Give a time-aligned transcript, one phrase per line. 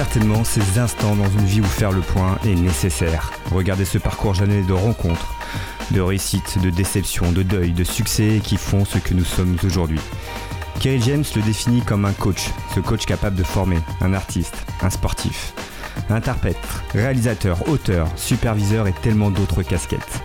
[0.00, 3.32] certainement ces instants dans une vie où faire le point est nécessaire.
[3.52, 5.34] Regardez ce parcours jalonné de rencontres,
[5.90, 10.00] de réussites, de déceptions, de deuil, de succès qui font ce que nous sommes aujourd'hui.
[10.80, 14.88] Kerry James le définit comme un coach, ce coach capable de former un artiste, un
[14.88, 15.52] sportif,
[16.08, 16.56] interprète,
[16.94, 20.22] réalisateur, auteur, superviseur et tellement d'autres casquettes.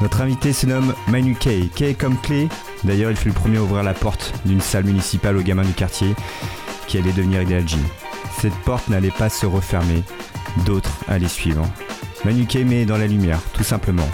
[0.00, 1.70] Notre invité se nomme Manu Kay.
[1.72, 2.48] Kay comme clé,
[2.82, 5.72] d'ailleurs il fut le premier à ouvrir la porte d'une salle municipale aux gamins du
[5.72, 6.16] quartier
[6.88, 7.84] qui allait devenir Ideal Gym.
[8.40, 10.02] Cette porte n'allait pas se refermer,
[10.64, 11.66] d'autres allaient suivre.
[12.24, 14.08] Manu Kay met dans la lumière, tout simplement.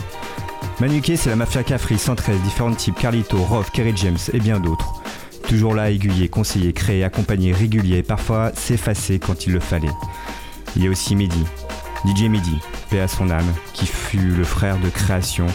[0.81, 4.61] Manu Kay c'est la mafia Cafri, 113, différents types, Carlito, Roth, Kerry James et bien
[4.61, 5.03] d'autres.
[5.49, 9.91] Toujours là, aiguiller, conseiller, créer, accompagner, régulier, parfois s'effacer quand il le fallait.
[10.75, 11.45] Il y a aussi Mehdi,
[12.07, 12.59] DJ Mehdi,
[12.91, 15.47] paix à son âme, qui fut le frère de création,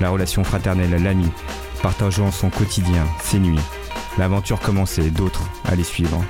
[0.00, 1.28] la relation fraternelle, l'ami,
[1.82, 3.60] partageant son quotidien, ses nuits.
[4.18, 6.24] L'aventure commençait, d'autres allaient suivre.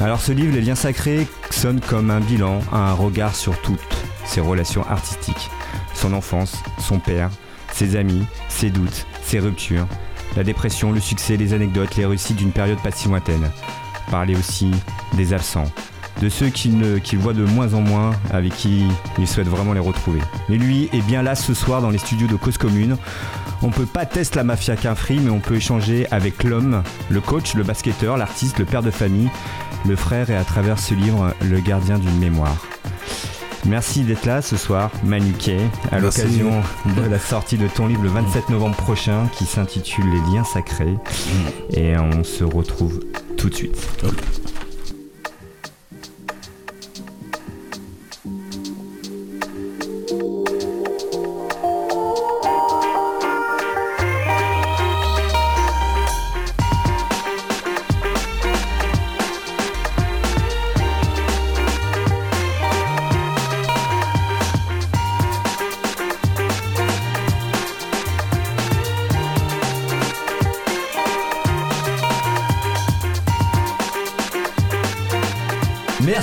[0.00, 3.78] Alors ce livre, Les liens sacrés, sonne comme un bilan, un regard sur toutes
[4.24, 5.50] ses relations artistiques,
[5.94, 7.28] son enfance, son père,
[7.70, 9.86] ses amis, ses doutes, ses ruptures,
[10.36, 13.50] la dépression, le succès, les anecdotes, les réussites d'une période pas si lointaine.
[14.10, 14.70] Parler aussi
[15.18, 15.70] des absents,
[16.22, 18.84] de ceux qu'il voit de moins en moins, avec qui
[19.18, 20.20] il souhaite vraiment les retrouver.
[20.48, 22.96] Mais lui est bien là ce soir dans les studios de Cause Commune.
[23.60, 27.20] On peut pas tester la mafia qu'un free, mais on peut échanger avec l'homme, le
[27.20, 29.28] coach, le basketteur, l'artiste, le père de famille,
[29.86, 32.66] le frère et à travers ce livre, le gardien d'une mémoire.
[33.66, 35.60] Merci d'être là ce soir, Manu Kay,
[35.92, 36.62] à l'occasion
[36.96, 40.96] de la sortie de ton livre le 27 novembre prochain qui s'intitule Les liens sacrés.
[41.74, 43.00] Et on se retrouve
[43.36, 43.88] tout de suite.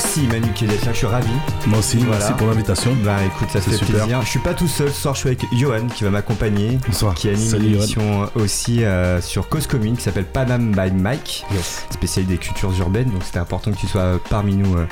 [0.08, 0.48] Merci Manu
[0.86, 1.28] là, je suis ravi.
[1.68, 2.12] Moi aussi, Voilà.
[2.20, 2.96] merci pour l'invitation.
[3.04, 3.96] Bah écoute, ça fait super.
[4.06, 4.22] plaisir.
[4.22, 7.14] Je suis pas tout seul, ce soir je suis avec Johan qui va m'accompagner, Bonsoir.
[7.14, 11.46] qui anime Salut, une émission aussi euh, sur Cause Commune qui s'appelle Panam by Mike,
[11.52, 11.86] Yes.
[11.90, 14.86] spécialiste des cultures urbaines, donc c'était important que tu sois euh, parmi nous euh,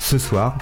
[0.00, 0.56] ce soir.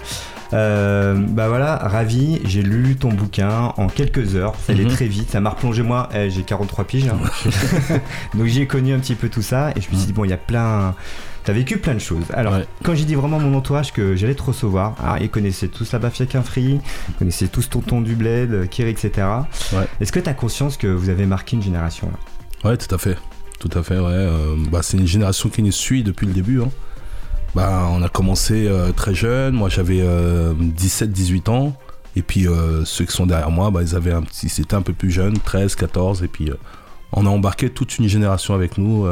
[0.54, 4.91] Euh, bah voilà, ravi, j'ai lu ton bouquin en quelques heures, ça allait Mhm.
[4.91, 7.21] très vite, ça m'a replongé moi, eh, j'ai 43 piges, hein.
[8.34, 10.31] donc j'ai connu un petit peu tout ça et je me suis dit bon il
[10.31, 10.97] y a plein...
[11.45, 12.25] T'as vécu plein de choses.
[12.34, 12.67] Alors, Ouais.
[12.84, 15.91] quand j'ai dit vraiment à mon entourage que j'allais te recevoir, alors, ils connaissaient tous
[15.93, 19.27] la Bafia Free, ils connaissaient tous Tonton du Bled, euh, Kiri, etc.
[19.73, 19.87] Ouais.
[20.01, 22.69] Est-ce que tu as conscience que vous avez marqué une génération là?
[22.71, 23.17] Ouais, tout à fait.
[23.59, 24.06] Tout à fait, ouais.
[24.12, 26.61] Euh, bah, c'est une génération qui nous suit depuis le début.
[26.61, 26.69] hein.
[27.55, 29.55] Bah, on a commencé euh, très jeune.
[29.55, 30.03] Moi, j'avais
[30.59, 31.75] 17-18 ans.
[32.17, 34.83] Et puis, euh, ceux qui sont derrière moi, bah, ils avaient un petit, c'était un
[34.83, 36.22] peu plus jeune, 13, 14.
[36.22, 36.55] Et puis, euh,
[37.12, 39.07] on a embarqué toute une génération avec nous.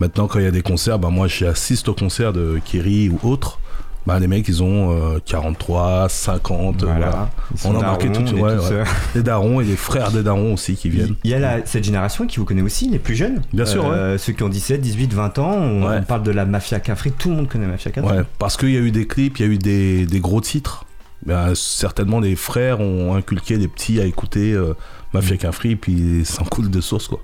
[0.00, 3.18] Maintenant, quand il y a des concerts, bah, moi, j'assiste au concert de Kiri ou
[3.28, 3.58] autres.
[4.06, 6.82] Bah, les mecs, ils ont euh, 43, 50.
[6.82, 7.30] euh, voilà.
[7.54, 8.58] Ils sont On a marqué tout- ouais, ouais.
[8.72, 8.84] euh,
[9.14, 11.14] Les darons et les frères des darons aussi qui viennent.
[11.24, 13.40] Il y a la- cette génération qui vous connaît aussi, les plus jeunes.
[13.54, 15.52] Bien sûr, Euh, Ceux qui ont 17, 18, 20 ans.
[15.58, 17.12] On, parle de la Mafia Cafri.
[17.12, 18.10] Tout le monde connaît la Mafia Cafri.
[18.18, 20.42] Ouais, parce qu'il y a eu des clips, il y a eu des, des gros
[20.42, 20.84] titres.
[21.24, 24.74] Ben, certainement, les frères ont inculqué les petits à écouter euh,
[25.14, 27.22] Mafia free, puis ça en coule de sauce, quoi.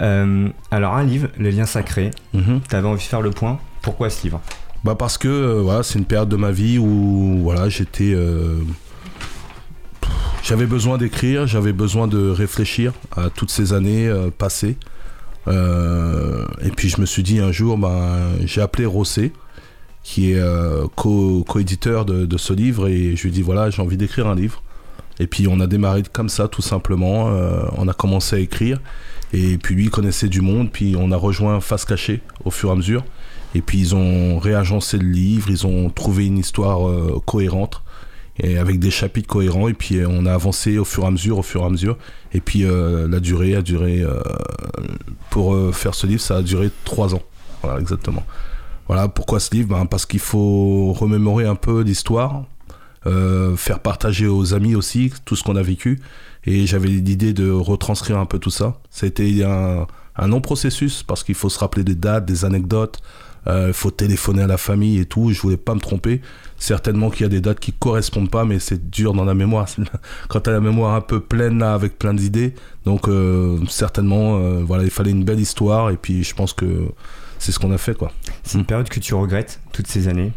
[0.00, 2.10] Euh, alors, un livre, Les liens sacrés.
[2.32, 2.60] Mhm.
[2.68, 3.58] T'avais envie de faire le point.
[3.82, 4.40] Pourquoi ce livre?
[4.82, 8.56] Bah parce que euh, voilà, c'est une période de ma vie où voilà, j'étais euh,
[10.42, 14.76] j'avais besoin d'écrire, j'avais besoin de réfléchir à toutes ces années euh, passées.
[15.46, 19.32] Et puis je me suis dit un jour, ben, j'ai appelé Rossé,
[20.04, 20.42] qui est
[20.94, 24.28] co- co-éditeur de, de ce livre, et je lui ai dit voilà, j'ai envie d'écrire
[24.28, 24.62] un livre.
[25.18, 27.30] Et puis on a démarré comme ça, tout simplement.
[27.76, 28.78] On a commencé à écrire,
[29.32, 32.70] et puis lui il connaissait du monde, puis on a rejoint Face Cachée au fur
[32.70, 33.04] et à mesure.
[33.54, 37.82] Et puis ils ont réagencé le livre, ils ont trouvé une histoire euh, cohérente
[38.38, 39.68] et avec des chapitres cohérents.
[39.68, 41.70] Et puis euh, on a avancé au fur et à mesure, au fur et à
[41.70, 41.96] mesure.
[42.32, 44.04] Et puis euh, la durée a duré
[45.30, 47.22] pour faire ce livre, ça a duré trois ans.
[47.62, 48.24] Voilà, exactement.
[48.86, 52.44] Voilà pourquoi ce livre Ben, Parce qu'il faut remémorer un peu l'histoire,
[53.04, 56.00] faire partager aux amis aussi tout ce qu'on a vécu.
[56.44, 58.80] Et j'avais l'idée de retranscrire un peu tout ça.
[59.02, 63.00] Été un, un long processus parce qu'il faut se rappeler des dates, des anecdotes.
[63.46, 65.32] Il faut téléphoner à la famille et tout.
[65.32, 66.20] Je voulais pas me tromper.
[66.60, 69.66] Certainement qu'il y a des dates qui correspondent pas, mais c'est dur dans la mémoire.
[70.28, 72.54] Quand as la mémoire un peu pleine là, avec plein d'idées,
[72.84, 75.88] donc euh, certainement, euh, voilà, il fallait une belle histoire.
[75.90, 76.84] Et puis je pense que
[77.38, 78.12] c'est ce qu'on a fait, quoi.
[78.42, 80.32] C'est une période que tu regrettes, toutes ces années.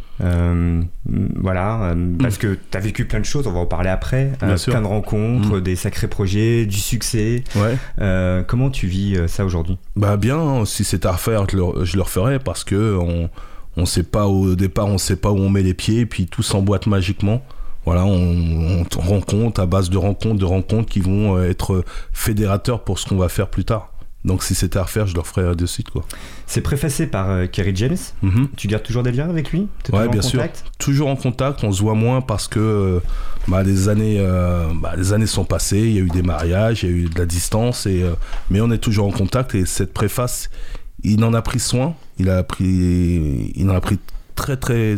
[1.36, 4.31] Voilà, parce que tu as vécu plein de choses, on va en parler après.
[4.40, 7.44] plein de rencontres, des sacrés projets, du succès.
[7.56, 8.44] Ouais.
[8.48, 9.78] comment tu vis ça aujourd'hui?
[9.96, 13.30] Bah bien, si c'est à refaire, je le, referais parce que on,
[13.78, 16.28] on sait pas au départ, on sait pas où on met les pieds, et puis
[16.28, 17.44] tout s'emboîte magiquement.
[17.86, 21.84] Voilà, on, on rencontre à base de rencontres, de rencontres qui vont euh, être
[22.14, 23.92] fédérateurs pour ce qu'on va faire plus tard.
[24.25, 25.90] Donc si c'était à refaire, je le referais de suite.
[25.90, 26.04] Quoi.
[26.46, 27.98] C'est préfacé par euh, Kerry James.
[28.22, 28.50] Mhm.
[28.56, 29.68] Tu gardes toujours des liens avec lui?
[29.92, 30.44] Ouais, bien sûr.
[30.80, 31.64] Toujours en contact.
[31.64, 33.00] On se voit moins parce que euh,
[33.48, 34.25] bah, les, années,
[34.75, 35.80] bah, les années sont passées.
[35.80, 37.86] Il y a eu des mariages, il y a eu de la distance.
[37.86, 38.06] Et,
[38.50, 39.56] mais on est toujours en contact.
[39.56, 40.50] Et cette préface,
[41.04, 41.96] il en a pris soin.
[42.18, 44.00] Il a pris, il en a pris
[44.36, 44.98] très très,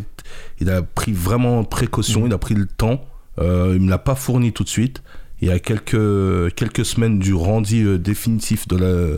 [0.60, 2.22] il a pris vraiment précaution.
[2.22, 2.28] Mm.
[2.28, 3.06] Il a pris le temps.
[3.40, 5.02] Euh, il me l'a pas fourni tout de suite.
[5.42, 9.18] Il y a quelques quelques semaines du rendu euh, définitif de la,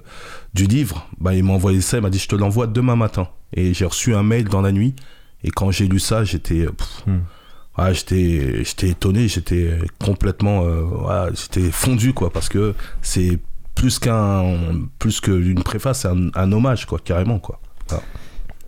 [0.53, 1.97] du livre, bah, il m'a envoyé ça.
[1.97, 3.27] Il m'a dit je te l'envoie demain matin.
[3.53, 4.95] Et j'ai reçu un mail dans la nuit.
[5.43, 6.65] Et quand j'ai lu ça, j'étais
[7.05, 7.91] mm.
[7.93, 13.39] j'étais j'étais étonné, j'étais complètement euh, j'étais fondu quoi parce que c'est
[13.75, 17.59] plus qu'un plus qu'une préface, c'est un, hommage quoi, carrément quoi.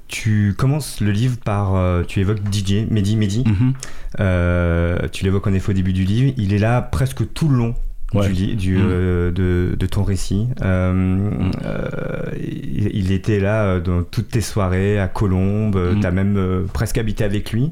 [0.10, 3.44] Tu commences le livre par, euh, tu évoques DJ, Mehdi, Mehdi.
[3.46, 3.74] Mhm.
[4.20, 6.34] Euh, tu l'évoques en effet au début du livre.
[6.38, 7.76] Il est là presque tout le long
[8.14, 8.82] du, mm.
[8.82, 10.48] euh, de, de, ton récit.
[10.62, 11.52] Euh, mm.
[11.66, 16.00] euh, il, était là dans toutes tes soirées à Colombes, mm.
[16.00, 17.72] tu as même presque habité avec lui.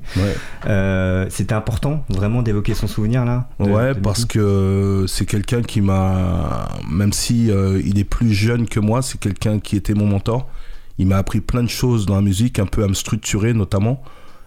[1.30, 7.14] C'était important vraiment d'évoquer son souvenir là Ouais, parce que c'est quelqu'un qui m'a, même
[7.14, 10.50] si il est plus jeune que moi, c'est quelqu'un qui était mon mentor.
[10.98, 14.02] Il m'a appris plein de choses dans la musique, un peu à me structurer notamment.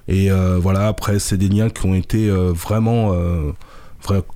[0.09, 3.15] Et voilà, après, c'est des liens qui ont été vraiment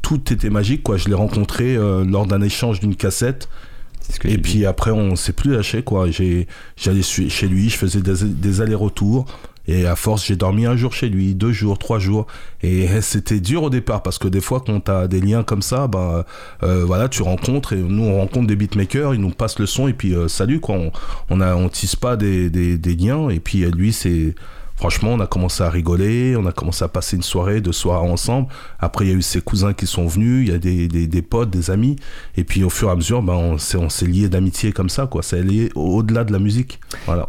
[0.02, 0.96] tout était magique, quoi.
[0.96, 3.49] Je l'ai rencontré euh, lors d'un échange d'une cassette.
[4.25, 6.08] et puis après, on s'est plus lâché, quoi.
[6.11, 9.26] J'allais chez lui, je faisais des, allers-retours.
[9.66, 12.26] Et à force, j'ai dormi un jour chez lui, deux jours, trois jours.
[12.62, 15.62] Et c'était dur au départ parce que des fois, quand tu as des liens comme
[15.62, 16.26] ça, bah,
[16.62, 19.88] euh, voilà, tu rencontres et nous, on rencontre des beatmakers, ils nous passent le son
[19.88, 20.76] et puis euh, salut, quoi.
[20.76, 20.93] On,
[21.31, 23.28] on, a, on tisse pas des, des, des liens.
[23.31, 24.34] Et puis lui, c'est
[24.76, 28.02] Franchement, on a commencé à rigoler, on a commencé à passer une soirée, deux soirs
[28.02, 28.49] ensemble.
[28.81, 31.22] Après, il y a eu ses cousins qui sont venus, il y a des, des,
[31.22, 31.96] potes, des amis.
[32.37, 35.22] Et puis, au fur et à mesure, ben, on s'est lié d'amitié comme ça, quoi.
[35.22, 36.81] C'est lié au-delà de la musique.
[37.06, 37.28] Voilà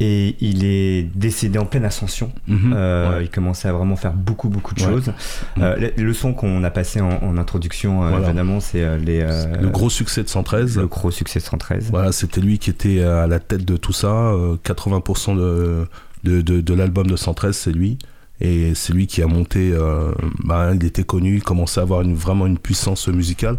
[0.00, 2.32] et il est décédé en pleine ascension.
[2.46, 2.72] Mhm.
[2.74, 5.12] Euh, il commençait à vraiment faire beaucoup beaucoup de choses.
[5.58, 9.20] Euh, le son qu'on a passé en, introduction, euh, évidemment, c'est les
[9.60, 10.76] le gros succès de 113.
[10.76, 11.88] Le gros succès de 113.
[11.90, 14.32] Voilà, c'était lui qui était à la tête de tout ça.
[14.64, 15.86] 80% de
[16.24, 17.98] de, de, l'album de 113, c'est lui.
[18.40, 20.12] Et c'est lui qui a monté, euh,
[20.44, 23.56] bah, il était connu, il commençait à avoir une, vraiment une puissance musicale,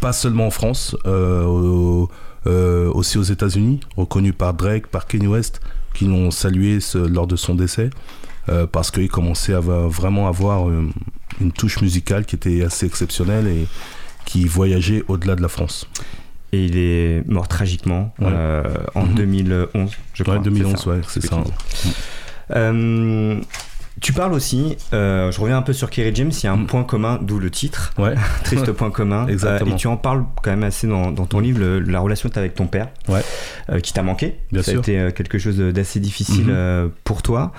[0.00, 2.06] pas seulement en France, euh,
[2.46, 5.60] euh, aussi aux États-Unis, reconnu par Drake, par Kanye West,
[5.94, 7.90] qui l'ont salué lors de son décès,
[8.70, 13.66] parce qu'il commençait à vraiment avoir une touche musicale qui était assez exceptionnelle et
[14.24, 15.88] qui voyageait au-delà de la France.
[16.52, 18.14] Et il est mort tragiquement
[18.94, 19.88] en 2011, mhm.
[20.12, 20.36] je crois.
[20.36, 21.42] Ouais, 2011, ouais, c'est ça.
[22.54, 23.40] Euh,
[24.02, 26.58] tu parles aussi, euh, je reviens un peu sur Kerry James, il y a un
[26.58, 26.66] mm.
[26.66, 28.14] point commun, d'où le titre, ouais.
[28.44, 29.26] triste point commun.
[29.26, 29.70] Exactement.
[29.70, 32.38] Euh, et tu en parles quand même assez dans, ton livre, la relation que tu
[32.38, 33.22] avec ton père, ouais.
[33.70, 34.36] euh, qui t'a manqué.
[34.52, 34.80] Bien Ça sûr.
[34.80, 36.90] a été quelque chose d'assez difficile mm-hmm.
[37.04, 37.52] pour toi.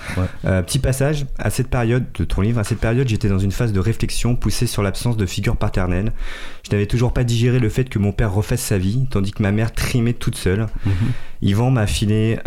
[0.43, 3.73] petit passage, à cette période de ton livre, à cette période, j'étais dans une phase
[3.73, 6.11] de réflexion poussée sur l'absence de figure paternelle.
[6.63, 9.41] Je n'avais toujours pas digéré le fait que mon père refasse sa vie, tandis que
[9.41, 10.67] ma mère trimait toute seule.
[10.85, 10.91] Mm-hmm.
[11.41, 12.37] Yvan m'a filé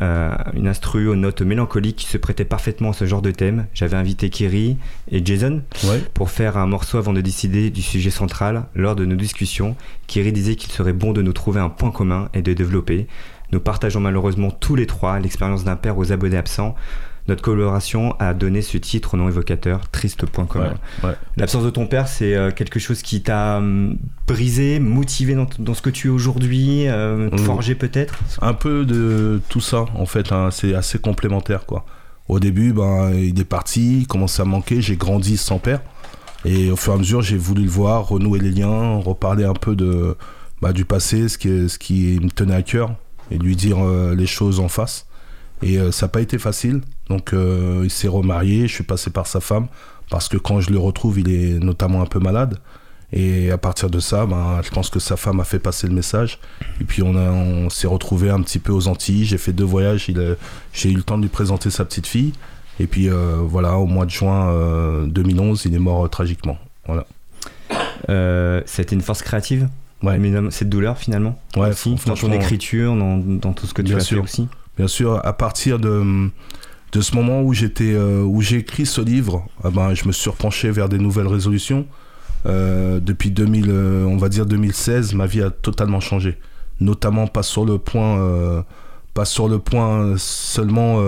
[0.54, 3.66] une instru aux notes mélancoliques qui se prêtait parfaitement à ce genre de thème.
[3.80, 4.76] J'avais invité Kerry
[5.10, 5.62] et Jason
[6.12, 8.66] pour faire un morceau avant de décider du sujet central.
[8.74, 9.74] Lors de nos discussions,
[10.06, 13.06] Kerry disait qu'il serait bon de nous trouver un point commun et de développer.
[13.52, 16.74] Nous partageons malheureusement tous les trois l'expérience d'un père aux abonnés absents.
[17.26, 20.74] Notre collaboration a donné ce titre non évocateur, Triste Point commun.
[21.38, 23.96] L'absence de ton père, c'est euh, quelque chose qui t'a hum,
[24.26, 27.38] brisé, motivé dans, ce que tu es aujourd'hui, euh, mmh.
[27.38, 28.18] forgé peut-être?
[28.42, 30.32] Un peu de tout ça, en fait.
[30.32, 30.50] Hein.
[30.50, 31.86] c'est assez complémentaire, quoi.
[32.30, 35.82] Au début, ben, il est parti, il commençait à manquer, j'ai grandi sans père.
[36.44, 39.52] Et au fur et à mesure, j'ai voulu le voir, renouer les liens, reparler un
[39.52, 40.16] peu de,
[40.62, 42.94] bah, du passé, ce qui, me tenait à cœur,
[43.32, 45.08] et lui dire euh, les choses en face.
[45.60, 46.82] Et euh, ça n'a pas été facile.
[47.08, 49.66] Donc euh, il s'est remarié, je suis passé par sa femme,
[50.08, 52.58] parce que quand je le retrouve, il est notamment un peu malade.
[53.12, 55.92] Et à partir de ça, ben, je pense que sa femme a fait passer le
[55.92, 56.38] message.
[56.80, 59.24] Et puis on, on s'est retrouvé un petit peu aux Antilles.
[59.24, 60.10] J'ai fait deux voyages.
[60.72, 62.32] J'ai eu le temps de lui présenter sa petite fille.
[62.78, 66.58] Et puis euh, voilà, au mois de juin 2011, euh, il est mort euh, tragiquement.
[66.86, 67.04] Voilà.
[68.66, 69.68] C'était une force créative?
[70.02, 70.18] Ouais.
[70.50, 71.38] Cette douleur finalement?
[71.56, 71.72] Ouais,
[72.06, 74.18] dans ton écriture, dans, dans, tout ce que tu as sûr.
[74.18, 74.48] fait aussi?
[74.78, 76.30] Bien sûr, à partir de
[76.92, 80.88] de ce moment où j'ai écrit ce livre, ah ben, je me suis repenché vers
[80.88, 81.86] des nouvelles résolutions.
[82.44, 86.38] Depuis 2000, on va dire 2016, ma vie a totalement changé.
[86.80, 88.64] Notamment pas sur le point,
[89.14, 91.02] pas sur le point seulement,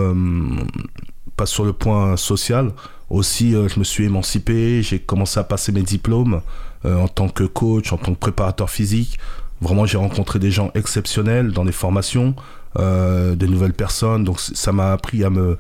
[1.37, 2.73] pas sur le point social.
[3.09, 6.43] Aussi, je me suis émancipé, j'ai commencé à passer mes diplômes
[6.85, 9.19] en tant que coach, en tant que préparateur physique.
[9.63, 12.35] Vraiment, j'ai rencontré des gens exceptionnels dans les formations,
[12.81, 14.25] euh, des nouvelles personnes.
[14.25, 15.57] Donc, ça m'a appris à me,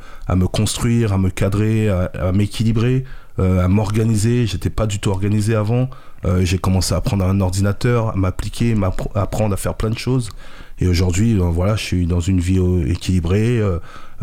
[0.48, 3.08] construire, à me cadrer, à, m'équilibrer, euh,
[3.38, 4.46] à m'organiser.
[4.46, 5.88] J'étais pas du tout organisé avant.
[6.24, 8.74] Euh, j'ai commencé à apprendre un ordinateur, à m'appliquer,
[9.14, 10.30] à apprendre à faire plein de choses.
[10.78, 13.60] Et aujourd'hui, voilà, je suis dans une vie équilibrée.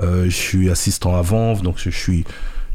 [0.02, 2.26] je suis assistant à vente, donc je suis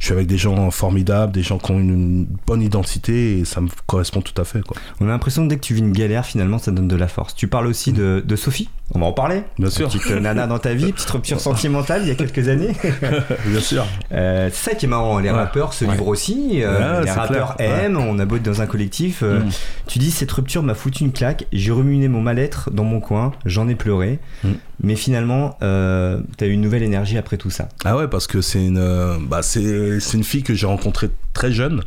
[0.04, 3.62] je suis avec des gens formidables, des gens qui ont une, bonne identité et ça
[3.62, 4.60] me correspond tout à fait.
[4.62, 4.76] Quoi.
[5.00, 7.08] On a l'impression que dès que tu vis une galère, finalement, ça donne de la
[7.08, 7.34] force.
[7.34, 9.42] Tu parles aussi de, de Sophie, on va en parler.
[9.58, 9.88] Bien sûr.
[9.88, 12.72] Petite nana dans ta vie, petite rupture sentimentale il y a quelques années.
[13.46, 13.86] Bien sûr.
[14.12, 17.96] Euh, c'est ça qui est marrant, les rappeurs se livrent aussi, euh, les rappeurs aiment,
[17.96, 19.22] on a beau être dans un collectif.
[19.22, 19.50] Euh, mm.
[19.86, 23.32] Tu dis, cette rupture m'a foutu une claque, j'ai remué mon mal-être dans mon coin,
[23.44, 24.18] j'en ai pleuré.
[24.42, 24.50] Mm.
[24.82, 27.68] Mais finalement, euh, tu as eu une nouvelle énergie après tout ça.
[27.84, 31.52] Ah ouais, parce que c'est une, euh, bah c'est, une fille que j'ai rencontrée très
[31.52, 31.82] jeune.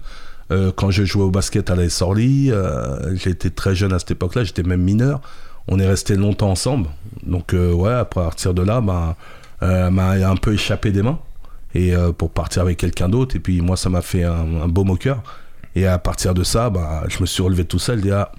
[0.51, 2.51] Euh, quand je jouais au basket à la Sorly,
[3.15, 5.21] j'étais très jeune à cette époque-là, j'étais même mineur.
[5.67, 6.89] On est resté longtemps ensemble.
[7.23, 9.15] Donc ouais, après à partir de là, bah,
[9.61, 11.19] m'a un peu échappé des mains
[11.75, 13.35] et pour partir avec quelqu'un d'autre.
[13.35, 15.21] Et puis moi, ça m'a fait un, un baume au cœur.
[15.75, 18.01] Et à partir de ça, bah, je me suis relevé tout seul.
[18.01, 18.31] Dit, ah,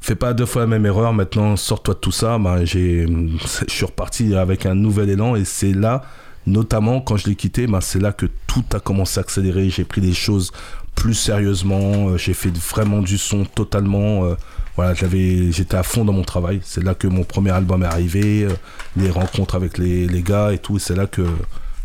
[0.00, 2.38] fais pas deux fois la même erreur, maintenant sors-toi de tout ça.
[2.38, 6.02] Ben, j'ai, je suis reparti avec un nouvel élan et c'est là,
[6.46, 9.70] notamment quand je l'ai quitté, ben, c'est là que tout a commencé à accélérer.
[9.70, 10.52] J'ai pris les choses
[10.94, 14.24] plus sérieusement, euh, j'ai fait vraiment du son totalement.
[14.26, 14.34] Euh,
[14.76, 16.60] voilà, j'avais, j'étais à fond dans mon travail.
[16.62, 18.50] C'est là que mon premier album est arrivé, euh,
[18.96, 20.78] les rencontres avec les, les gars et tout.
[20.78, 21.22] C'est là que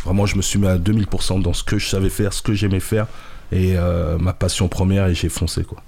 [0.04, 2.54] vraiment je me suis mis à 2000% dans ce que je savais faire, ce que
[2.54, 3.08] j'aimais faire
[3.52, 3.76] et
[4.20, 5.82] ma passion première et j'ai foncé quoi.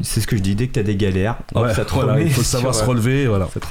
[0.00, 1.38] C'est ce que je dis, dès que tu as des galères,
[1.74, 3.26] ça te remet il faut savoir se relever.
[3.26, 3.48] Voilà.
[3.52, 3.66] Ça te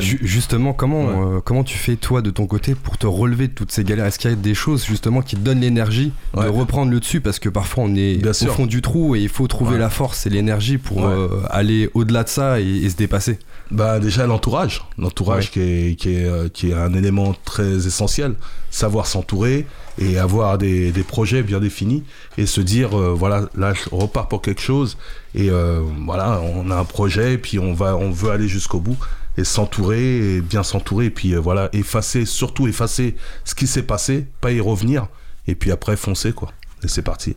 [0.00, 3.72] Justement, comment, euh, comment tu fais toi de ton côté pour te relever de toutes
[3.72, 4.06] ces galères?
[4.06, 7.20] Est-ce qu'il y a des choses justement qui te donnent l'énergie de reprendre le dessus?
[7.20, 10.26] Parce que parfois on est au fond du trou et il faut trouver la force
[10.26, 13.38] et l'énergie pour euh, aller au-delà de ça et, se dépasser.
[13.70, 18.34] Bah déjà l'entourage, l'entourage qui, est, qui, est, euh, qui est un élément très essentiel.
[18.70, 19.66] Savoir s'entourer,
[19.98, 22.04] et avoir des, des, projets bien définis
[22.36, 24.96] et se dire euh, voilà là je repars pour quelque chose
[25.34, 28.80] et euh, voilà on a un projet et puis on va on veut aller jusqu'au
[28.80, 28.96] bout
[29.36, 33.82] et s'entourer et bien s'entourer et puis euh, voilà effacer surtout effacer ce qui s'est
[33.82, 35.08] passé pas y revenir
[35.46, 36.52] et puis après foncer quoi
[36.84, 37.36] et c'est parti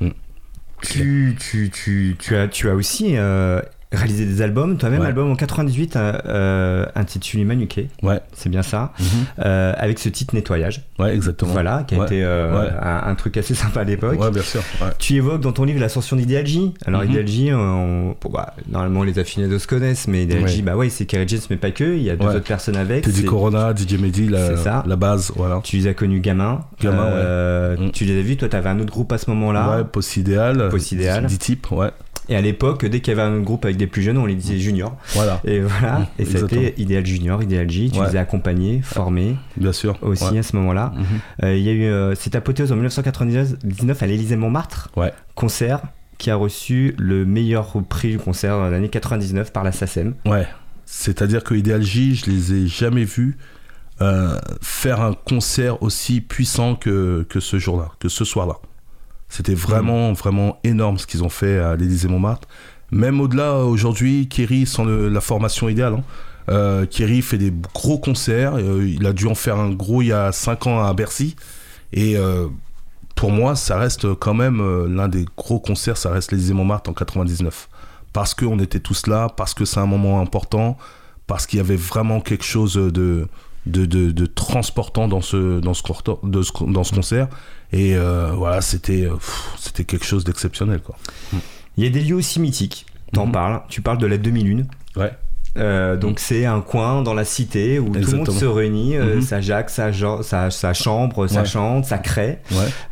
[0.00, 0.10] mm.
[0.82, 3.16] tu, tu, tu, tu, as, tu as aussi
[3.92, 4.76] réaliser des albums.
[4.76, 7.88] Toi-même, album en 98 euh, euh, intitulé Manuqué.
[8.02, 8.20] Ouais.
[8.32, 8.92] C'est bien ça.
[8.98, 9.06] Mhm.
[9.40, 10.82] Euh, avec ce titre Nettoyage.
[10.98, 11.52] Ouais, exactement.
[11.52, 14.20] Voilà, qui a été euh, un, truc assez sympa à l'époque.
[14.20, 14.62] Ouais, bien sûr.
[14.98, 16.74] Tu évoques dans ton livre l'ascension d'Ideal J.
[16.86, 17.12] Alors, mm
[17.52, 21.26] on, bah, normalement, les affinés de se connaissent, mais Ideal J, bah ouais, c'est Kerry
[21.28, 21.84] James, mais pas que.
[21.84, 23.04] Il y a deux autres personnes avec.
[23.04, 25.32] Teddy Corona, DJ Mehdi, la, la base.
[25.36, 25.60] Voilà.
[25.62, 26.62] Tu les as connus gamins.
[26.80, 27.90] Gamin, mm.
[27.92, 28.36] Tu les as vus.
[28.36, 29.76] Toi, tu avais un autre groupe à ce moment-là.
[29.76, 30.68] Ouais, Post Idéal.
[30.70, 31.26] Post Idéal.
[31.26, 31.90] 10 types, ouais.
[32.28, 34.34] Et à l'époque, dès qu'il y avait un groupe avec des plus jeunes, on les
[34.34, 34.96] disait junior.
[35.14, 35.40] Voilà.
[35.44, 35.98] Et voilà.
[35.98, 37.90] Mmh, et c'était Idéal Junior, Idéal J.
[37.90, 39.36] Tu les as accompagnés, formés.
[39.56, 39.98] Bien sûr.
[40.02, 40.92] Aussi à ce moment-là.
[40.94, 41.02] Mmh.
[41.44, 44.90] Euh, il y a eu euh, cette apothéose en 1999 à l'Élysée Montmartre.
[44.96, 45.12] Ouais.
[45.34, 45.80] Concert
[46.18, 50.14] qui a reçu le meilleur prix du concert de l'année 99 par la SACEM.
[50.24, 50.46] Ouais.
[50.86, 53.36] C'est-à-dire que Idéal J, je les ai jamais vus
[54.00, 58.56] euh, faire un concert aussi puissant que, que ce jour-là, que ce soir-là.
[59.32, 60.14] C'était vraiment, mm.
[60.14, 62.46] vraiment énorme ce qu'ils ont fait à l'Élysée Montmartre.
[62.90, 66.04] Même au-delà, aujourd'hui, Kerry, sans la formation idéale, hein,
[66.50, 68.56] euh, Kerry fait des gros concerts.
[68.56, 71.34] Euh, il a dû en faire un gros il y a 5 ans à Bercy.
[71.94, 72.48] Et euh,
[73.14, 74.60] pour moi, ça reste quand même
[74.94, 77.70] l'un des gros concerts, ça reste l'Élysée Montmartre en 99.
[78.12, 80.76] Parce qu'on était tous là, parce que c'est un moment important,
[81.26, 83.28] parce qu'il y avait vraiment quelque chose de,
[83.64, 85.82] de, de, transportant dans ce, dans ce,
[86.70, 87.28] dans ce concert.
[87.72, 89.16] Et euh, voilà, c'était euh,
[89.58, 90.80] c'était quelque chose d'exceptionnel.
[90.80, 90.96] quoi.
[91.76, 92.86] Il y a des lieux aussi mythiques.
[93.12, 93.32] T'en mhm.
[93.32, 93.62] parles.
[93.68, 94.66] Tu parles de la demi-lune.
[94.96, 95.12] Ouais.
[95.58, 99.16] Euh, donc c'est un coin dans la cité où tout le monde se réunit, euh,
[99.16, 99.22] mhm.
[99.22, 102.38] ça jaque, ça, ça, chambre, ça chante, ça crée.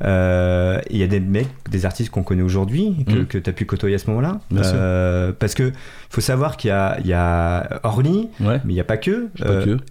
[0.05, 3.43] Euh, il y a des mecs, des artistes qu'on connaît aujourd'hui, que, mhm.
[3.43, 4.41] tu as pu côtoyer à ce moment-là.
[5.39, 5.73] parce que
[6.11, 9.29] faut savoir qu'il y a, il y a Orly, mais il n'y a pas que.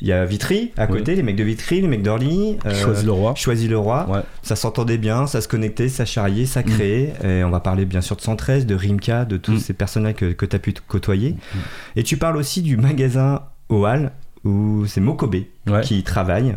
[0.01, 2.57] Il y a Vitry à côté, les mecs de Vitry, les mecs d'Orly.
[2.81, 3.33] Choisis le roi.
[3.35, 4.23] Choisis le roi.
[4.43, 7.13] Ça s'entendait bien, ça se connectait, ça charriait, ça créait.
[7.23, 10.31] Et on va parler bien sûr de 113, de Rimka, de tous ces personnages que,
[10.33, 11.35] que tu as pu côtoyer.
[11.95, 13.85] Et tu parles aussi du magasin au
[14.45, 15.35] où c'est Mokobe
[15.83, 16.55] qui travaille.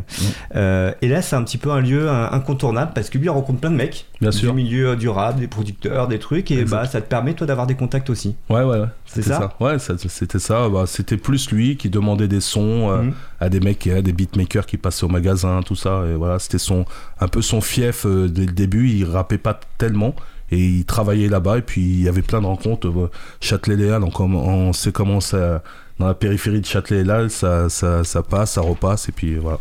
[0.54, 3.60] Euh, et là, c'est un petit peu un lieu incontournable parce que lui, il rencontre
[3.60, 4.54] plein de mecs Bien du sûr.
[4.54, 8.08] milieu durable, des producteurs, des trucs, et bah, ça te permet, toi, d'avoir des contacts
[8.08, 8.36] aussi.
[8.48, 8.86] Ouais, ouais, ouais.
[9.06, 10.68] C'est ça, Ouais, c'était ça.
[10.68, 13.14] Bah, c'était plus lui qui demandait des sons euh, mm.
[13.40, 16.04] à des mecs, à des beatmakers qui passaient au magasin, tout ça.
[16.10, 16.86] Et voilà, c'était son,
[17.20, 18.88] un peu son fief euh, dès le début.
[18.88, 20.14] Il rappait pas tellement
[20.52, 24.92] et il travaillait là-bas et puis il y avait plein de rencontres Châtelet-Léal on, sait
[24.92, 25.62] comment ça
[26.02, 29.58] dans la périphérie de Châtelet-Léal ça, ça, ça, passe ça repasse et puis voilà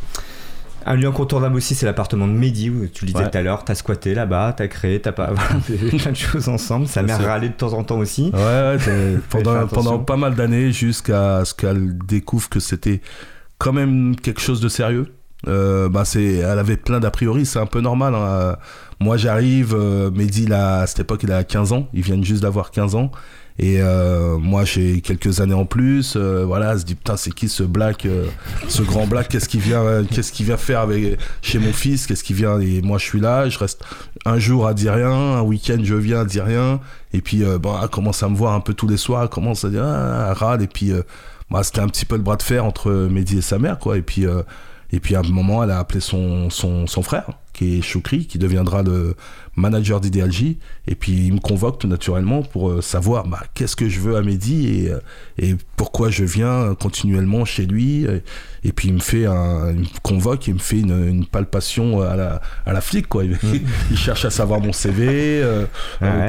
[0.86, 3.64] un lieu incontournable aussi, c'est l'appartement de Mehdi, où tu le disais tout à l'heure,
[3.64, 5.32] t'as squatté là-bas, t'as créé, t'as pas
[5.90, 6.88] plein de choses ensemble.
[6.88, 8.32] Sa mère râlait de temps en temps aussi.
[8.34, 8.78] Ouais,
[9.30, 13.02] pendant, pendant pas mal d'années, jusqu'à ce qu'elle découvre que c'était
[13.60, 15.14] quand même quelque chose de sérieux.
[15.48, 18.14] Euh, bah c'est, elle avait plein d'a priori, c'est un peu normal.
[18.16, 18.58] Hein.
[19.00, 22.72] Moi j'arrive, euh, Mehdi à cette époque il a 15 ans, ils viennent juste d'avoir
[22.72, 23.12] 15 ans.
[23.62, 27.48] Et euh, moi j'ai quelques années en plus, euh, voilà, se dit putain c'est qui
[27.48, 28.26] ce black, euh,
[28.68, 32.24] ce grand black, qu'est-ce qu'il vient, qu'est-ce qu'il vient faire avec chez mon fils, qu'est-ce
[32.24, 33.84] qu'il vient et moi je suis là, je reste
[34.26, 36.80] un jour à dire rien, un week-end je viens à dire rien,
[37.14, 39.64] et puis bon, elle commence à me voir un peu tous les soirs, elle commence
[39.64, 40.92] à dire ah, râle, et puis
[41.52, 43.96] bah, c'était un petit peu le bras de fer entre Mehdi et sa mère quoi,
[43.96, 44.26] et puis
[44.92, 48.28] et puis à un moment, elle a appelé son, son, son frère, qui est Choukri,
[48.28, 49.16] qui deviendra le
[49.56, 50.58] manager d'Idéalgie.
[50.88, 54.16] Et puis il me convoque tout naturellement pour euh, savoir bah, qu'est-ce que je veux
[54.16, 55.00] à Mehdi et, euh,
[55.38, 58.08] et pourquoi je viens continuellement chez lui.
[58.64, 62.02] Et, puis il me fait un, il me convoque, il me fait une, une palpation
[62.02, 63.08] à la, à la flic.
[63.08, 63.24] Quoi.
[63.26, 63.96] Il, mm.
[63.96, 65.66] cherche à savoir mon CV, euh,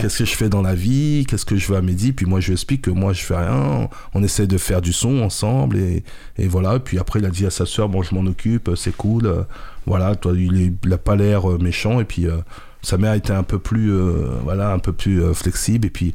[0.01, 2.13] qu'est-ce que je fais dans la vie, qu'est-ce que je veux à Mehdi.
[2.13, 4.93] Puis moi je lui explique que moi je fais rien, on essaie de faire du
[4.93, 5.77] son ensemble.
[5.77, 6.03] Et,
[6.39, 6.79] et voilà.
[6.81, 9.47] Puis après il a dit à sa soeur, bon je m'en occupe, c'est cool.
[9.87, 12.01] Voilà, toi il, n'a pas l'air méchant.
[12.01, 12.27] Et puis
[12.83, 15.87] sa mère était un peu plus, euh, voilà, un peu plus euh, flexible.
[15.87, 16.15] Et puis,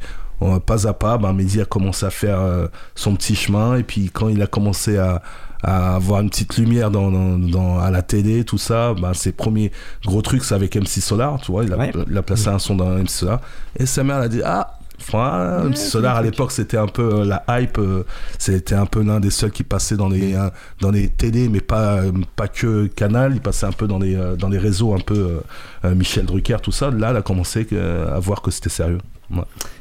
[0.65, 3.77] pas à pas, ben, Mehdi a commencé à faire euh, son petit chemin.
[3.77, 5.21] Et puis, quand il a commencé à,
[5.63, 9.71] à avoir une petite lumière dans, dans, à la télé, tout ça, ben, ses premiers
[10.05, 11.63] gros trucs, c'est avec MC Solar, tu vois.
[11.63, 13.39] Il a, il a placé un son dans MC Solar.
[13.79, 17.25] Et sa mère, elle a dit Ah, Enfin, Solar à l'époque c'était un peu euh,
[17.25, 18.03] la hype, euh,
[18.39, 21.61] c'était un peu l'un des seuls qui passait dans les hein, dans les télés, mais
[21.61, 22.01] pas
[22.35, 25.41] pas que Canal, il passait un peu dans les euh, dans les réseaux un peu
[25.83, 26.89] Michel Drucker tout ça.
[26.89, 28.99] Là, il a commencé à voir que c'était sérieux.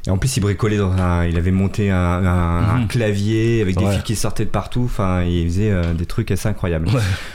[0.07, 2.89] Et en plus, il bricolait dans un, il avait monté un, mhm.
[2.89, 4.83] clavier avec des fils qui sortaient de partout.
[4.85, 6.89] Enfin, il faisait des trucs assez incroyables.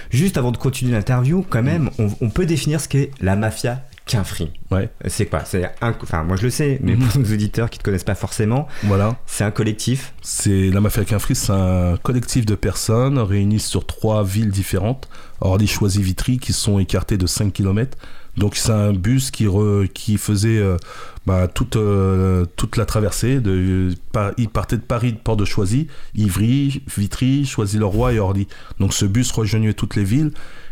[0.10, 3.82] Juste avant de continuer l'interview, quand même, on, on, peut définir ce qu'est la mafia
[4.12, 4.50] qu'un free.
[4.72, 4.90] Ouais.
[5.08, 5.44] C'est quoi?
[5.46, 5.96] C'est un...
[6.02, 7.08] Enfin, moi je le sais, mais mhm.
[7.08, 9.18] pour nos auditeurs qui ne te connaissent pas forcément, voilà.
[9.26, 10.14] c'est un collectif?
[10.22, 15.08] C'est la Mafia qu'un free, c'est un collectif de personnes réunies sur trois villes différentes,
[15.40, 17.98] Orly, Choisy, Vitry, qui sont écartées de 5 km.
[18.38, 19.46] Donc c'est un bus qui,
[19.94, 20.78] qui faisait euh,
[21.26, 23.40] bah, toute, euh, toute la traversée.
[23.40, 23.94] De,
[24.38, 28.48] il partait de Paris, de Port de Choisy, Ivry, Vitry, Choisy-le-Roi et Orly.
[28.80, 30.32] Donc ce bus rejoignait toutes les villes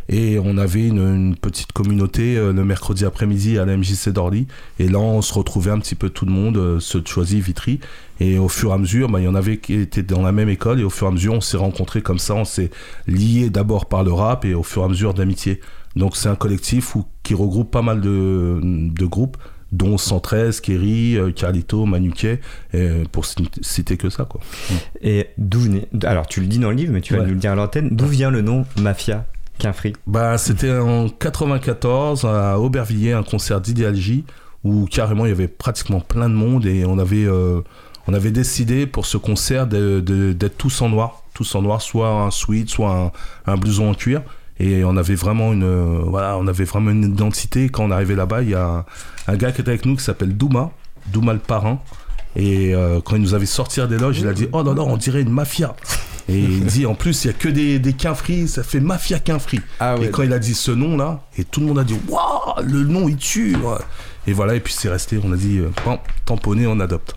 [0.10, 4.48] et on avait une, petite communauté euh, le mercredi après-midi à la MJC d'Orly.
[4.80, 7.40] Et là, on se retrouvait un petit peu tout le monde, euh, ceux de Choisy,
[7.40, 7.80] Vitry.
[8.20, 10.32] Et au fur et à mesure, bah, il y en avait qui étaient dans la
[10.32, 10.80] même école.
[10.80, 12.34] Et au fur et à mesure, on s'est rencontrés comme ça.
[12.34, 12.72] On s'est
[13.06, 15.62] liés d'abord par le rap et au fur et à mesure d'amitié.
[15.96, 19.38] Donc c'est un collectif qui regroupe pas mal de, de groupes
[19.72, 22.42] dont 113, Kerry, euh, Carlito, Manuquet,
[23.12, 23.26] pour
[23.62, 24.26] citer que ça.
[24.26, 24.42] Quoi.
[25.04, 25.62] Et d'où
[26.04, 27.90] Alors, tu le dis dans le livre, mais tu vas nous le dire à l'antenne.
[27.92, 29.28] D'où vient le nom Mafia?
[29.60, 29.74] Qu'un
[30.08, 34.24] Bah, c'était en 94 à Aubervilliers, un concert d'idéalgie
[34.64, 37.62] où carrément il y avait pratiquement plein de monde et on avait, euh,
[38.08, 42.32] on avait décidé pour ce concert d'être tous en noir, tous en noir, soit un
[42.32, 43.14] sweat, soit
[43.46, 44.22] un, blouson en cuir.
[44.62, 47.70] Et on avait vraiment une, voilà, on avait vraiment une identité.
[47.70, 48.86] Quand on arrivait là-bas, il y a
[49.28, 50.72] un, gars qui était avec nous qui s'appelle Douma,
[51.14, 51.80] Douma le parrain.
[52.36, 54.88] Et euh, quand il nous avait sorti des loges, il a dit Oh non, non,
[54.90, 55.76] on dirait une mafia.
[56.30, 59.20] Et il dit en plus, il n'y a que des, des quinfris, ça fait mafia
[59.20, 59.60] quinfri.
[59.80, 62.64] Ah et quand il a dit ce nom-là, et tout le monde a dit Waouh,
[62.64, 63.56] le nom il tue.
[64.28, 67.16] Et voilà, et puis c'est resté, on a dit euh, bon, tamponné, on adopte.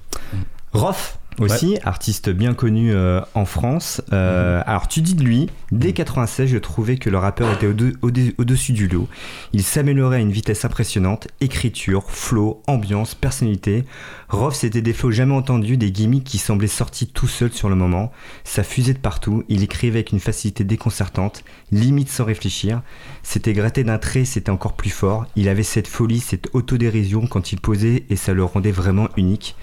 [0.72, 4.02] Rof aussi, artiste bien connu euh, en France.
[4.12, 4.64] Euh, mhm.
[4.66, 8.88] Alors tu dis de lui, dès 96, je trouvais que le rappeur était au-dessus du
[8.88, 9.08] lot.
[9.52, 13.84] Il s'améliorait à une vitesse impressionnante, écriture, flow, ambiance, personnalité.
[14.28, 17.74] Rof, c'était des flows jamais entendus, des gimmicks qui semblaient sortis tout seuls sur le
[17.74, 18.12] moment.
[18.44, 22.82] Ça fusait de partout, il écrivait avec une facilité déconcertante, limite sans réfléchir.
[23.22, 25.26] C'était gratté d'un trait, c'était encore plus fort.
[25.36, 29.56] Il avait cette folie, cette autodérision quand il posait et ça le rendait vraiment unique.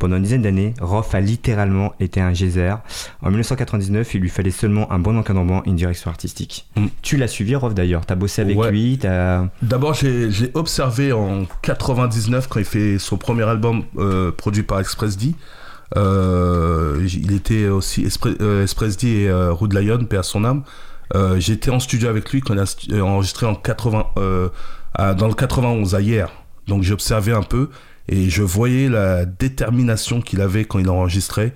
[0.00, 2.72] Pendant une dizaine d'années, Roth a littéralement été un geyser.
[3.20, 6.66] En 1999, il lui fallait seulement un bon encadrement et une direction artistique.
[6.74, 6.86] Mm.
[7.02, 8.06] Tu l'as suivi, Roth d'ailleurs?
[8.06, 8.98] Tu as bossé avec lui.
[9.60, 15.18] D'abord, j'ai observé en 99 quand il fait son premier album euh, produit par Express
[15.18, 15.34] D.
[15.94, 20.62] il était aussi Express D et Rude Lion, paix à son âme.
[21.36, 26.00] J'étais en studio avec lui quand il a enregistré en 80, dans le 91 à
[26.00, 26.30] hier.
[26.68, 27.68] Donc j'observais un peu
[28.10, 31.54] et je voyais la détermination qu'il avait quand il enregistrait.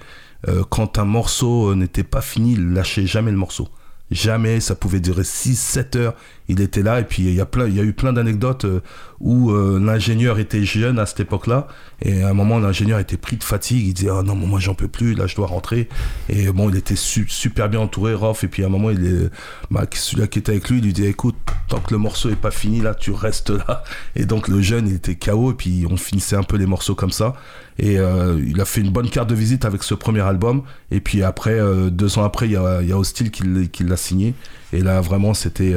[0.71, 3.69] quand un morceau n'était pas fini, il lâchait jamais le morceau.
[4.11, 6.15] Jamais, ça pouvait durer 6-7 heures.
[6.49, 8.83] Il était là et puis il y a, eu plein d'anecdotes euh,
[9.19, 11.69] où euh, l'ingénieur était jeune à cette époque-là
[12.03, 13.87] et à un moment l'ingénieur était pris de fatigue.
[13.87, 15.89] Il disait ah non moi j'en peux plus, là je dois rentrer.
[16.29, 18.45] Et bon il était super bien entouré, Rof.
[18.45, 19.31] Et puis à un moment il est,
[19.71, 21.37] bah, celui qui était avec lui il lui dit écoute
[21.69, 23.85] tant que le morceau est pas fini là tu restes là.
[24.17, 26.95] Et donc le jeune il était KO et puis on finissait un peu les morceaux
[26.95, 27.37] comme ça.
[27.79, 30.63] Et euh, il a fait une bonne carte de visite avec ce premier album.
[30.91, 33.85] Et puis après, euh, deux ans après, il y a, il y a Hostile qui,
[33.85, 34.35] l'a signé.
[34.73, 35.75] Et là, vraiment, euh, c'était,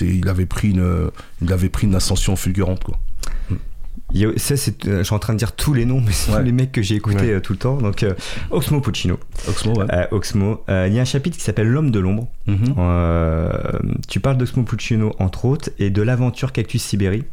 [0.00, 2.98] il avait pris une, il avait pris une ascension fulgurante, quoi.
[4.36, 6.52] ça, c'est, je suis en train de dire tous les noms, mais c'est tous les
[6.52, 7.76] mecs que j'ai écoutés tout le temps.
[7.78, 8.04] Donc,
[8.50, 9.18] Oxmo Puccino.
[9.48, 10.08] Oxmo, ouais.
[10.10, 10.62] Oxmo.
[10.68, 12.28] Il y a un chapitre qui s'appelle L'homme de l'ombre.
[12.46, 12.74] Mhm.
[14.08, 17.24] tu parles d'Oxmo Puccino, entre autres, et de l'aventure Cactus Sibérie.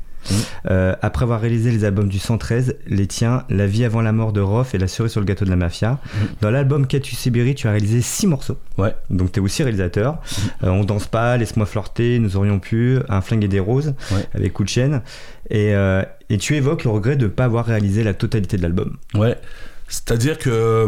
[0.69, 4.33] Euh, après avoir réalisé les albums du 113, les tiens, La vie avant la mort
[4.33, 6.17] de Roth et La cerise sur le gâteau de la mafia, mm.
[6.41, 8.57] dans l'album Qu'as-tu Sibérie, tu as réalisé 6 morceaux.
[8.77, 8.95] Ouais.
[9.09, 10.13] Donc tu es aussi réalisateur.
[10.13, 10.65] Mm.
[10.65, 13.93] Euh, on danse pas, Laisse-moi flirter, Nous aurions pu, Un flingue et des roses,
[14.33, 15.01] avec Coup de chaîne.
[15.49, 18.61] Et, euh, et tu évoques le regret de ne pas avoir réalisé la totalité de
[18.61, 18.97] l'album.
[19.13, 19.37] Ouais.
[19.87, 20.85] C'est-à-dire que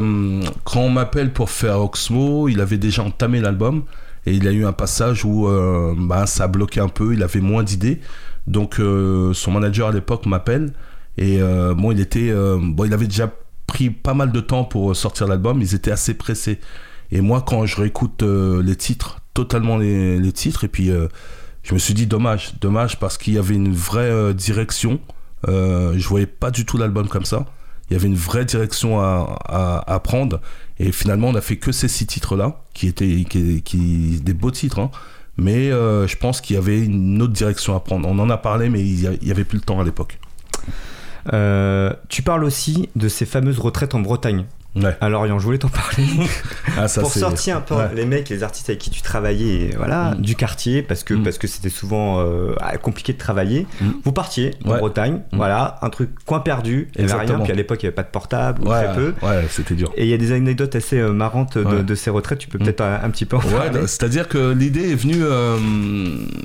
[0.65, 3.83] quand on m'appelle pour faire Oxmo, il avait déjà entamé l'album
[4.25, 5.47] et il a eu un passage où
[5.97, 8.01] bah, ça a bloqué un peu, il avait moins d'idées.
[8.49, 10.73] Donc euh, son manager à l'époque m'appelle
[11.17, 13.31] et euh, bon il était euh, bon il avait déjà
[13.67, 16.59] pris pas mal de temps pour sortir l'album, ils étaient assez pressés.
[17.11, 20.91] Et moi quand je réécoute les titres, totalement les, titres et puis
[21.63, 24.99] je me suis dit dommage, dommage parce qu'il y avait une vraie direction.
[25.47, 27.45] je voyais pas du tout l'album comme ça.
[27.89, 30.41] Il y avait une vraie direction à, prendre.
[30.77, 34.79] Et finalement, on a fait que ces six titres-là, qui étaient qui, des beaux titres.
[34.79, 34.91] Hein.
[35.39, 38.07] Mais euh, je pense qu'il y avait une autre direction à prendre.
[38.09, 40.19] On en a parlé, mais il n'y avait plus le temps à l'époque.
[41.33, 44.45] Euh, tu parles aussi de ces fameuses retraites en Bretagne.
[45.01, 46.05] Alors, je voulais t'en parler.
[46.77, 50.21] Ah, pour sortir un peu les mecs, les artistes avec qui tu travaillais, voilà, mm.
[50.21, 51.23] du quartier, parce que mm.
[51.23, 53.67] parce que c'était souvent euh, ah, compliqué de travailler.
[53.81, 53.89] Mm.
[54.05, 57.39] Vous partiez en Bretagne, voilà, un truc coin perdu, il n'y avait rien.
[57.39, 59.13] Puis à l'époque, il n'y avait pas de portable, ou très peu.
[59.21, 59.91] Ouais, c'était dur.
[59.97, 62.39] Et il y a des anecdotes assez euh, marrantes de, ces retraites.
[62.39, 63.81] Tu peux peut-être un, petit peu en parler.
[63.87, 65.57] C'est-à-dire que l'idée est venue, euh,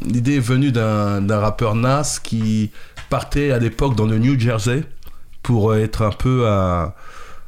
[0.06, 2.72] l'idée est venue d'un rappeur Nas qui
[3.08, 4.82] partait à l'époque dans le New Jersey
[5.42, 6.96] pour être un peu à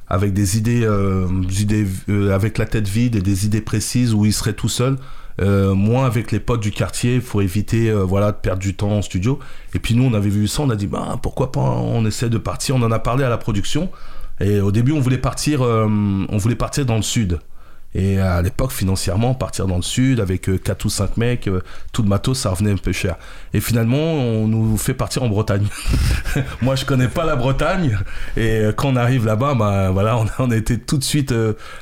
[0.08, 1.26] avec des idées, euh,
[1.58, 4.96] idées euh, avec la tête vide et des idées précises où il serait tout seul.
[5.38, 9.02] Euh, moins avec les potes du quartier pour éviter voilà de perdre du temps en
[9.02, 9.38] studio.
[9.74, 12.30] Et puis nous on avait vu ça on a dit bah pourquoi pas on essaie
[12.30, 12.76] de partir.
[12.76, 13.90] On en a parlé à la production.
[14.40, 17.38] Et au début on voulait partir on voulait partir dans le sud
[17.94, 21.62] et à l'époque, financièrement, partir dans le sud avec 4 euh, ou 5 mecs, euh,
[21.92, 23.16] tout le matos, ça revenait un peu cher.
[23.54, 25.66] Et finalement, on nous fait partir en Bretagne.
[26.62, 27.98] Moi, je connais pas la Bretagne.
[28.36, 31.34] Et euh, quand on arrive là-bas, bah, voilà, on, on était tout de suite,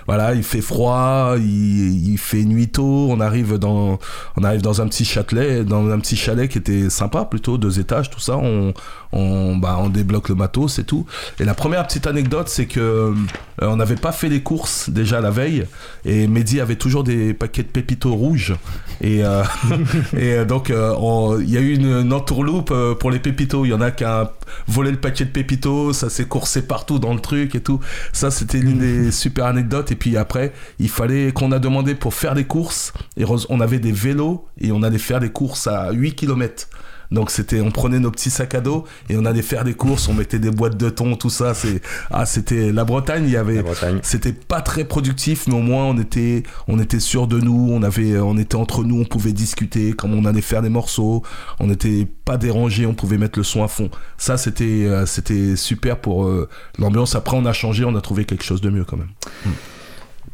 [0.07, 3.09] voilà, il fait froid, il, il, fait nuit tôt.
[3.11, 3.99] On arrive dans,
[4.37, 7.81] on arrive dans un petit châtelet, dans un petit chalet qui était sympa, plutôt deux
[7.81, 8.37] étages, tout ça.
[8.37, 8.73] On,
[9.15, 11.07] on, bah, on débloque le matos et tout.
[11.39, 13.15] Et la première petite anecdote, c'est que
[13.63, 15.65] on n'avait pas fait les courses déjà la veille.
[16.05, 18.55] Et Mehdi avait toujours des paquets de pépitos rouges.
[19.01, 19.43] Et, euh,
[20.17, 23.65] et euh, donc, euh, il y a eu une, entourloupe pour les pépitos.
[23.65, 24.33] Il y en a qui a
[24.67, 27.81] volé le paquet de pépitos, ça s'est coursé partout dans le truc et tout.
[28.13, 29.93] Ça, c'était l'une des super anecdotes.
[29.93, 32.93] Et puis après, il fallait qu'on a demandé pour faire des courses.
[33.17, 36.69] Et on avait des vélos et on allait faire des courses à 8 km.
[37.15, 40.09] Donc c'était, on prenait nos petits sacs à dos et on allait faire des courses,
[40.09, 41.55] on mettait des boîtes de thon, tout ça.
[41.55, 43.25] C'est, ah, c'était la Bretagne.
[43.25, 43.63] Il y avait,
[44.03, 47.69] c'était pas très productif, mais au moins on était, on était sûr de nous.
[47.71, 51.23] On avait, on était entre nous, on pouvait discuter, comme on allait faire des morceaux.
[51.61, 53.91] On n'était pas dérangé, on pouvait mettre le son à fond.
[54.19, 56.49] Ça c'était, euh, c'était super pour euh,
[56.79, 57.15] l'ambiance.
[57.15, 59.13] Après on a changé, on a trouvé quelque chose de mieux quand même.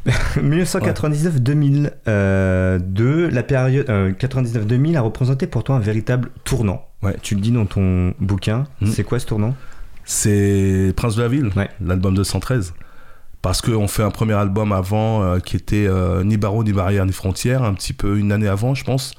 [0.37, 2.79] 1999-2002, euh,
[3.31, 6.85] la période 99-2000 euh, a représenté pour toi un véritable tournant.
[7.03, 7.15] Ouais.
[7.21, 8.65] Tu le dis dans ton bouquin.
[8.81, 8.87] Hmm.
[8.87, 9.55] C'est quoi ce tournant?
[10.03, 12.73] C'est Prince de la Ville, l'album de 113.
[13.43, 15.87] Parce qu'on fait un premier album avant euh, qui était
[16.23, 19.13] Ni barreau, ni barrière, ni frontières, un petit peu une année avant, je pense.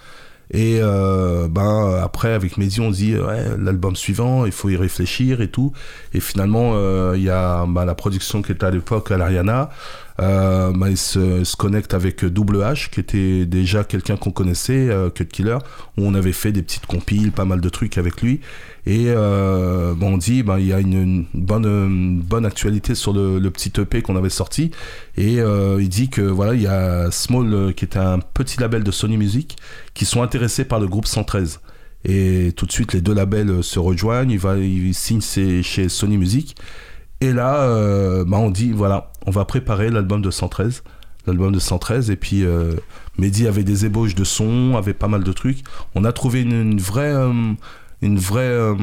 [0.54, 5.48] Et ben après avec Mehdi on dit ouais, l'album suivant il faut y réfléchir et
[5.48, 5.72] tout.
[6.12, 6.74] Et finalement
[7.14, 9.70] il y a ben, la production qui était à l'époque à l'Ariana
[10.20, 15.10] euh, bah, il se, connecte avec Double H, qui était déjà quelqu'un qu'on connaissait, euh,
[15.10, 15.58] Cut Killer,
[15.96, 18.40] où on avait fait des petites compiles, pas mal de trucs avec lui.
[18.84, 23.72] Et euh, bon, on dit, bah, y a une, bonne, bonne actualité sur le, petit
[23.80, 24.70] EP qu'on avait sorti.
[25.16, 28.90] Et il dit que voilà, il y a Small, qui est un petit label de
[28.90, 29.56] Sony Music,
[29.94, 31.60] qui sont intéressés par le groupe 113.
[32.04, 34.30] Et tout de suite, les deux labels se rejoignent.
[34.30, 36.56] Il, va, il signe chez Sony Music.
[37.22, 40.82] Et là, euh, bah on dit, voilà, on va préparer l'album de 113.
[41.26, 42.10] L'album de 113.
[42.10, 42.74] Et puis, euh,
[43.18, 45.62] Mehdi avait des ébauches de son, avait pas mal de trucs.
[45.94, 47.14] On a trouvé une, vraie.
[48.02, 48.74] une vraie euh,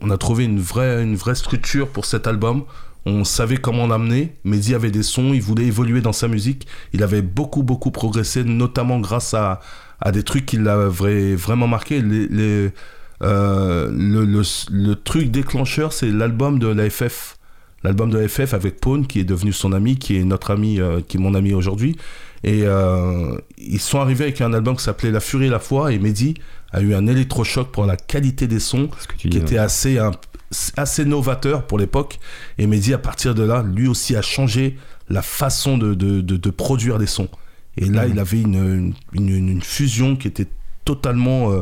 [0.00, 2.64] on a trouvé une vraie, une vraie structure pour cet album.
[3.06, 4.34] On savait comment l'amener.
[4.44, 6.66] Mehdi avait des sons, il voulait évoluer dans sa musique.
[6.92, 9.60] Il avait beaucoup, beaucoup progressé, notamment grâce à,
[10.00, 12.02] à des trucs qui l'avaient vraiment marqué.
[12.02, 12.72] Les,
[13.22, 17.35] euh, le, le, truc déclencheur, c'est l'album de la FF.
[17.86, 21.00] L'album de FF avec Pawn, qui est devenu son ami, qui est notre ami, euh,
[21.06, 21.96] qui est mon ami aujourd'hui.
[22.42, 25.92] Et euh, ils sont arrivés avec un album qui s'appelait La Furie et la Foi.
[25.92, 26.34] Et Mehdi
[26.72, 30.00] a eu un électrochoc pour la qualité des sons, qui était assez,
[30.76, 32.18] assez novateur pour l'époque.
[32.58, 34.76] Et Mehdi, à partir de là, lui aussi a changé
[35.08, 37.28] la façon de, de, de, produire des sons.
[37.76, 38.12] Et là, mhm.
[38.14, 40.48] il avait une, une, une, fusion qui était
[40.84, 41.52] totalement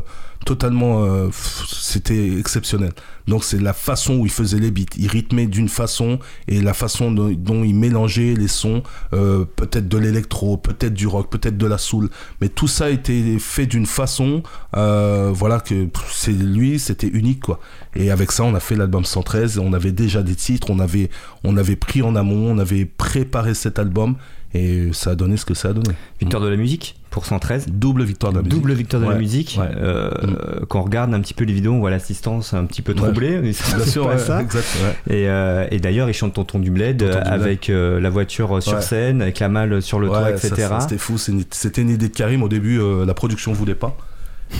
[0.44, 1.28] totalement euh,
[1.66, 2.92] c'était exceptionnel.
[3.26, 4.84] Donc c'est la façon où il faisait les beats.
[4.96, 8.82] Il rythmait d'une façon et la façon dont, il mélangeait les sons
[9.14, 12.10] euh, peut-être de l'électro peut-être du rock peut-être de la soul.
[12.40, 14.42] Mais tout ça était fait d'une façon
[14.76, 17.60] euh, voilà que c'est lui c'était unique quoi.
[17.94, 20.70] Et avec ça on a fait l'album 113 on avait déjà des titres.
[20.70, 21.10] On avait
[21.42, 22.50] on avait pris en amont.
[22.50, 24.16] On avait préparé cet album
[24.54, 25.94] et ça a donné ce que ça a donné.
[26.20, 27.66] Victoire de la musique pour 113.
[27.68, 28.58] Double victoire de la musique.
[28.58, 29.58] Double victoire de la musique.
[29.60, 30.66] Euh, mm.
[30.68, 33.38] Quand on regarde un petit peu les vidéos, on voit l'assistance un petit peu troublée.
[33.40, 34.40] Bien sûr, ça.
[34.40, 34.64] Exact,
[35.08, 39.22] et, euh, et d'ailleurs, il chante Tonton du Bled avec euh, la voiture sur scène,
[39.22, 40.68] avec la malle sur le toit, etc.
[40.80, 41.18] C'était fou.
[41.18, 42.42] C'était une idée de Karim.
[42.42, 43.96] Au début, la production voulait pas.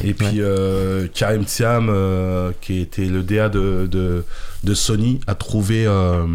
[0.02, 5.85] Et puis euh, Karim Thiam, euh, qui était le DA de, de, Sony, a trouvé
[5.87, 6.26] euh,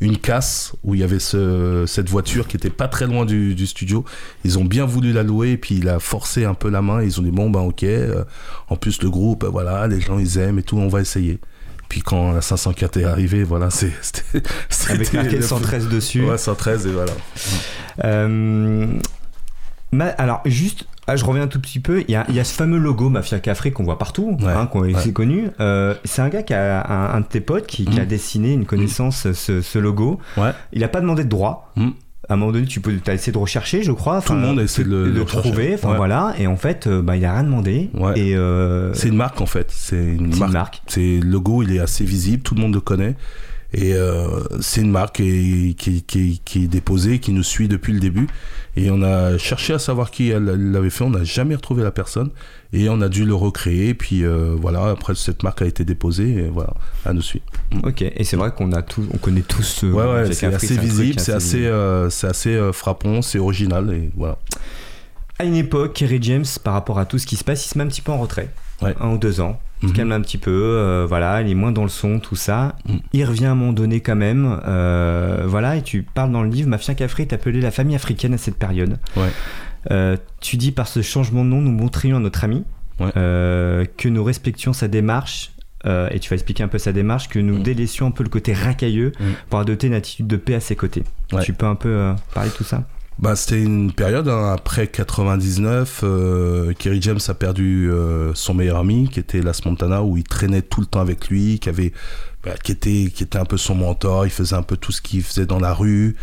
[0.00, 3.54] une casse où il y avait ce, cette voiture qui était pas très loin du,
[3.54, 4.04] du, studio.
[4.44, 7.02] Ils ont bien voulu la louer et puis il a forcé un peu la main.
[7.02, 7.84] Ils ont dit bon ben ok.
[8.68, 11.38] en plus le groupe, voilà, les gens ils aiment et tout, on va essayer.
[11.88, 13.92] Puis quand la 504 est arrivée, voilà, c'est
[14.88, 16.24] avec marqué 113 dessus.
[16.24, 17.12] Ouais, 113 et voilà.
[20.18, 22.02] alors juste ah, je reviens un tout petit peu.
[22.08, 24.66] Il y a, il y a ce fameux logo Mafia Café qu'on voit partout, hein,
[24.66, 25.48] qu'on est connu.
[25.60, 28.06] Euh, c'est un gars qui a un, de tes potes qui, a mm.
[28.06, 29.34] dessiné une connaissance mm.
[29.34, 30.18] ce, ce, logo.
[30.72, 31.72] Il n'a pas demandé de droit.
[31.76, 31.90] Mm.
[32.28, 34.22] À un moment donné, tu peux, as essayé de rechercher, je crois.
[34.22, 35.74] Tout le monde a essayé de le, trouver.
[35.74, 36.34] Enfin voilà.
[36.38, 37.90] Et en fait, euh, bah, il a rien demandé.
[38.16, 39.70] Et euh, c'est une marque en fait.
[39.70, 40.80] C'est une, marque.
[40.86, 42.42] C'est le logo, il est assez visible.
[42.42, 43.14] Tout le monde le connaît.
[43.74, 43.94] Et
[44.60, 48.28] c'est une marque qui, qui, qui, qui, est déposée, qui nous suit depuis le début.
[48.76, 52.30] Et on a cherché à savoir qui l'avait fait, on n'a jamais retrouvé la personne
[52.72, 53.94] et on a dû le recréer.
[53.94, 56.74] Puis euh, voilà, après cette marque a été déposée et voilà,
[57.06, 57.42] elle nous suit.
[57.84, 59.86] Ok, et c'est vrai qu'on a tout, on connaît tous ce.
[59.86, 64.10] Ouais, ouais, c'est assez visible, c'est assez, euh, c'est assez euh, frappant, c'est original et
[64.16, 64.38] voilà.
[65.38, 67.78] À une époque, Kerry James, par rapport à tout ce qui se passe, il se
[67.78, 68.50] met un petit peu en retrait.
[68.82, 69.58] Un ou deux ans.
[69.82, 69.96] Il se mhm.
[69.96, 72.76] calme un petit peu, euh, voilà, il est moins dans le son, tout ça.
[72.88, 73.00] Mhm.
[73.12, 76.48] Il revient à un moment donné quand même, euh, voilà, et tu parles dans le
[76.48, 78.98] livre, Mafia Cafri est appelé la famille africaine à cette période.
[79.90, 82.64] Euh, tu dis par ce changement de nom, nous montrions à notre ami
[82.98, 85.50] que nous respections sa démarche.
[85.84, 87.62] et tu vas expliquer un peu sa démarche, que nous mhm.
[87.62, 89.12] délaissions un peu le côté racailleux
[89.50, 91.04] pour adopter une attitude de paix à ses côtés.
[91.42, 92.84] Tu peux un peu parler de tout ça?
[93.18, 98.78] Bah, C'était une période, hein, après 99, euh, Kerry James a perdu euh, son meilleur
[98.78, 101.92] ami, qui était Las Montana, où il traînait tout le temps avec lui, qui, avait,
[102.42, 105.00] bah, qui, était, qui était un peu son mentor, il faisait un peu tout ce
[105.00, 106.16] qu'il faisait dans la rue,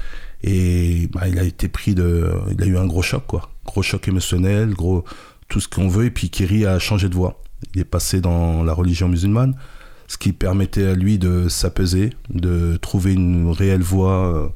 [0.43, 2.31] et bah, il a été pris de...
[2.51, 3.49] Il a eu un gros choc, quoi.
[3.65, 5.05] Gros choc émotionnel, gros...
[5.47, 7.41] tout ce qu'on veut, et puis Kerry a changé de voie.
[7.73, 9.55] Il est passé dans la religion musulmane,
[10.07, 14.35] ce qui permettait à lui de s'apaiser, de trouver une réelle voie...
[14.35, 14.47] Euh,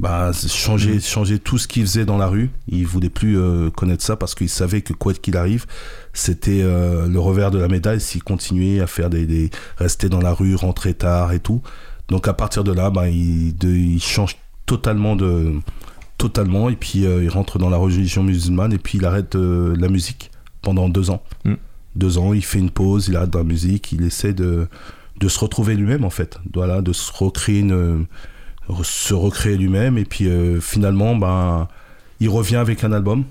[0.00, 1.00] bah, changer, mm.
[1.00, 2.50] changer tout ce qu'il faisait dans la rue.
[2.68, 5.66] Il voulait plus euh, connaître ça parce qu'il savait que quoi qu'il arrive,
[6.12, 10.20] c'était euh, le revers de la médaille s'il continuait à faire des, des, rester dans
[10.20, 11.62] la rue, rentrer tard et tout.
[12.08, 15.54] Donc à partir de là, bah, il, il change totalement de
[16.16, 19.88] totalement et puis euh, il rentre dans la religion musulmane et puis il arrête la
[19.88, 20.30] musique
[20.62, 21.22] pendant deux ans.
[21.44, 21.54] Mm.
[21.96, 24.68] Deux ans, il fait une pause, il arrête la musique, il essaie de
[25.18, 28.06] de se retrouver lui-même en fait, voilà, de se recréer une
[28.82, 29.98] se recréer lui-même.
[29.98, 31.68] Et puis euh, finalement, ben,
[32.20, 33.24] il revient avec un album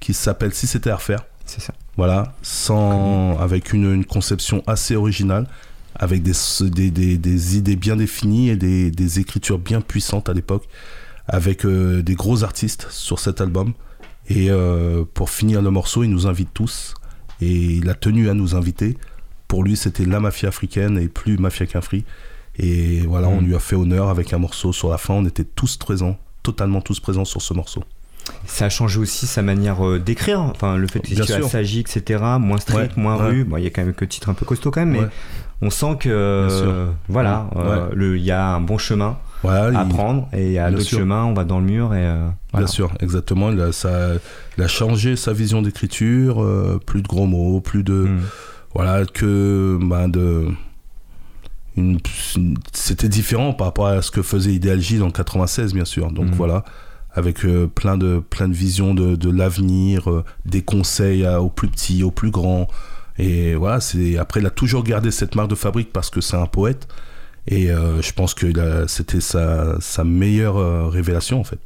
[0.00, 1.24] qui s'appelle Si c'était à refaire.
[1.44, 1.72] C'est ça.
[1.96, 5.46] Voilà, sans, avec une, conception assez originale,
[5.94, 6.32] avec des,
[6.90, 10.68] des, des, idées bien définies et des, écritures bien puissantes à l'époque,
[11.26, 13.72] avec des gros artistes sur cet album.
[14.28, 14.50] Et
[15.14, 16.92] pour finir le morceau, il nous invite tous.
[17.40, 18.98] Et il a tenu à nous inviter.
[19.48, 22.04] Pour lui, c'était la mafia africaine et plus mafia qu'un free.
[22.58, 23.44] Et voilà, on mm.
[23.44, 25.14] lui a fait honneur avec un morceau sur la fin.
[25.14, 27.82] On était tous présents, totalement tous présents sur ce morceau.
[28.46, 32.22] Ça a changé aussi sa manière euh, d'écrire, enfin le fait que tu s'agit, etc.
[32.40, 33.44] Moins strict, moins rue.
[33.44, 35.06] Bon, il y a quand même que titre un peu costaud quand même, mais
[35.62, 40.46] on sent que euh, voilà, euh, il y a un bon chemin à prendre et
[40.46, 41.24] il y a d'autres chemins.
[41.24, 42.08] On va dans le mur et
[42.54, 43.50] bien sûr, exactement.
[43.50, 44.10] Il a, ça,
[44.56, 46.44] il a changé sa vision d'écriture,
[46.84, 48.20] plus de gros mots, plus de mm.
[48.74, 50.48] voilà que bah, de
[52.72, 56.10] c'était différent par rapport à ce que faisait Ideal J dans 96 bien sûr.
[56.10, 56.34] Donc mhm.
[56.34, 56.64] voilà.
[57.12, 62.02] Avec euh, plein de plein de visions de, l'avenir euh, des conseils aux plus petits
[62.02, 62.68] aux plus grands.
[63.18, 66.36] Et voilà c'est après il a toujours gardé cette marque de fabrique parce que c'est
[66.36, 66.88] un poète.
[67.48, 71.60] Et euh, je pense que c'était sa, sa meilleure révélation en fait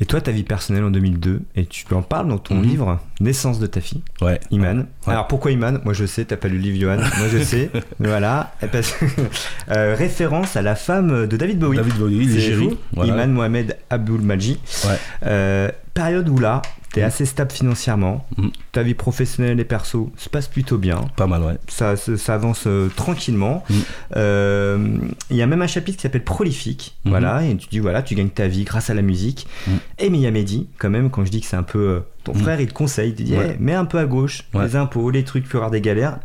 [0.00, 2.62] et toi, ta vie personnelle en 2002, et tu en parles dans ton mhm.
[2.62, 4.38] livre Naissance de ta fille, ouais.
[4.50, 4.86] Iman.
[5.06, 7.70] Alors pourquoi Iman Moi je sais, t'as pas lu le livre Johan, moi je sais.
[7.98, 8.54] voilà.
[9.70, 11.78] euh, référence à la femme de David Bowie.
[11.78, 12.76] David Bowie.
[12.96, 14.60] Iman Mohamed Aboul Maji.
[14.84, 14.98] Ouais.
[15.26, 18.48] Euh, période où là, T'es assez stable financièrement, mm.
[18.72, 21.04] ta vie professionnelle et perso se passe plutôt bien.
[21.16, 21.58] Pas mal, ouais.
[21.68, 23.62] Ça, ça, avance euh, tranquillement.
[23.68, 23.74] Mm.
[24.16, 24.98] Euh,
[25.30, 27.10] il y a même un chapitre qui s'appelle Prolifique, mm-hmm.
[27.10, 29.46] voilà, et tu dis voilà, tu gagnes ta vie grâce à la musique.
[29.66, 29.72] Mm.
[29.98, 32.68] Et Mehdi, quand même, quand je dis que c'est un peu euh, ton frère, il
[32.68, 35.58] te conseille, il te dit, mets un peu à gauche, les impôts, les trucs, plus
[35.58, 36.20] rares des galères.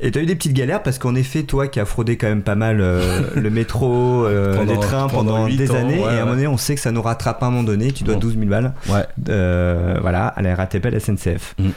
[0.00, 2.42] Et t'as eu des petites galères parce qu'en effet, toi qui as fraudé quand même
[2.42, 6.32] pas mal euh, le métro, euh, les trains pendant, des années, et à un moment
[6.32, 8.46] donné, on sait que ça nous rattrape à un moment donné, tu dois 12 000
[8.46, 8.74] balles.
[8.88, 9.06] Ouais.
[9.28, 11.54] Euh, voilà, à la RATP, à la SNCF.
[11.58, 11.68] Mm.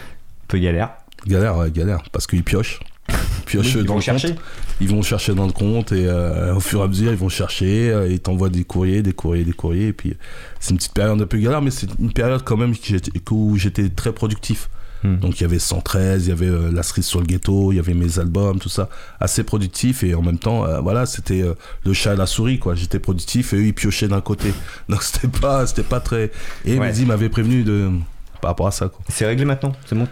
[0.48, 0.92] Peu galère.
[1.28, 2.80] Galère, ouais, galère, parce qu'ils piochent.
[3.46, 4.28] piochent dans ils vont le chercher.
[4.30, 4.42] Compte.
[4.82, 6.08] Ils vont chercher dans le compte et
[6.56, 9.54] au fur et à mesure, ils vont chercher, ils t'envoient des courriers, des courriers, des
[9.54, 9.88] courriers.
[9.88, 10.16] Et puis,
[10.60, 12.74] c'est une petite période un peu galère, mais c'est une période quand même
[13.32, 14.70] où j'étais très productif.
[15.04, 15.18] Hmm.
[15.18, 17.76] Donc il y avait 113, il y avait euh, La cerise sur le ghetto, il
[17.76, 21.42] y avait mes albums, tout ça, assez productif et en même temps, euh, voilà, c'était
[21.42, 21.54] euh,
[21.86, 22.76] le chat et la souris quoi.
[22.76, 24.54] J'étais productif et eux ils piochaient d'un côté.
[24.90, 26.32] Donc c'était pas, c'était pas très.
[26.66, 26.88] Et ouais.
[26.88, 27.90] Mehdi m'avait prévenu de
[28.42, 28.90] par rapport à ça.
[29.10, 30.08] C'est réglé maintenant C'est bon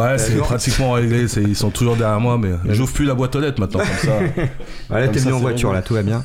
[0.00, 1.26] Ouais, c'est pratiquement réglé.
[1.38, 4.44] Ils sont toujours derrière moi, mais j'ouvre plus la boîte aux lettres maintenant, comme ça.
[4.88, 6.24] voilà, t'es venu en voiture, là, tout va bien.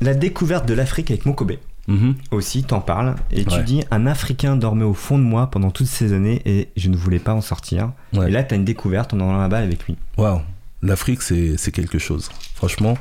[0.00, 1.52] la découverte de l'Afrique avec Mokobe.
[1.90, 2.14] Mhm.
[2.30, 5.88] aussi, t'en parles, et tu dis un Africain dormait au fond de moi pendant toutes
[5.88, 7.90] ces années et je ne voulais pas en sortir.
[8.14, 9.96] Et là, t'as une découverte, en là-bas avec lui.
[10.16, 10.40] Waouh,
[10.82, 12.30] l'Afrique, c'est quelque chose.
[12.54, 12.96] Franchement,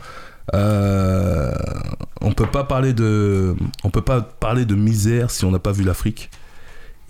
[0.56, 1.54] euh,
[2.21, 5.71] on peut pas parler de, on peut pas parler de misère si on n'a pas
[5.71, 6.30] vu l'Afrique.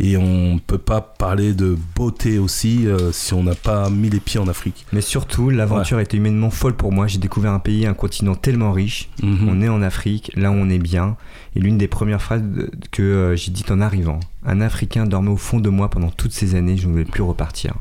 [0.01, 4.21] Et on peut pas parler de beauté aussi euh, si on n'a pas mis les
[4.21, 4.85] pieds en Afrique.
[4.93, 7.07] Mais surtout, l'aventure était humainement folle pour moi.
[7.07, 9.09] J'ai découvert un pays, un continent tellement riche.
[9.21, 9.49] Mhm.
[9.49, 11.17] On est en Afrique, là où on est bien.
[11.55, 12.43] Et l'une des premières phrases
[12.91, 16.31] que euh, j'ai dites en arrivant, un Africain dormait au fond de moi pendant toutes
[16.31, 17.73] ces années, je ne voulais plus repartir.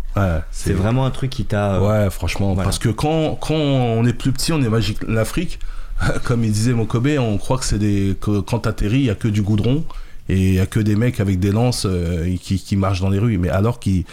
[0.50, 1.76] c'est vraiment un truc qui t'a...
[1.76, 2.56] Euh, ouais, franchement.
[2.56, 4.98] Parce que quand, quand on est plus petit, on est magique.
[5.06, 5.60] L'Afrique,
[6.24, 8.16] comme il disait Mokobe, on croit que c'est des...
[8.20, 9.84] Que quand t'atterris, il n'y a que du goudron
[10.28, 13.08] et il n'y a que des mecs avec des lances euh, qui, qui, marchent dans
[13.08, 13.38] les rues.
[13.38, 14.04] Mais alors qu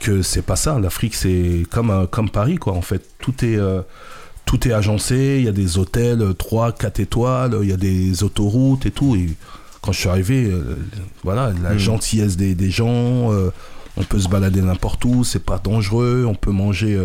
[0.00, 0.78] que c'est pas ça.
[0.78, 3.02] L'Afrique, c'est comme, euh, comme Paris, quoi, en fait.
[3.18, 3.82] Tout est, euh,
[4.46, 8.22] tout est agencé, il y a des hôtels 3, 4 étoiles, il y a des
[8.22, 9.16] autoroutes et tout.
[9.16, 9.30] Et
[9.82, 10.50] quand je suis arrivé,
[11.24, 11.78] voilà, la hmm.
[11.78, 13.30] gentillesse des, des gens,
[13.96, 16.98] on peut se balader n'importe où, c'est pas dangereux, on peut manger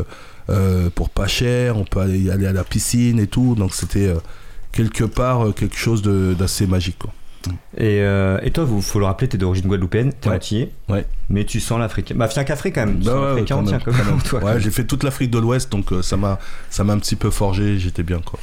[0.96, 3.56] pour pas cher, on peut aller, aller, à la piscine et tout.
[3.56, 4.14] Donc c'était
[4.72, 7.12] quelque part quelque chose d'assez magique, quoi.
[7.78, 10.36] Et, euh, et, toi, il faut le rappeler, t'es d'origine guadeloupéenne, t'es ouais.
[10.36, 11.06] antillais, ouais.
[11.30, 12.14] mais tu sens l'Afrique.
[12.16, 12.98] Bah, fier qu'Afrique quand même.
[12.98, 14.22] Bah, ouais, quand même, quand même.
[14.22, 14.44] toi.
[14.44, 17.16] Ouais, j'ai fait toute l'Afrique de l'Ouest, donc euh, ça m'a ça m'a un petit
[17.16, 18.40] peu forgé, j'étais bien quoi.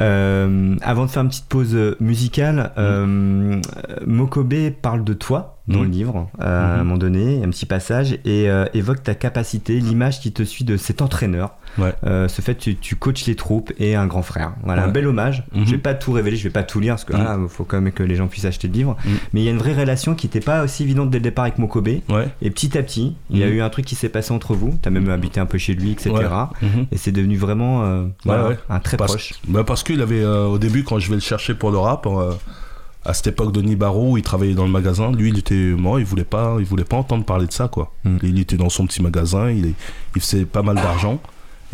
[0.00, 3.60] Euh, avant de faire une petite pause musicale, mm.
[4.06, 5.92] Mokobe parle de toi dans le mm.
[5.92, 6.78] livre, à un mm-hmm.
[6.78, 11.02] moment donné, un petit passage, et évoque ta capacité, l'image qui te suit de cet
[11.02, 11.56] entraîneur.
[11.78, 14.54] Euh, ce fait, tu, tu coaches les troupes et un grand frère.
[14.62, 15.44] Voilà, un bel hommage.
[15.54, 17.48] Je vais pas tout révéler, je vais pas tout lire parce que mm.
[17.48, 18.96] faut quand même que les gens puissent acheter le livre.
[19.32, 21.44] Mais il y a une vraie relation qui n'était pas aussi évidente dès le départ
[21.44, 21.88] avec Mokobe.
[21.88, 24.74] Et petit à petit, il y a eu un truc qui s'est passé entre vous.
[24.82, 26.12] Tu as même habité un peu chez lui, etc.
[26.92, 29.34] Et c'est devenu vraiment euh, un très proche.
[29.48, 32.06] Bah parce qu'il avait, euh, au début, quand je vais le chercher pour le rap,
[33.04, 35.12] à cette époque de Nibaro, il travaillait dans le magasin.
[35.12, 37.92] Lui, il était mort, il voulait pas, il voulait pas entendre parler de ça, quoi.
[38.04, 38.16] Mm.
[38.22, 39.74] Il était dans son petit magasin, il,
[40.16, 41.20] il faisait pas mal d'argent.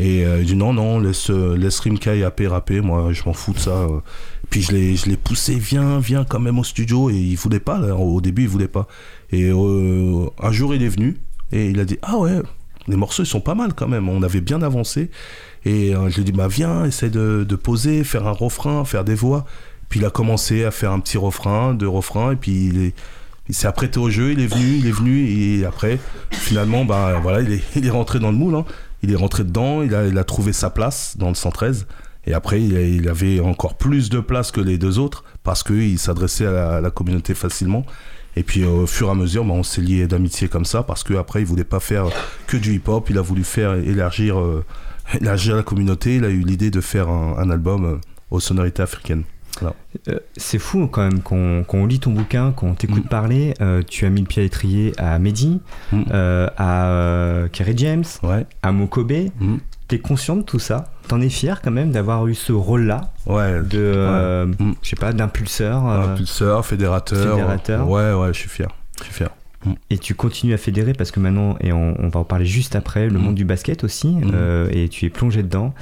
[0.01, 3.35] Et euh, il dit non, non, laisse, laisse Rimka et AP rapper, moi je m'en
[3.35, 3.87] fous de ça.
[4.49, 7.11] Puis je l'ai, je l'ai poussé, viens, viens quand même au studio.
[7.11, 8.89] Et il voulait pas, au début il voulait pas.
[9.31, 11.19] Et euh, un jour il est venu
[11.53, 12.41] et il a dit ah ouais,
[12.89, 15.11] les morceaux ils sont pas mal quand même, on avait bien avancé.
[15.67, 18.87] Et euh, je lui ai dit bah viens, essaie de, de poser, faire un refrain,
[18.87, 19.45] faire des voix.
[19.91, 22.95] Puis il a commencé à faire un petit refrain, deux refrains, et puis il est
[23.51, 25.99] il s'est apprêté au jeu, il est venu, il est venu, et après,
[26.31, 28.55] finalement, bah, voilà, il est, il est rentré dans le moule.
[28.55, 28.65] Hein.
[29.03, 31.87] Il est rentré dedans, il a, trouvé sa place dans le 113.
[32.27, 36.47] Et après, il, avait encore plus de place que les deux autres parce qu'il s'adressait
[36.47, 37.85] à, la communauté facilement.
[38.37, 41.03] Et puis au fur et à mesure, bah, on s'est lié d'amitié comme ça parce
[41.03, 42.07] qu'après, il voulait pas faire
[42.47, 44.65] que du hip-hop, il a voulu faire élargir, euh,
[45.21, 46.17] la communauté.
[46.17, 47.97] Il a eu l'idée de faire un, album euh,
[48.31, 49.25] aux sonorités africaines.
[50.09, 53.09] Euh, c'est fou quand même qu'on lit ton bouquin, qu'on t'écoute mm.
[53.09, 53.55] parler.
[53.61, 55.61] Euh, tu as mis le pied à l'étrier à Mehdi,
[55.93, 56.03] mm.
[56.13, 58.05] euh, à Kerry James,
[58.63, 59.13] à Mokobe.
[59.39, 59.57] Mm.
[59.89, 60.93] T'es conscient de tout ça?
[61.09, 63.13] T'en es fier quand même d'avoir eu ce rôle-là?
[63.27, 63.61] Ouais.
[63.63, 65.85] De, je sais pas, d'impulseur.
[65.85, 67.37] Impulseur, fédérateur.
[67.37, 67.89] Fédérateur.
[67.89, 68.69] Ouais, ouais, je suis fier.
[68.99, 69.31] Je suis fier.
[69.91, 73.09] Et tu continues à fédérer parce que maintenant, et on, va en parler juste après,
[73.09, 74.17] le monde du basket aussi,
[74.71, 75.75] et tu es plongé dedans.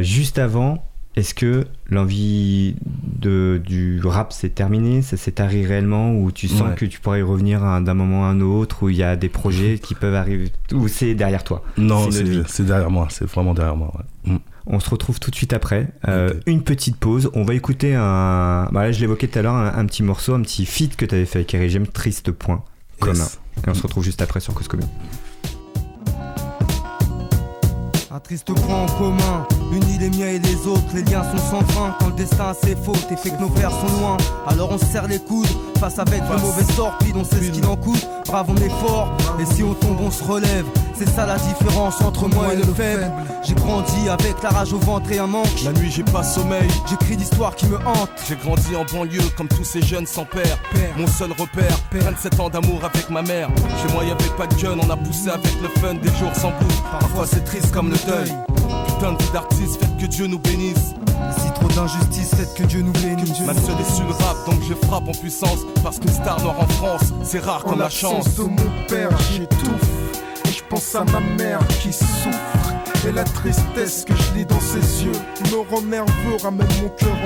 [0.00, 0.87] juste avant,
[1.18, 2.76] est-ce que l'envie
[3.18, 5.02] de, du rap s'est terminée?
[5.02, 6.12] Ça s'est arrêté réellement?
[6.12, 8.96] Ou tu sens que tu pourrais y revenir d'un moment à un autre Où il
[8.96, 11.64] y a des projets qui peuvent arriver Ou c'est derrière toi?
[11.76, 12.08] Non,
[12.46, 13.08] c'est derrière moi.
[13.10, 13.92] C'est vraiment derrière moi.
[14.24, 14.36] Mm.
[14.70, 15.88] On se retrouve tout de suite après.
[16.06, 17.30] Euh, une petite pause.
[17.34, 18.68] On va écouter un.
[18.70, 21.14] Bah là, je l'évoquais tout à l'heure, un, petit morceau, un petit feat que tu
[21.14, 22.62] avais fait avec Eric Triste Point
[23.00, 23.26] commun.
[23.66, 24.88] Et on se retrouve juste après sur Cause Commune.
[28.10, 31.72] Un triste point en commun, unis les miens et les autres, les liens sont sans
[31.72, 31.94] fin.
[31.98, 34.78] Quand le destin a ses fautes et fait que nos frères sont loin, alors on
[34.78, 35.46] se serre les coudes,
[35.78, 38.08] face avec le mauvais sort, puis on sait ce qu'il en coûte.
[38.26, 40.64] Brave, on est fort, et si on tombe, on se relève.
[40.94, 43.10] C'est ça la différence entre moi et le faible.
[43.44, 45.46] J'ai grandi avec la rage au ventre et un manque.
[45.64, 46.68] La nuit, j'ai pas sommeil.
[46.90, 48.10] J'écris l'histoire qui me hante.
[48.28, 50.58] J'ai grandi en banlieue comme tous ces jeunes sans père.
[50.96, 53.48] Mon seul repère, 27 ans d'amour avec ma mère.
[53.80, 56.50] Chez moi, y'avait pas de gun, on a poussé avec le fun des jours sans
[56.50, 56.82] bout.
[56.98, 58.32] Parfois, c'est triste comme le deuil.
[58.86, 60.94] Putain de vie d'artiste, faites que Dieu nous bénisse.
[61.38, 63.40] Si trop d'injustice, faites que Dieu nous bénisse.
[63.40, 65.60] Ma seule issue le rap, donc je frappe en puissance.
[65.82, 68.34] Parce que star noir en France, c'est rare comme la chance.
[68.36, 70.08] de mon père, j'étouffe
[70.68, 75.12] pense à ma mère qui souffre et la tristesse que je lis dans ses yeux
[75.50, 77.16] me rend nerveux, ramène mon cœur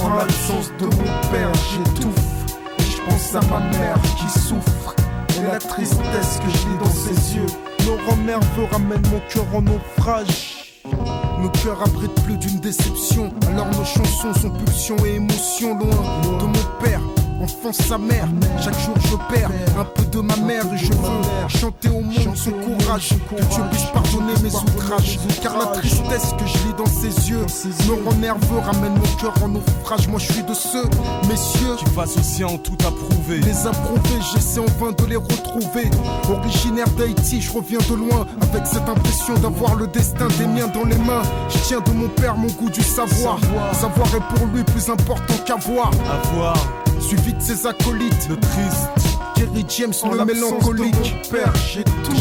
[0.00, 4.94] en En l'absence de mon père, j'étouffe et je pense à ma mère qui souffre
[5.36, 7.46] et la tristesse que je lis dans ses yeux
[7.90, 10.80] rend nerveux, ramène mon cœur en naufrage.
[11.40, 16.44] Nos cœurs abritent plus d'une déception, alors nos chansons sont pulsions et émotions loin de
[16.44, 17.00] mon père
[17.42, 18.28] enfant sa mère.
[18.62, 22.36] Chaque jour je perds un peu de ma mère et je veux chanter au monde
[22.36, 23.10] son courage.
[23.28, 25.18] Que Dieu puisse pardonner mes outrages.
[25.42, 27.46] Car la tristesse que je lis dans ses yeux
[27.88, 30.08] me rend nerveux, ramène mon cœur en naufrage.
[30.08, 30.84] Moi je suis de ceux,
[31.28, 33.40] messieurs, qui fassent aussi en tout approuver.
[33.40, 35.90] Les approuver, j'essaie en vain de les retrouver.
[36.30, 40.84] Originaire d'Haïti, je reviens de loin avec cette impression d'avoir le destin des miens dans
[40.84, 41.22] les mains.
[41.48, 43.38] Je tiens de mon père mon goût du savoir.
[43.72, 45.90] Savoir est pour lui plus important qu'avoir.
[46.10, 46.56] Avoir
[47.02, 48.28] suivi de ses acolytes.
[48.28, 51.28] Le triste, Kerry James, le mélancolique.
[51.30, 52.12] père, j'ai tout,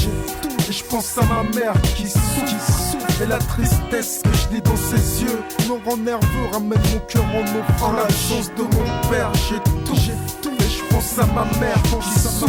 [0.69, 3.21] Et je pense à ma mère qui souffre.
[3.21, 7.23] Et la tristesse que je lis dans ses yeux me rend nerveux, ramène mon cœur
[7.23, 7.85] en eau.
[7.85, 9.93] En l'absence de mon père, j'ai tout.
[9.93, 12.41] Et je pense à ma mère qui souffre.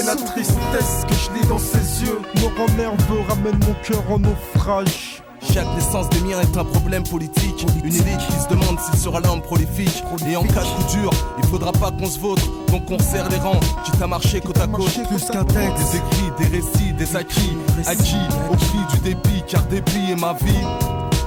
[0.00, 4.02] Et la tristesse que je lis dans ses yeux me rend nerveux, ramène mon cœur
[4.10, 5.22] en naufrage.
[5.52, 7.66] Chaque naissance des miens est un problème politique.
[7.82, 10.02] Une élite qui se demande s'il sera l'homme prolifique.
[10.28, 12.42] Et en cas de coup dur, il faudra pas qu'on se vautre.
[12.70, 14.92] Donc on serre les rangs, quitte à marcher côte à côte.
[15.08, 15.76] Plus qu'un texte.
[15.78, 17.56] Des écrits, des récits, des acquis.
[17.86, 18.16] Acquis
[18.50, 20.66] au prix du dépit, car dépit est ma vie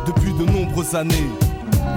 [0.06, 1.30] depuis de nombreuses années.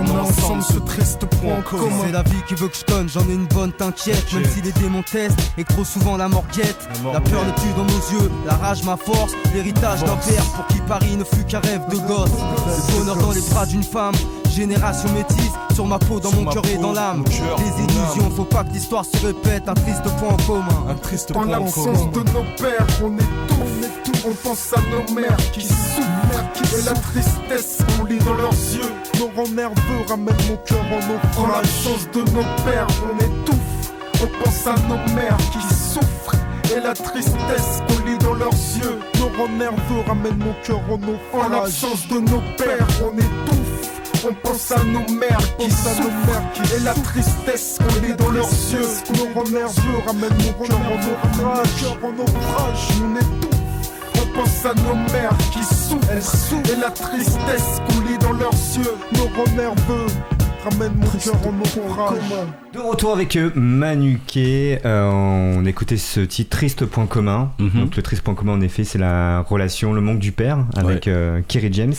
[0.00, 1.90] On a ensemble ce triste point commun.
[2.04, 4.32] C'est la vie qui veut que je donne, j'en ai une bonne, t'inquiète.
[4.32, 6.88] Même si les démons testent et trop souvent la mort guette.
[7.12, 9.32] La peur n'est plus dans nos yeux, la rage ma force.
[9.54, 12.30] L'héritage d'un père pour qui Paris ne fut qu'un rêve de gosse.
[12.30, 14.14] Le bonheur dans les bras d'une femme.
[14.50, 17.24] Génération métisse, sur ma peau, dans mon cœur et dans l'âme.
[17.24, 19.68] Des illusions, faut pas que l'histoire se répète.
[19.68, 20.84] Un triste point en commun.
[20.88, 21.56] Un triste point en commun.
[21.56, 26.78] En l'absence de nos pères, on est tout, on pense à nos mères qui souffrent.
[26.78, 30.98] Et la tristesse qu'on lit dans leurs yeux nous rend nerveux, ramène mon cœur en
[30.98, 31.44] eau.
[31.44, 33.92] En l'absence de nos pères, on étouffe.
[34.22, 36.36] On pense à nos mères qui souffrent.
[36.74, 40.94] Et la tristesse qu'on lit dans leurs yeux nous rend nerveux, ramène mon cœur en
[40.94, 41.18] eau.
[41.32, 43.90] En l'absence de nos pères, on étouffe.
[44.26, 48.86] On pense à nos mères qui souffrent Et la tristesse qu'on lit dans leurs yeux
[49.34, 50.78] rend nerveux Ramène mon cœur
[52.02, 53.53] en naufrage On étouffe
[54.34, 56.10] pense à nos mères qui souffrent.
[56.70, 58.94] Et la tristesse qu'on lit dans leurs yeux
[59.36, 60.06] rend nerveux.
[60.64, 62.74] ramène mon cœur en.
[62.74, 64.36] De retour avec Manu K,
[64.84, 67.52] euh, on écoutait ce titre Triste Point Commun.
[67.58, 67.80] Mhm.
[67.80, 71.06] Donc le Triste Point Commun, en effet, c'est la relation, le manque du père avec
[71.06, 71.94] euh, Kerry James.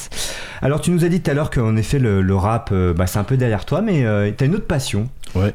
[0.62, 3.20] Alors tu nous as dit tout à l'heure qu'en effet le, rap, euh, bah, c'est
[3.20, 4.04] un peu derrière toi, mais
[4.36, 5.10] tu as une autre passion.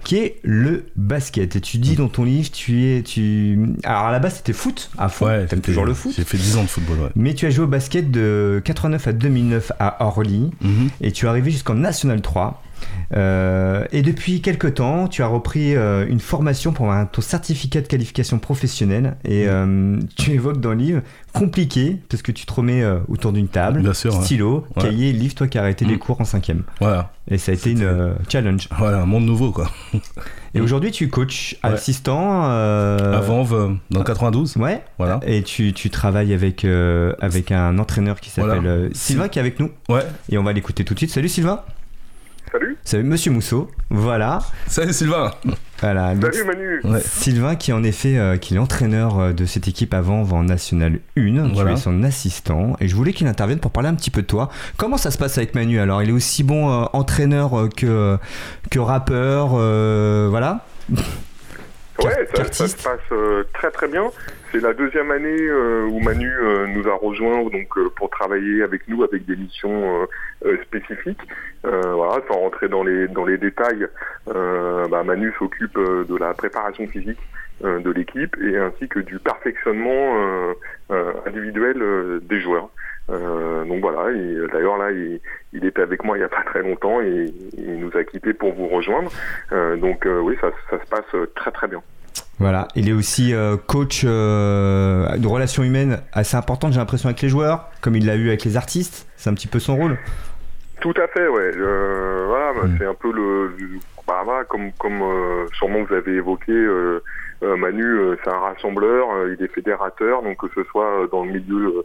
[0.04, 1.56] Qui est le basket.
[1.56, 3.02] Et tu dis dans ton livre, tu es.
[3.02, 3.58] Tu...
[3.84, 5.26] Alors à la base, c'était foot à fond.
[5.26, 6.12] Ouais, T'aimes toujours le foot.
[6.16, 7.10] J'ai fait 10 ans de football, ouais.
[7.16, 10.50] Mais tu as joué au basket de 89 à 2009 à Orly.
[10.60, 10.90] Mhm.
[11.00, 12.62] Et tu es arrivé jusqu'en National 3.
[13.16, 17.80] Euh, et depuis quelques temps, tu as repris euh, une formation pour un, ton certificat
[17.80, 19.16] de qualification professionnelle.
[19.24, 21.02] Et euh, tu évoques dans le livre
[21.32, 25.62] compliqué, parce que tu te remets autour d'une table, stylo, cahier, livre, toi qui as
[25.62, 25.98] arrêté les mm.
[25.98, 26.64] cours en cinquième.
[26.80, 27.12] Voilà.
[27.28, 28.68] Et ça a été une challenge.
[28.76, 29.70] Voilà, un monde nouveau, quoi.
[30.54, 32.42] Et aujourd'hui, tu coaches assistant.
[32.42, 33.44] Avant,
[33.90, 34.56] dans le 92.
[34.56, 34.82] Ouais.
[34.98, 35.20] Voilà.
[35.24, 36.66] Et tu, tu travailles avec,
[37.20, 39.70] avec un entraîneur qui s'appelle Sylvain, qui est avec nous.
[39.88, 40.02] Ouais.
[40.28, 41.12] Et on va l'écouter tout de suite.
[41.12, 41.62] Salut Sylvain.
[42.52, 42.76] Salut.
[42.84, 43.70] Salut Monsieur Mousseau.
[43.90, 44.40] Voilà.
[44.66, 45.32] Salut Sylvain.
[45.80, 46.14] Voilà.
[46.20, 47.00] Salut Manu.
[47.00, 50.98] Sylvain qui en effet euh, qui est entraîneur euh, de cette équipe avant en National
[51.16, 54.22] 1, tu es son assistant et je voulais qu'il intervienne pour parler un petit peu
[54.22, 54.50] de toi.
[54.76, 56.02] Comment ça se passe avec Manu alors?
[56.02, 58.18] Il est aussi bon euh, entraîneur que
[58.70, 59.48] que rappeur
[60.28, 60.64] voilà?
[62.04, 64.10] Ouais, ça, se passe euh, très très bien.
[64.50, 68.88] C'est la deuxième année euh, où Manu euh, nous a rejoint donc pour travailler avec
[68.88, 70.06] nous avec des missions
[70.62, 71.20] spécifiques.
[71.62, 73.86] voilà, sans rentrer dans les dans les détails,
[74.26, 77.20] bah, Manu s'occupe de la préparation physique
[77.62, 80.54] de l'équipe et ainsi que du perfectionnement
[81.26, 82.70] individuel des joueurs.
[83.10, 84.12] Euh, donc voilà,
[84.52, 87.26] d'ailleurs là, il, était avec moi il n'y a pas très longtemps et
[87.58, 89.10] il nous a quittés pour vous rejoindre.
[89.52, 91.82] Euh, donc euh, oui, ça, ça, se passe très très bien.
[92.38, 93.34] Voilà, il est aussi
[93.66, 98.28] coach de relations humaines assez importante, j'ai l'impression, avec les joueurs, comme il l'a eu
[98.28, 99.06] avec les artistes.
[99.16, 99.98] C'est un petit peu son rôle.
[100.80, 101.50] Tout à fait, ouais.
[101.56, 102.76] voilà, bah, mm.
[102.78, 103.54] c'est un peu le,
[104.06, 105.02] bah, voilà, comme comme
[105.52, 106.52] sûrement vous avez évoqué
[107.42, 111.24] euh, Manu, euh, c'est un rassembleur, euh, il est fédérateur, donc que ce soit dans
[111.24, 111.84] le milieu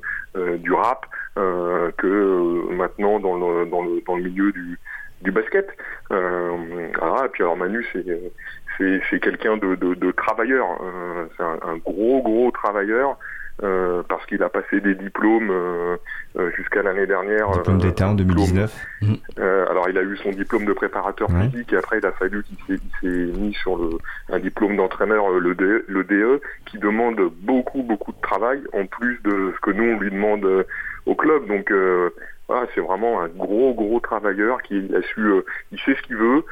[0.58, 4.78] du rap que maintenant dans le, dans le, dans le milieu du,
[5.22, 5.70] du basket.
[6.12, 8.06] et puis alors Manu, c'est
[8.78, 10.66] c'est quelqu'un de, de, de, travailleur,
[11.38, 13.18] c'est un, un, gros gros travailleur.
[13.64, 15.96] Euh, parce qu'il a passé des diplômes euh,
[16.36, 17.50] euh jusqu'à l'année dernière.
[17.52, 18.86] Diplôme d'État en 2019.
[19.40, 22.44] Euh, alors il a eu son diplôme de préparateur physique et après il a fallu
[22.44, 23.92] qu'il s'est mis sur le,
[24.30, 29.22] un diplôme d'entraîneur, le, DE, le DE, qui demande beaucoup beaucoup de travail en plus
[29.24, 30.46] de ce que nous on lui demande
[31.06, 31.48] au club.
[31.48, 31.72] Donc
[32.50, 35.22] voilà, c'est vraiment un gros gros travailleur qui a su,
[35.72, 36.44] il sait ce qu'il veut.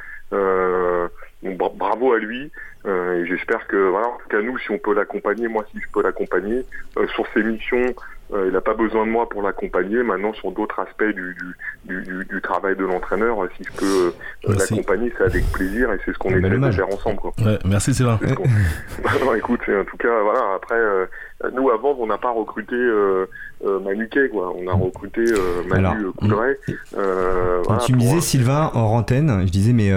[1.43, 2.51] Donc, bravo à lui.
[2.85, 5.79] Euh, et j'espère que, voilà, en tout cas nous, si on peut l'accompagner, moi si
[5.79, 6.65] je peux l'accompagner
[6.97, 7.93] euh, sur ses missions,
[8.33, 10.03] euh, il n'a pas besoin de moi pour l'accompagner.
[10.03, 11.35] Maintenant, sur d'autres aspects du,
[11.85, 14.13] du, du, du, travail de l'entraîneur, si je peux
[14.53, 17.17] l'accompagner, c'est avec plaisir et c'est ce qu'on essaie de faire ensemble.
[17.17, 17.31] Quoi.
[17.45, 18.19] Ouais, merci Sylvain.
[19.25, 20.55] Non, écoute, en tout cas, voilà.
[20.55, 20.79] Après,
[21.53, 22.75] nous avant, on n'a pas recruté
[23.63, 24.53] Manu Kay, quoi.
[24.57, 25.23] On a recruté
[25.69, 26.55] Manu Coudray.
[26.93, 29.91] Quand tu me disais Sylvain en antenne, je disais mais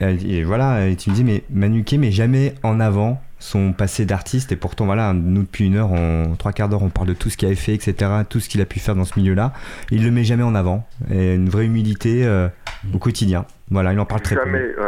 [0.00, 4.52] et voilà, et tu me dis, mais Manuquet mais jamais en avant son passé d'artiste,
[4.52, 7.30] et pourtant, voilà, nous, depuis une heure, en trois quarts d'heure, on parle de tout
[7.30, 9.52] ce qu'il a fait, etc., tout ce qu'il a pu faire dans ce milieu-là.
[9.90, 12.48] Il le met jamais en avant, et une vraie humilité euh,
[12.92, 13.46] au quotidien.
[13.70, 14.82] Voilà, il en parle très jamais, peu.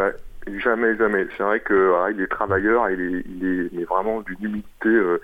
[0.59, 1.27] Jamais, jamais.
[1.37, 3.23] C'est vrai que il est travailleur, il est,
[3.73, 5.21] il est, vraiment d'une humilité, euh,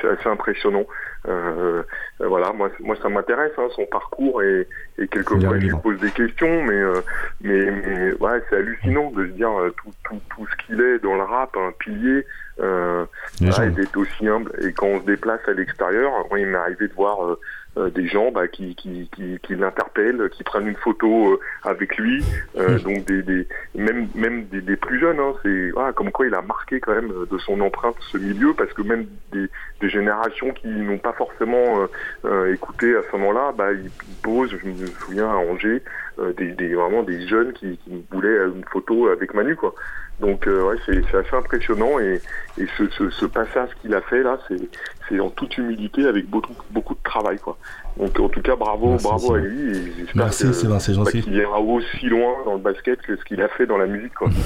[0.00, 0.86] c'est assez impressionnant.
[1.26, 1.82] Euh,
[2.20, 4.66] voilà, moi, moi ça m'intéresse hein, son parcours et,
[4.98, 7.00] et quelquefois je lui pose des questions, mais euh,
[7.40, 10.98] mais, mais ouais, c'est hallucinant de se dire euh, tout, tout, tout ce qu'il est
[11.00, 12.24] dans le rap, un pilier,
[12.60, 13.04] euh,
[13.40, 14.52] d'être aussi humble.
[14.62, 17.36] Et quand on se déplace à l'extérieur, il m'est arrivé de voir
[17.78, 21.96] euh, des gens bah, qui, qui, qui, qui l'interpellent, qui prennent une photo euh, avec
[21.96, 22.24] lui,
[22.56, 26.26] euh, donc des, des, même, même des, des plus jeunes, hein, c'est ah, comme quoi
[26.26, 29.46] il a marqué quand même de son empreinte ce milieu, parce que même des,
[29.80, 31.86] des générations qui n'ont pas forcément
[32.52, 33.90] écouté à ce moment-là, bah, ils
[34.22, 35.82] posent, je me souviens à Angers,
[36.36, 39.74] des, des, vraiment des jeunes qui, qui voulaient une photo avec Manu, quoi.
[40.20, 42.20] Donc ouais, c'est assez impressionnant et,
[42.58, 44.38] et ce, ce, ce passage qu'il a fait là,
[45.08, 47.56] c'est en toute humilité avec beaucoup, beaucoup de travail quoi.
[47.98, 50.24] Donc en tout cas bravo, bravo à lui et j'espère
[51.24, 54.14] qu'il ira aussi loin dans le basket que ce qu'il a fait dans la musique
[54.14, 54.28] quoi.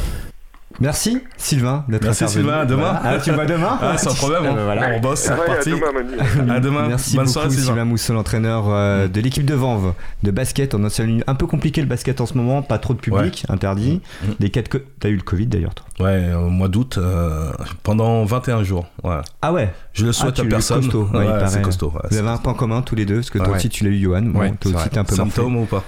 [0.81, 2.99] Merci Sylvain d'être Merci Sylvain, à demain.
[3.03, 4.77] Ah, tu vas demain ah, Sans problème, hein.
[4.81, 5.73] ah, on bosse, c'est reparti.
[5.73, 6.89] À demain, à demain.
[6.89, 10.75] Merci Bonne beaucoup soirée, Sylvain Mousseau, l'entraîneur euh, de l'équipe de Vanves de basket.
[10.75, 10.89] On a
[11.27, 14.01] un peu compliqué le basket en ce moment, pas trop de public, interdit.
[14.23, 14.45] Mmh.
[14.45, 14.63] Mmh.
[15.01, 17.53] T'as eu le Covid d'ailleurs toi Ouais, au mois d'août, euh,
[17.83, 18.87] pendant 21 jours.
[19.03, 19.17] Ouais.
[19.41, 20.83] Ah ouais Je le souhaite à personne.
[20.83, 21.09] Costaud.
[21.13, 21.93] Ouais, c'est costaud.
[22.11, 24.01] Vous avez un point commun tous les deux, parce que toi aussi tu l'as eu,
[24.01, 24.23] Johan.
[24.23, 25.85] Bon, toi aussi t'es un peu Symptômes ou pas?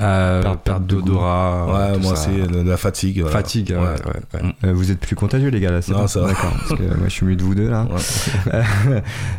[0.00, 1.66] Euh, perte, d'odorat.
[1.66, 2.30] Ouais, moi c'est
[2.64, 3.26] la fatigue.
[3.26, 4.42] Fatigue, ouais.
[4.42, 4.50] Mm.
[4.64, 7.06] Euh, vous êtes plus contagieux les gars là, c'est Non, ça D'accord, parce que moi
[7.06, 7.86] je suis mieux de vous deux là.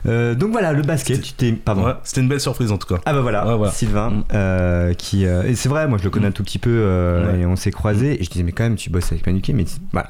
[0.07, 1.51] Euh, donc voilà, le basket, tu t'es.
[1.51, 1.93] Pardon.
[2.03, 3.01] c'était une belle surprise en tout cas.
[3.05, 4.95] Ah bah voilà, Sylvain, mm.
[4.95, 5.24] qui.
[5.24, 8.20] et c'est vrai, moi je le connais un tout petit peu et on s'est croisés
[8.20, 10.10] et je disais, mais quand même, tu bosses avec Manuké, mais voilà,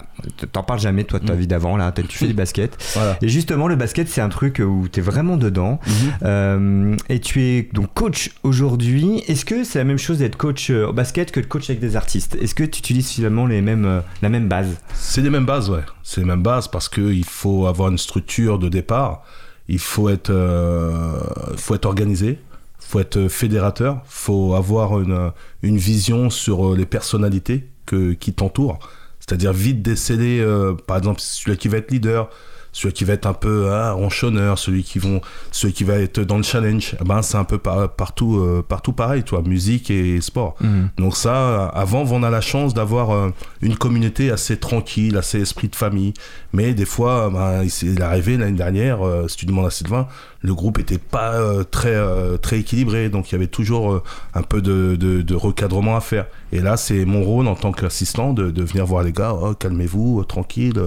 [0.52, 1.38] t'en parles jamais toi de ta mm.
[1.38, 2.78] vie d'avant là, tu fais du basket.
[3.22, 5.80] Et justement, le basket, c'est un truc où t'es vraiment dedans.
[6.22, 6.98] Mm-hmm.
[7.10, 9.24] et tu es donc coach aujourd'hui.
[9.28, 11.96] Est-ce que c'est la même chose d'être coach au basket que de coach avec des
[11.96, 14.78] artistes Est-ce que tu utilises finalement les mêmes, la même base?
[14.96, 15.84] C'est les mêmes bases, ouais.
[16.02, 19.24] C'est les mêmes bases parce qu'il faut avoir une structure de départ.
[19.68, 21.20] Il faut être, euh,
[21.58, 22.40] faut être organisé,
[22.80, 25.32] faut être fédérateur, faut avoir une,
[25.62, 28.80] une vision sur les personnalités que, qui t'entourent.
[29.20, 32.32] C'est-à-dire vite déceler, euh, par exemple, celui qui va être leader,
[32.72, 36.20] celui qui va être un peu ah, ronchonneur, celui qui vont, celui qui va être
[36.22, 40.22] dans le challenge, eh ben c'est un peu partout, euh, partout pareil, toi, musique et
[40.22, 40.56] sport.
[40.62, 40.90] Mhm.
[40.98, 43.30] Donc ça, avant, on a la chance d'avoir euh,
[43.62, 46.14] une communauté assez tranquille, assez esprit de famille.
[46.54, 50.08] Mais des fois, ben, il est arrivé l'année dernière, euh, si tu demandes à Sylvain,
[50.42, 51.38] le groupe était pas
[51.70, 51.98] très
[52.42, 54.02] très équilibré, donc il y avait toujours
[54.34, 56.28] un peu de, de, recadrement à faire.
[56.52, 59.54] Et là, c'est mon rôle en tant qu'assistant de, de, venir voir les gars, oh,
[59.54, 60.82] calmez-vous, tranquille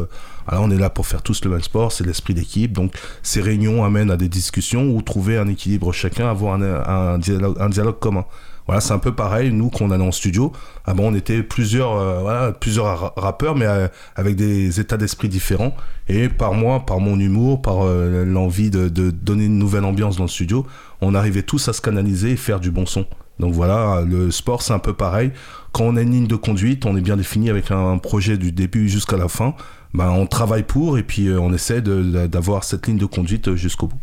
[0.46, 2.72] alors on est là pour faire tous le même sport, c'est l'esprit d'équipe.
[2.72, 7.56] Donc ces réunions amènent à des discussions ou trouver un équilibre chacun, avoir un, dialogue,
[7.60, 8.24] un dialogue commun.
[8.66, 10.52] Voilà, c'est un peu pareil, nous, qu'on allait en studio,
[10.84, 15.74] ah bon, on était plusieurs, euh, plusieurs rappeurs, mais euh, avec des états d'esprit différents.
[16.08, 20.24] Et par moi, par mon humour, par euh, l'envie de, donner une nouvelle ambiance dans
[20.24, 20.66] le studio,
[21.00, 23.06] on arrivait tous à se canaliser et faire du bon son.
[23.40, 25.32] Donc voilà, le sport, c'est un peu pareil.
[25.72, 28.52] Quand on a une ligne de conduite, on est bien défini avec un projet du
[28.52, 29.54] début jusqu'à la fin.
[29.94, 33.98] Ben, on travaille pour et puis on essaie d'avoir cette ligne de conduite jusqu'au bout.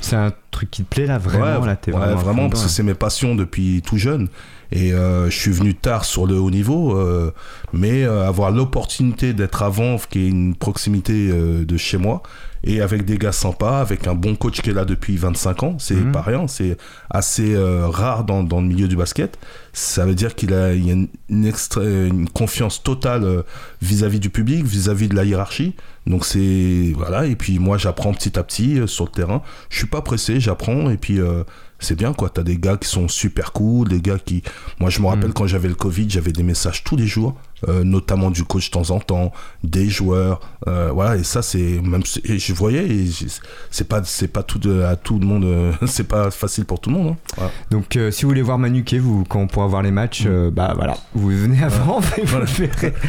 [0.00, 2.94] C'est un truc qui te plaît là vraiment là vraiment, vraiment parce que c'est mes
[2.94, 4.28] passions depuis tout jeune.
[4.72, 7.32] Et euh, je suis venu tard sur le haut niveau euh,
[7.72, 12.22] mais avoir l'opportunité d'être avant qui est une proximité de chez moi
[12.64, 15.76] et avec des gars sympas, avec un bon coach qui est là depuis 25 ans,
[15.78, 16.12] c'est mhm.
[16.12, 16.76] pas rien, c'est
[17.10, 19.38] assez euh, rare dans, dans, le milieu du basket.
[19.72, 23.42] Ça veut dire qu'il a, y a une, une, confiance totale euh,
[23.80, 25.74] vis-à-vis du public, vis-à-vis de la hiérarchie.
[26.06, 29.42] Donc c'est voilà, et puis moi j'apprends petit à petit euh, sur le terrain.
[29.70, 31.20] Je suis pas pressé, j'apprends et puis
[31.78, 32.30] c'est bien quoi.
[32.30, 34.42] T'as des gars qui sont super cool, des gars qui.
[34.80, 35.34] Moi je me rappelle mhm.
[35.34, 37.36] quand j'avais le Covid, j'avais des messages tous les jours
[37.66, 39.32] euh, notamment du coach de temps en temps,
[39.64, 41.16] des joueurs, euh, voilà.
[41.16, 42.86] Et ça, c'est même, je voyais,
[43.70, 46.90] c'est pas, c'est pas tout à tout le monde, euh, c'est pas facile pour tout
[46.90, 47.16] le monde.
[47.40, 47.50] Hein.
[47.72, 50.50] Donc, si vous voulez voir Manuquet, vous, quand on pourra voir les matchs, mm.
[50.50, 52.38] bah voilà, vous venez avant, vous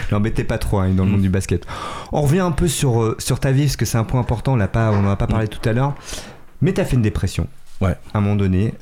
[0.09, 1.23] L'embêtez pas trop hein, dans le monde mm.
[1.23, 1.67] du basket.
[2.11, 4.53] On revient un peu sur sur ta vie, parce que c'est un point important.
[4.53, 5.49] On n'a pas, on en a pas parlé mm.
[5.49, 5.93] tout à l'heure.
[6.61, 7.47] Mais t'as fait une dépression.
[7.81, 7.95] Ouais.
[8.13, 8.73] À un moment donné,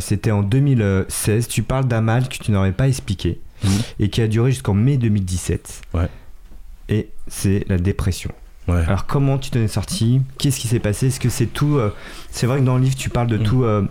[0.00, 1.48] c'était en 2016.
[1.48, 3.40] Tu parles d'un mal que tu n'aurais pas expliqué
[3.98, 5.82] et qui a duré jusqu'en mai 2017.
[5.94, 6.08] Ouais.
[6.88, 8.30] Et c'est la dépression.
[8.68, 8.84] Ouais.
[8.86, 10.22] Alors comment tu t'en es sorti?
[10.38, 11.08] Qu'est-ce qui s'est passé?
[11.08, 11.92] Est-ce que c'est tout euh,
[12.30, 13.42] C'est vrai que dans le livre tu parles de mm.
[13.42, 13.82] tout, euh,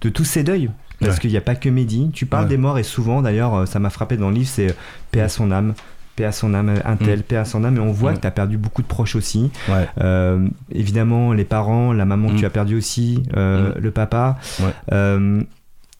[0.00, 0.70] de tous ces deuils.
[1.00, 2.12] Parce qu'il n'y a pas que Mehdi.
[2.12, 4.72] Tu parles des morts et souvent, d'ailleurs, euh, ça m'a frappé dans le livre, c'est
[5.10, 5.74] paix à son âme
[6.14, 7.22] paix à son âme, un tel, mm.
[7.22, 9.50] paix à son âme, et on voit que tu as perdu beaucoup de proches aussi.
[10.70, 12.46] évidemment, les parents, la maman que tu mm.
[12.46, 14.38] as perdu aussi, le papa.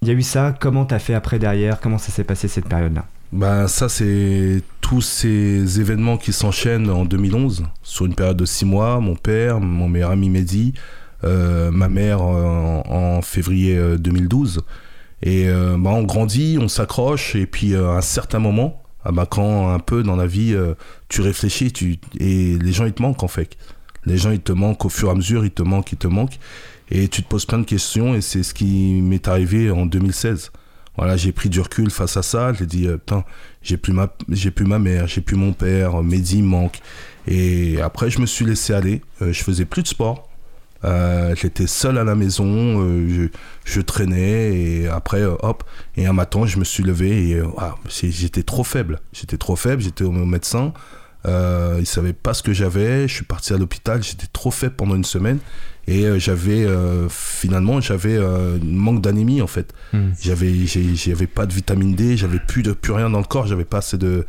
[0.02, 1.80] Il y a eu ça, comment t'as fait après derrière?
[1.80, 3.04] Comment ça s'est passé cette période-là?
[3.30, 8.64] Bah ça c'est tous ces événements qui s'enchaînent en 2011 sur une période de six
[8.64, 8.98] mois.
[8.98, 10.74] Mon père, mon meilleur ami Mehdi,
[11.22, 14.58] euh, ma mère en, février 2012.
[14.58, 14.60] Euh,
[15.22, 19.26] et euh, bah, on grandit, on s'accroche et puis à un certain moment, ah bah,
[19.30, 20.56] quand un peu dans la vie
[21.08, 23.56] tu réfléchis tu, et les gens ils te manquent en fait.
[24.04, 26.08] Les gens ils te manquent au fur et à mesure, ils te manquent, ils te
[26.08, 26.40] manquent
[26.94, 30.52] et tu te poses plein de questions et c'est ce qui m'est arrivé en 2016.
[30.98, 33.24] Voilà, j'ai pris du recul face à ça, j'ai dit, euh, putain,
[33.62, 36.80] j'ai plus ma, j'ai plus ma mère, j'ai plus mon père, Mehdi manque.
[37.26, 40.28] Et après, je me suis laissé aller, euh, je faisais plus de sport.
[40.84, 42.86] Euh, j'étais seul à la maison,
[43.64, 45.62] je, traînais et après hop
[45.96, 47.42] et un matin je me suis levé et
[47.88, 50.72] j'étais trop faible, j'étais trop faible, j'étais au médecin,
[51.26, 54.74] euh, il savait pas ce que j'avais, je suis parti à l'hôpital, j'étais trop faible
[54.74, 55.38] pendant une semaine
[55.88, 59.72] et euh, j'avais euh, finalement j'avais euh, un manque d'anémie en fait.
[59.92, 60.10] Hmm.
[60.20, 63.64] j'avais j'avais pas de vitamine D j'avais plus de plus rien dans le corps j'avais
[63.64, 64.24] pas assez de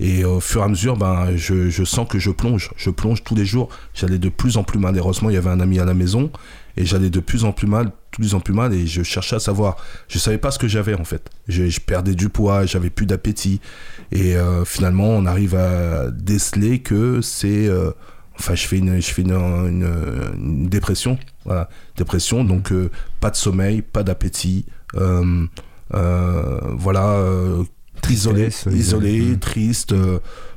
[0.00, 3.24] et au fur et à mesure ben je, je sens que je plonge je plonge
[3.24, 3.68] tous les jours.
[3.94, 6.30] J'allais de plus en plus mal heureusement il y avait un ami à la maison
[6.76, 9.36] et j'allais de plus en plus mal de plus en plus mal et je cherchais
[9.36, 9.76] à savoir.
[10.08, 11.30] Je savais pas ce que j'avais en fait.
[11.46, 13.60] Je, je, perdais du poids j'avais plus d'appétit.
[14.12, 14.34] Et
[14.64, 17.68] finalement on arrive à déceler que c'est
[18.38, 21.18] Enfin, je fais une, je fais une, dépression.
[21.44, 22.44] Voilà, dépression.
[22.44, 24.64] Donc, euh, pas de sommeil, pas d'appétit.
[24.94, 25.46] Euh,
[25.90, 27.20] voilà,
[28.08, 29.38] isolé, isolé, mm.
[29.38, 29.94] triste.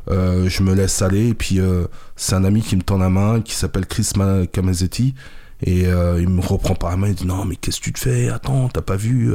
[0.08, 1.60] je me laisse aller et puis
[2.16, 4.12] c'est un ami qui me tend la main qui s'appelle Chris
[4.52, 5.16] Kamazetti
[5.64, 8.00] et il me reprend par la main, il dit non mais qu'est-ce que tu te
[8.00, 8.30] fais?
[8.30, 9.34] Attends, t'as pas vu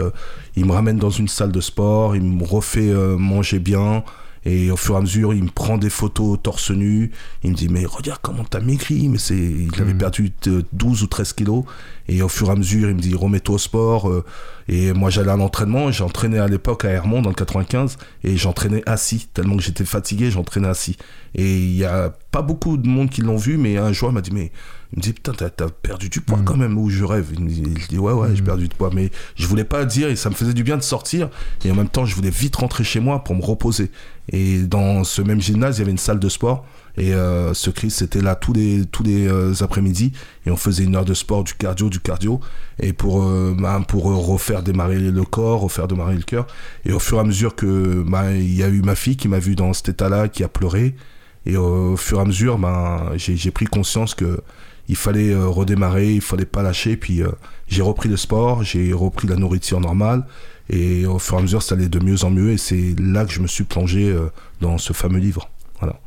[0.55, 4.05] Il me ramène dans une salle de sport, il me refait manger bien,
[4.47, 7.11] et au fur et à mesure, il me prend des photos torse nu.
[7.43, 9.09] Il me dit, mais regarde comment t'as maigri.
[9.09, 9.99] Mais c'est, il avait mm.
[9.99, 10.33] perdu
[10.73, 11.65] 12 ou 13 kilos.
[12.09, 14.09] Et au fur et à mesure, il me dit, remets-toi au sport.
[14.09, 14.25] Euh.
[14.69, 15.91] Et moi, j'allais à l'entraînement.
[15.91, 17.99] J'entraînais à l'époque à Hermont, dans le 95.
[18.23, 19.27] Et j'entraînais assis.
[19.35, 20.97] Tellement que j'étais fatigué, j'entraînais assis.
[21.35, 23.57] Et il y a pas beaucoup de monde qui l'ont vu.
[23.59, 24.53] Mais un jour, il m'a dit, mais
[24.93, 26.45] il me dit putain t'as, perdu du poids mm.
[26.45, 28.47] quand même ou je rêve il me dit, je dis ouais ouais j'ai mm.
[28.47, 30.83] perdu du poids mais je voulais pas dire et ça me faisait du bien de
[30.83, 31.29] sortir
[31.65, 33.91] et en même temps je voulais vite rentrer chez moi pour me reposer
[34.33, 36.67] et dans ce même gymnase, il y avait une salle de sport.
[36.99, 40.13] Et euh, ce Chris c'était là tous les, tous les euh, après-midi.
[40.47, 42.41] Et on faisait une heure de sport, du cardio, du cardio.
[42.81, 43.55] Et pour, euh,
[43.87, 46.47] pour refaire démarrer le corps, refaire démarrer le cœur.
[46.85, 49.29] Et au fur et à mesure que bah, il y a eu ma fille qui
[49.29, 50.97] m'a vu dans cet état-là, qui a pleuré.
[51.45, 54.41] Et au fur et à mesure, bah, j'ai pris conscience que
[54.89, 56.97] il fallait redémarrer, il fallait pas lâcher.
[56.97, 57.23] Puis
[57.69, 60.25] j'ai repris le sport, j'ai repris la nourriture normale.
[60.69, 62.53] Et au fur et à mesure, ça allait de mieux en mieux.
[62.53, 65.49] Et c'est là que je me suis plongé euh, dans ce fameux livre.
[65.79, 66.01] Voilà.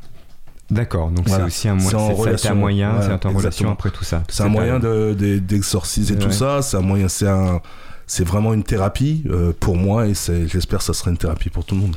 [0.70, 4.22] D'accord, donc c'est aussi un, moyen, c'est un moyen, c'est en relation après tout ça.
[4.28, 7.60] C'est un moyen d'exorciser de, tout ça, c'est un moyen, c'est un,
[8.06, 11.64] c'est vraiment une thérapie euh, pour moi et j'espère que ça sera une thérapie pour
[11.64, 11.96] tout le monde.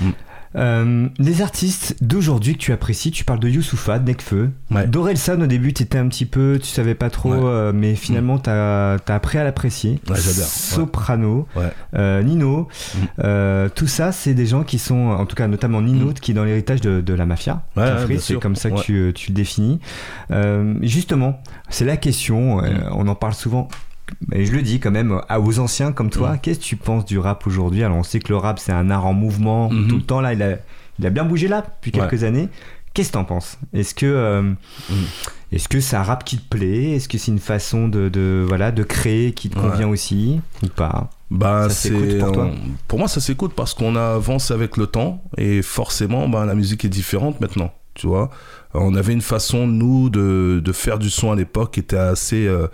[0.00, 0.10] Mm.
[0.58, 4.50] Euh, les artistes d'aujourd'hui que tu apprécies, tu parles de Youssoufa, Nekfeu.
[4.70, 4.86] Ouais.
[4.86, 8.36] Dorelsan, au début, tu étais un petit peu, tu savais pas trop, euh, mais finalement,
[8.36, 8.42] mm.
[8.42, 10.00] tu as, appris à l'apprécier.
[10.08, 10.48] Ouais, j'adore.
[10.48, 11.46] Soprano,
[11.94, 13.70] euh, Nino, mm.
[13.74, 16.14] tout ça, c'est des gens qui sont, en tout cas, notamment Nino, mm.
[16.14, 17.62] qui est dans l'héritage de, la mafia.
[18.18, 19.80] c'est comme ça que tu, tu, le définis.
[20.82, 22.60] justement, c'est la question,
[22.92, 23.68] on en parle souvent
[24.32, 26.38] je le dis quand même aux anciens comme toi, mm.
[26.40, 27.82] qu'est-ce que tu penses du rap aujourd'hui?
[27.84, 29.88] Alors on sait que le rap c'est un art en mouvement mm-hmm.
[29.88, 30.56] tout le temps là, il a,
[30.98, 32.48] il a bien bougé là depuis quelques années.
[32.94, 33.58] Qu'est-ce que t'en penses?
[33.72, 34.94] Est-ce que euh, mm.
[35.52, 36.92] est-ce que c'est un rap qui te plaît?
[36.92, 40.68] Est-ce que c'est une façon de, de, voilà de créer qui te convient aussi ou
[40.68, 41.10] pas?
[41.30, 42.50] Bah, c'est pour, toi?
[42.86, 46.86] pour moi ça s'écoute parce qu'on avance avec le temps et forcément bah, la musique
[46.86, 48.30] est différente maintenant tu vois
[48.72, 52.46] on avait une façon nous de, de faire du son à l'époque qui était assez
[52.46, 52.68] euh,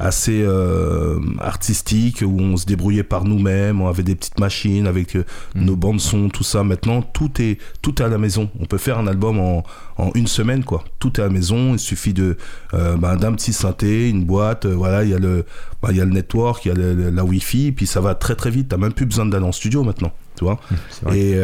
[0.00, 5.14] assez euh, artistique où on se débrouillait par nous-mêmes, on avait des petites machines avec
[5.14, 5.24] euh,
[5.54, 5.64] mm.
[5.64, 6.64] nos bandes son, tout ça.
[6.64, 8.48] Maintenant, tout est tout est à la maison.
[8.58, 9.62] On peut faire un album en,
[9.98, 10.84] en une semaine, quoi.
[10.98, 11.74] Tout est à la maison.
[11.74, 12.38] Il suffit de
[12.72, 14.64] euh, ben, d'un petit synthé, une boîte.
[14.64, 15.44] voilà, il y a le
[15.82, 18.34] ben, il y a le network, il y a la Wi-Fi, puis ça va très
[18.34, 18.68] très vite.
[18.68, 20.58] T'as même plus besoin d'aller en studio maintenant, tu vois.
[21.02, 21.40] Mm, Et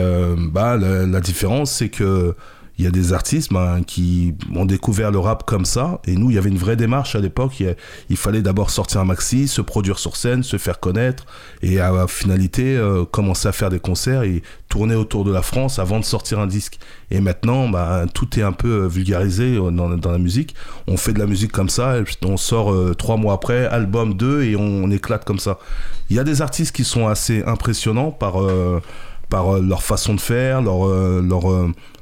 [0.50, 2.34] bah la, la différence, c'est que
[2.78, 6.00] il y a des artistes ben, qui ont découvert le rap comme ça.
[6.06, 7.62] Et nous, il y avait une vraie démarche à l'époque.
[8.10, 11.24] Il, fallait d'abord sortir un maxi, se produire sur scène, se faire connaître
[11.62, 15.78] et à finalité, euh, commencer à faire des concerts et tourner autour de la France
[15.78, 16.78] avant de sortir un disque.
[17.10, 20.54] Et maintenant, ben, tout est un peu euh, vulgarisé euh, dans, la musique.
[20.86, 24.42] On fait de la musique comme ça, et on sort trois mois après, album 2
[24.42, 25.58] et on, éclate comme ça.
[26.10, 28.36] Il y a des artistes qui sont assez impressionnants par
[29.28, 30.86] par leur façon de faire, leur,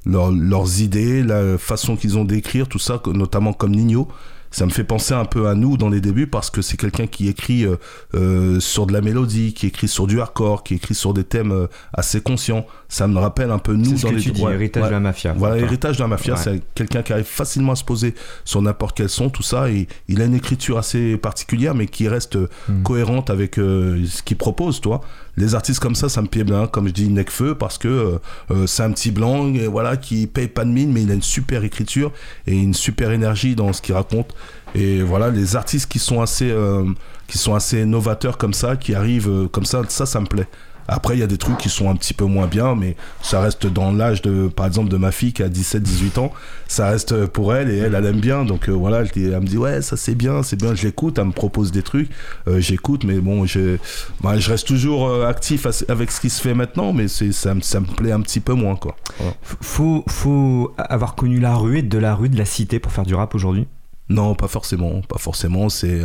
[0.06, 4.08] leur, leurs idées, la façon qu'ils ont d'écrire, tout ça, notamment comme Nino.
[4.54, 7.08] Ça me fait penser un peu à nous dans les débuts parce que c'est quelqu'un
[7.08, 7.74] qui écrit euh,
[8.14, 11.50] euh, sur de la mélodie, qui écrit sur du hardcore, qui écrit sur des thèmes
[11.50, 12.64] euh, assez conscients.
[12.94, 15.32] Ça me rappelle un peu nous dans que les tu dis, héritage de la mafia.
[15.36, 18.14] Voilà, héritage de la mafia, c'est quelqu'un qui arrive facilement à se poser
[18.44, 22.08] sur n'importe quel son, tout ça, et il a une écriture assez particulière, mais qui
[22.08, 22.82] reste hmm.
[22.82, 25.00] cohérente avec ce qu'il propose, toi
[25.36, 28.18] les artistes comme ça, ça me plaît bien, comme je dis Necfeu, parce que euh,
[28.50, 31.14] euh, c'est un petit blanc, et voilà, qui paye pas de mine, mais il a
[31.14, 32.12] une super écriture
[32.46, 34.34] et une super énergie dans ce qu'il raconte.
[34.74, 36.84] Et voilà, les artistes qui sont assez, euh,
[37.26, 40.48] qui sont assez novateurs comme ça, qui arrivent comme ça, ça, ça me plaît.
[40.88, 43.40] Après, il y a des trucs qui sont un petit peu moins bien, mais ça
[43.40, 46.32] reste dans l'âge de, par exemple, de ma fille qui a 17-18 ans.
[46.68, 48.44] Ça reste pour elle et elle, elle aime bien.
[48.44, 50.74] Donc euh, voilà, elle, me dit ouais, ça c'est bien, c'est bien.
[50.74, 52.10] Je l'écoute, elle me propose des trucs,
[52.48, 53.76] euh, j'écoute, mais bon, je,
[54.20, 57.54] bah, je reste toujours euh, actif avec ce qui se fait maintenant, mais c'est ça,
[57.62, 58.96] ça, me plaît un petit peu moins quoi.
[59.42, 63.04] Faut, faut avoir connu la rue et de la rue de la cité pour faire
[63.04, 63.66] du rap aujourd'hui?
[64.08, 65.68] Non, pas forcément, pas forcément.
[65.68, 66.02] C'est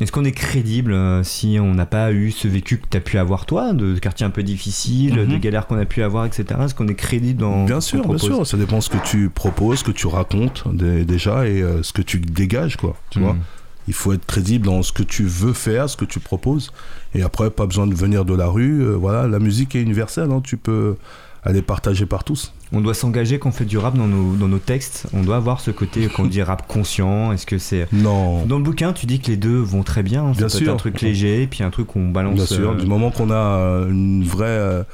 [0.00, 3.00] est-ce qu'on est crédible euh, si on n'a pas eu ce vécu que tu as
[3.00, 5.38] pu avoir toi, de quartier un peu difficile, de mhm.
[5.38, 6.44] galères qu'on a pu avoir, etc.
[6.62, 8.46] Est-ce qu'on est crédible dans Bien sûr, bien sûr.
[8.46, 12.02] Ça dépend ce que tu proposes, ce que tu racontes déjà et euh, ce que
[12.02, 12.96] tu dégages, quoi.
[13.10, 13.34] Tu vois?
[13.34, 13.40] Mhm.
[13.88, 16.72] il faut être crédible dans ce que tu veux faire, ce que tu proposes.
[17.14, 18.82] Et après, pas besoin de venir de la rue.
[18.82, 20.30] Euh, voilà, la musique est universelle.
[20.30, 20.40] Hein.
[20.42, 20.96] Tu peux
[21.44, 22.52] elle est partagée par tous.
[22.72, 25.06] On doit s'engager quand on fait du rap dans nos, dans nos textes.
[25.12, 27.32] On doit avoir ce côté qu'on dit rap conscient.
[27.32, 30.24] Est-ce que c'est non Dans le bouquin, tu dis que les deux vont très bien.
[30.24, 30.32] Hein.
[30.32, 30.72] bien peut sûr.
[30.72, 32.34] un truc léger, puis un truc qu'on balance.
[32.34, 32.76] Bien sûr.
[32.76, 34.84] Du moment qu'on a une vraie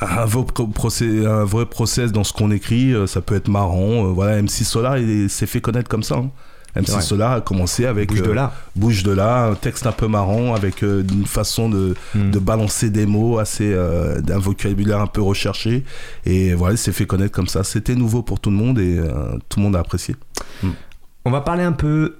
[0.00, 4.04] un vrai, process, un vrai process dans ce qu'on écrit, ça peut être marrant.
[4.12, 6.16] Voilà, MC Solar, il s'est fait connaître comme ça.
[6.16, 6.30] Hein.
[6.76, 8.52] MC Solar a commencé avec Bouge de là.
[8.76, 12.30] Bouge de là, un texte un peu marrant avec une façon de, hmm.
[12.30, 15.84] de, balancer des mots assez euh, d'un vocabulaire un peu recherché
[16.24, 17.64] et voilà, il s'est fait connaître comme ça.
[17.64, 18.98] C'était nouveau pour tout le monde et
[19.48, 20.16] tout le monde a apprécié.
[20.62, 20.70] Hmm.
[21.24, 22.16] On va parler un peu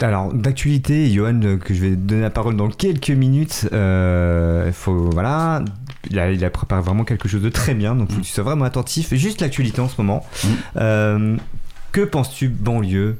[0.00, 3.68] alors, d'actualité, Johan, que je vais donner la parole dans quelques minutes.
[3.72, 5.62] Euh, faut, voilà,
[6.10, 8.32] il a, il a, préparé vraiment quelque chose de très bien, donc faut que tu
[8.32, 9.14] sois vraiment attentif.
[9.14, 10.24] Juste l'actualité en ce moment.
[10.42, 10.48] Mm.
[10.76, 11.36] Euh,
[11.92, 13.18] que penses-tu banlieue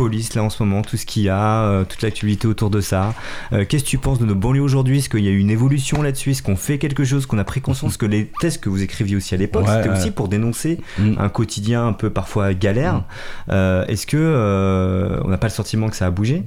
[0.00, 2.80] police là en ce moment, tout ce qu'il y a, euh, toute l'actualité autour de
[2.80, 3.12] ça.
[3.52, 4.98] Euh, qu'est-ce que tu penses de nos banlieues aujourd'hui?
[4.98, 6.30] Est-ce qu'il y a eu une évolution là-dessus?
[6.30, 7.26] Est-ce qu'on fait quelque chose?
[7.26, 10.10] Qu'on a pris conscience que les tests que vous écriviez aussi à l'époque, c'était aussi
[10.10, 11.16] pour dénoncer mm.
[11.18, 12.94] un quotidien un peu parfois galère?
[12.94, 13.02] Mm.
[13.50, 16.44] Euh, est-ce que on n'a pas le sentiment que ça a bougé?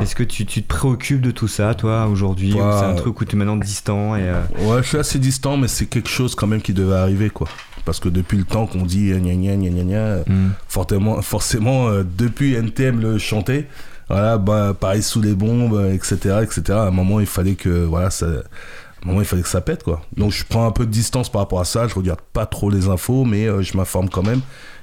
[0.00, 2.52] Est-ce que tu, tu, te préoccupes de tout ça, toi, aujourd'hui?
[2.52, 5.68] C'est un truc où tu es maintenant distant et Ouais, je suis assez distant, mais
[5.68, 7.48] c'est quelque chose quand même qui devait arriver, quoi
[7.84, 10.50] parce que depuis le temps qu'on dit gna gna gna gna gna, mm.
[10.68, 13.66] forcément, forcément euh, depuis NTM le chantait,
[14.08, 16.62] voilà, bah, pareil sous les bombes, etc., etc.
[16.70, 19.60] À un moment, il fallait que, voilà, ça, à un moment, il fallait que ça
[19.60, 20.02] pète, quoi.
[20.16, 21.88] Donc, je prends un peu de distance par rapport à ça.
[21.88, 24.40] Je regarde pas trop les infos, mais euh, je m'informe quand même.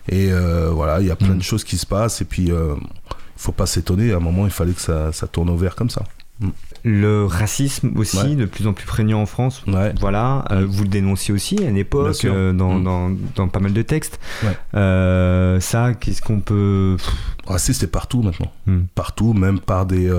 [0.08, 1.40] Et euh, voilà, il y a plein mm.
[1.40, 2.22] de choses qui se passent.
[2.22, 2.76] Et puis, il
[3.38, 4.12] faut pas s'étonner.
[4.14, 6.04] À un moment, il fallait que ça, ça tourne au vert comme ça.
[6.40, 6.50] Mm.
[6.84, 9.64] Le racisme aussi, de plus en plus prégnant en France.
[10.00, 12.84] Voilà, euh, vous le dénonciez aussi à une époque euh, dans, mm.
[12.84, 14.20] dans, dans, pas mal de textes.
[14.76, 16.98] Euh, ça, qu'est-ce qu'on peut.
[17.46, 18.52] Raciste, c'est partout maintenant.
[18.66, 18.80] Mm.
[18.96, 20.12] Partout, même par des.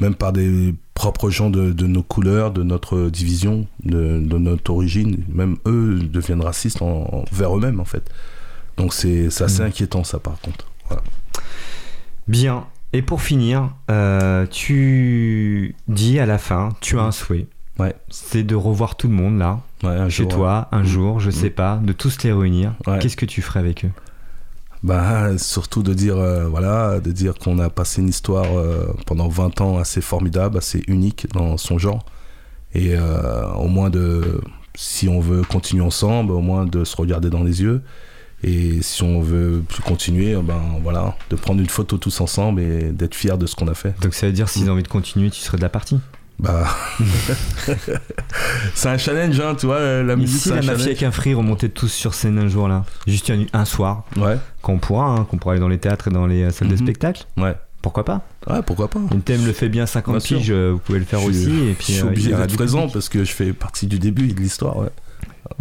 [0.00, 4.72] même par des propres gens de, de, nos couleurs, de notre division, de, de, notre
[4.72, 8.10] origine, même eux deviennent racistes envers eux-mêmes en fait.
[8.76, 10.66] Donc c'est assez inquiétant ça par contre.
[12.28, 12.66] Bien,
[12.96, 17.46] et pour finir, euh, tu dis à la fin, tu as un souhait.
[17.78, 17.94] Ouais.
[18.08, 19.60] C'est de revoir tout le monde là,
[20.08, 21.52] chez toi, un jour, je sais mmh.
[21.52, 22.72] pas, de tous les réunir.
[23.00, 23.90] Qu'est-ce que tu ferais avec eux?
[24.82, 29.26] Bah, surtout de dire euh, voilà de dire qu'on a passé une histoire euh, pendant
[29.26, 32.04] 20 ans assez formidable assez unique dans son genre
[32.74, 32.94] et
[33.56, 34.40] au moins de
[34.74, 37.82] si on veut continuer ensemble au moins de se regarder dans les yeux
[38.42, 42.92] et si on veut plus continuer, ben voilà, de prendre une photo tous ensemble et
[42.92, 43.94] d'être fier de ce qu'on a fait.
[44.02, 45.98] Donc ça veut dire s'ils ont envie de continuer, tu serais de la partie
[46.38, 46.66] bah,
[48.74, 50.42] c'est un challenge, hein, tu vois, la musique.
[50.42, 53.64] Si la mafia avec un free remontait tous sur scène un jour là, juste un,
[53.64, 54.36] soir, ouais.
[54.60, 56.74] qu'on pourra, hein, qu'on pourra aller dans les théâtres et dans les euh, salles de
[56.74, 56.80] mhm.
[56.80, 57.54] spectacle, ouais.
[57.80, 58.22] Pourquoi pas?
[58.48, 59.00] Ouais, pourquoi pas.
[59.12, 61.68] Une thème le fait bien 50 piges, euh, vous pouvez le faire aussi.
[61.68, 64.28] Et puis, je suis euh, obligé d'être présent parce que je fais partie du début
[64.28, 64.88] et de l'histoire, ouais.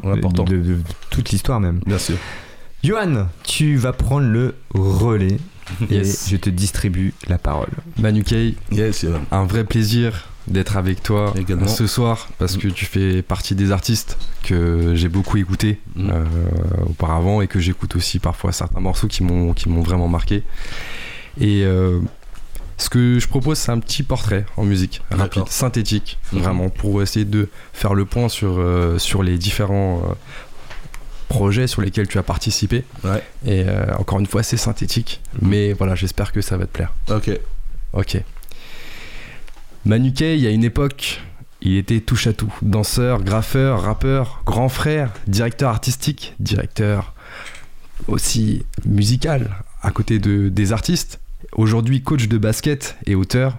[0.04, 0.44] important.
[0.44, 0.78] de
[1.10, 1.82] toute l'histoire même.
[1.86, 2.18] Bien sûr.
[2.84, 5.38] Johan, tu vas prendre le relais
[5.90, 7.70] et je te distribue la parole.
[8.00, 8.24] Manu
[9.32, 11.34] un vrai plaisir d'être avec toi
[11.66, 16.10] ce soir parce que tu fais partie des artistes que j'ai beaucoup écouté mm.
[16.12, 16.24] euh,
[16.88, 20.44] auparavant et que j'écoute aussi parfois certains morceaux qui m'ont qui m'ont vraiment marqué.
[21.40, 22.00] Et euh,
[22.78, 26.40] ce que je propose, c'est un petit portrait en musique, rapide, synthétique, mm-hmm.
[26.40, 30.02] vraiment, pour essayer de faire le point sur, euh, sur les différents
[31.28, 32.84] projets sur lesquels tu as participé.
[33.46, 35.22] Et euh, encore une fois, c'est synthétique.
[35.42, 35.50] Mhm.
[35.50, 36.94] Mais voilà, j'espère que ça va te plaire.
[37.10, 37.32] Ok.
[37.94, 38.18] Ok.
[39.86, 41.22] Manu il y a une époque,
[41.62, 42.54] il était touche à tout.
[42.62, 47.14] Danseur, graffeur, rappeur, grand frère, directeur artistique, directeur
[48.08, 49.52] aussi musical
[49.82, 51.20] à côté de, des artistes.
[51.54, 53.58] Aujourd'hui, coach de basket et auteur.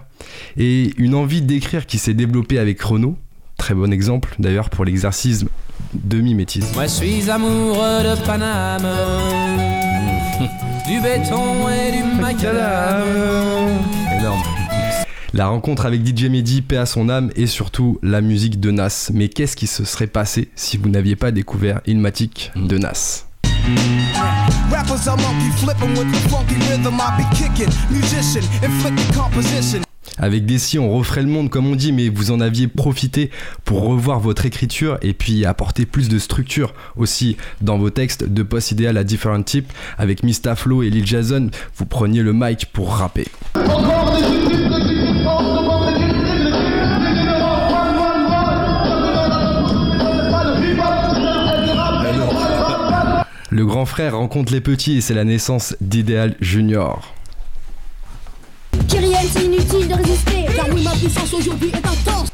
[0.57, 3.17] Et une envie d'écrire qui s'est développée avec Renault.
[3.57, 5.45] Très bon exemple d'ailleurs pour l'exercice
[5.93, 6.73] demi-métisse.
[6.73, 8.87] Moi je suis amoureux de Paname,
[10.87, 13.03] du béton et du macadam.
[14.19, 14.43] Énorme.
[15.33, 19.09] La rencontre avec DJ Mehdi, paix à son âme, et surtout la musique de Nas.
[19.13, 23.25] Mais qu'est-ce qui se serait passé si vous n'aviez pas découvert Ilmatic de Nas?
[24.71, 29.86] Rappers are monkey flipping with the funky rhythm I be kicking, musician, inflicting composition.
[30.17, 33.29] Avec Desi, on referait le monde comme on dit, mais vous en aviez profité
[33.65, 38.43] pour revoir votre écriture et puis apporter plus de structure aussi dans vos textes de
[38.43, 39.71] post idéal à différents types.
[39.97, 43.27] Avec Mistaflo et Lil Jason, vous preniez le mic pour rapper.
[53.49, 57.16] Le grand frère rencontre les petits et c'est la naissance d'Idéal Junior.
[61.17, 62.29] Puissance aujourd'hui est intense.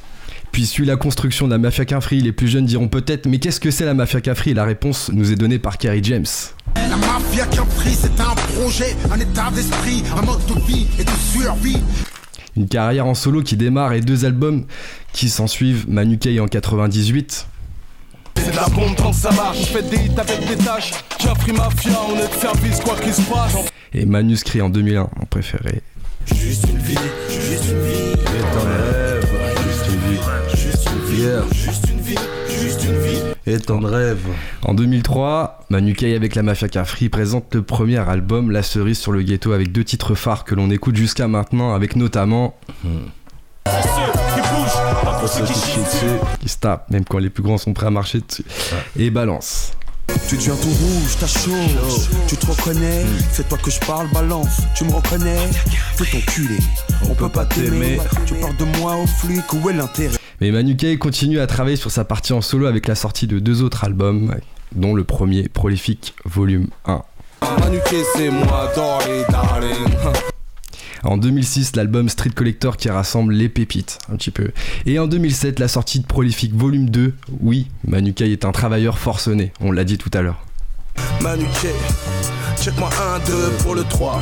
[0.52, 2.22] Puis suit la construction de la mafia Cafri.
[2.22, 5.32] Les plus jeunes diront peut-être, mais qu'est-ce que c'est la mafia Cafri La réponse nous
[5.32, 6.26] est donnée par Kerry James.
[6.76, 11.10] La mafia Cafri, c'est un projet, un état d'esprit, un mode de vie et de
[11.10, 11.82] survie.
[12.56, 14.66] Une carrière en solo qui démarre et deux albums
[15.12, 15.86] qui s'en suivent.
[15.90, 17.48] Manu Kay en 98.
[18.36, 20.92] C'est de la bombe quand ça marche, on fait des hits avec des tâches.
[21.18, 23.56] Cafri Mafia, on est de service quoi qu'il se passe.
[23.94, 25.82] Et Manuscrit en 2001, mon préféré.
[26.26, 26.96] Juste une vie,
[27.30, 28.03] juste une vie.
[31.14, 32.16] Juste une vie, juste une vie,
[32.60, 33.20] juste une vie.
[33.46, 34.26] Et ton rêve.
[34.64, 39.12] En 2003, Manu Kay avec la Mafia Cafri présente le premier album La cerise sur
[39.12, 42.56] le ghetto avec deux titres phares que l'on écoute jusqu'à maintenant avec notamment
[46.40, 48.44] qui se tapent même quand les plus grands sont prêts à marcher dessus
[48.98, 49.74] et Balance.
[50.28, 51.52] Tu deviens tout rouge, t'as chaud.
[52.28, 54.62] Tu te reconnais, c'est toi que je parle, balance.
[54.76, 55.50] Tu me reconnais,
[55.96, 56.58] t'es ton culé.
[57.08, 58.00] On peut pas t'aimer.
[58.26, 60.18] Tu parles de moi au flic, où est l'intérêt?
[60.44, 63.40] Mais Manu Kay continue à travailler sur sa partie en solo avec la sortie de
[63.40, 64.36] deux autres albums,
[64.76, 67.02] dont le premier Prolifique Volume 1.
[67.62, 69.96] Manu Kay, c'est moi, darling, darling.
[71.06, 74.52] En 2006, l'album Street Collector qui rassemble les pépites, un petit peu.
[74.86, 77.14] Et en 2007, la sortie de Prolifique Volume 2.
[77.40, 80.46] Oui, Manu Kay est un travailleur forcené, on l'a dit tout à l'heure.
[81.22, 81.72] Manu Kay,
[82.62, 84.22] check-moi un, deux pour le 3.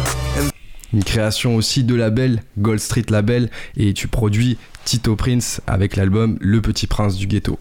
[0.94, 6.38] Une création aussi de label, Gold Street Label, et tu produis Tito Prince avec l'album
[6.42, 7.60] Le Petit Prince du Ghetto.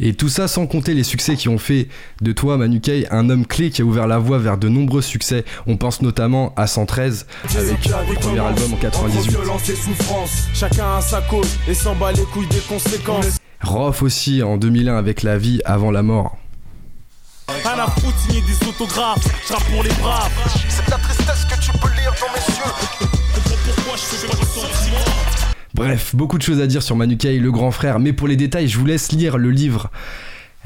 [0.00, 1.88] Et tout ça sans compter les succès qui ont fait
[2.20, 5.02] de toi, Manu Kay, un homme clé qui a ouvert la voie vers de nombreux
[5.02, 5.44] succès.
[5.66, 9.38] On pense notamment à 113 avec le premier album en 98.
[10.54, 13.38] Chacun a sa cause et s'en bat les couilles des conséquences.
[13.62, 16.36] Rof aussi en 2001 avec La vie avant la mort.
[17.64, 20.30] À la foot, signer des autographes, je rappe pour les braves.
[20.68, 22.72] C'est de la tristesse que tu peux lire dans mes yeux.
[23.64, 27.52] Pourquoi je fais pas de Bref, beaucoup de choses à dire sur Manu Kay, le
[27.52, 29.90] grand frère, mais pour les détails, je vous laisse lire le livre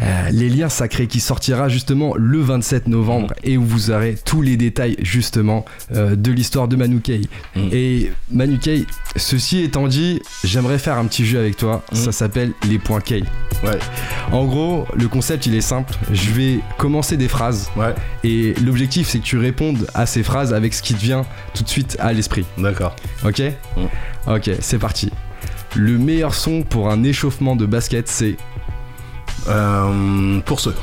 [0.00, 4.42] euh, Les liens sacrés qui sortira justement le 27 novembre et où vous aurez tous
[4.42, 7.28] les détails justement euh, de l'histoire de Manu Kay.
[7.54, 7.60] Mm.
[7.72, 8.84] Et Manu Kay,
[9.16, 11.96] ceci étant dit, j'aimerais faire un petit jeu avec toi, Mm.
[11.96, 13.00] ça s'appelle les points.
[13.62, 13.78] Ouais,
[14.32, 17.94] En gros, le concept il est simple, je vais commencer des phrases ouais,
[18.24, 21.24] et l'objectif c'est que tu répondes à ces phrases avec ce qui te vient
[21.54, 22.44] tout de suite à l'esprit.
[22.58, 22.96] d'accord.
[23.24, 23.40] Ok
[23.76, 24.30] Mm.
[24.34, 25.10] Ok, c'est parti.
[25.74, 28.36] Le meilleur son pour un échauffement de basket, c'est
[30.44, 30.74] pour ceux,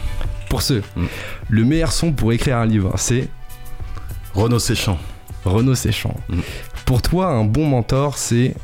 [0.49, 0.81] pour ceux.
[0.95, 1.05] Mm.
[1.49, 3.27] Le meilleur son pour écrire un livre, c'est
[4.33, 4.97] Renaud Séchant,
[5.45, 6.15] Renaud Séchant.
[6.29, 6.39] Mm.
[6.85, 8.55] Pour toi, un bon mentor, c'est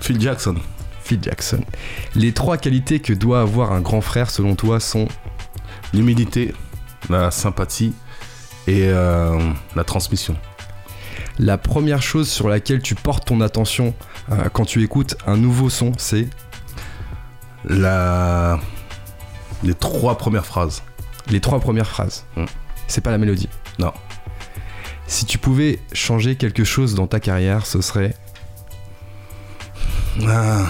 [0.00, 0.56] Phil Jackson,
[1.02, 1.60] Phil Jackson.
[2.14, 5.08] Les trois qualités que doit avoir un grand frère, selon toi, sont
[5.92, 6.54] l'humilité,
[7.08, 7.92] la sympathie
[8.66, 9.38] et euh,
[9.74, 10.36] la transmission.
[11.38, 13.94] la première chose sur laquelle tu portes ton attention
[14.30, 16.28] euh, quand tu écoutes un nouveau son, c'est
[17.64, 18.58] La...
[19.62, 20.82] Les trois premières phrases.
[21.30, 22.24] les trois premières phrases.
[22.36, 22.44] Mm.
[22.86, 23.48] C'est pas la mélodie.
[23.78, 23.92] Non.
[25.06, 28.14] Si tu pouvais changer quelque chose dans ta carrière, ce serait
[30.26, 30.66] Ah.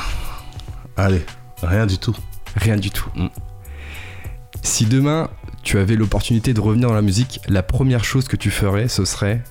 [0.97, 1.25] Allez,
[1.63, 2.17] rien du tout.
[2.57, 3.09] Rien du tout.
[3.15, 3.29] Mm.
[4.63, 5.29] Si demain
[5.63, 9.05] tu avais l'opportunité de revenir dans la musique, la première chose que tu ferais, ce
[9.05, 9.43] serait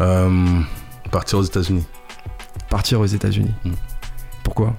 [0.00, 0.60] Euh,
[1.10, 1.86] partir aux États-Unis.
[2.68, 3.54] partir aux États-Unis.
[3.64, 3.72] Mm.
[4.42, 4.74] Pourquoi?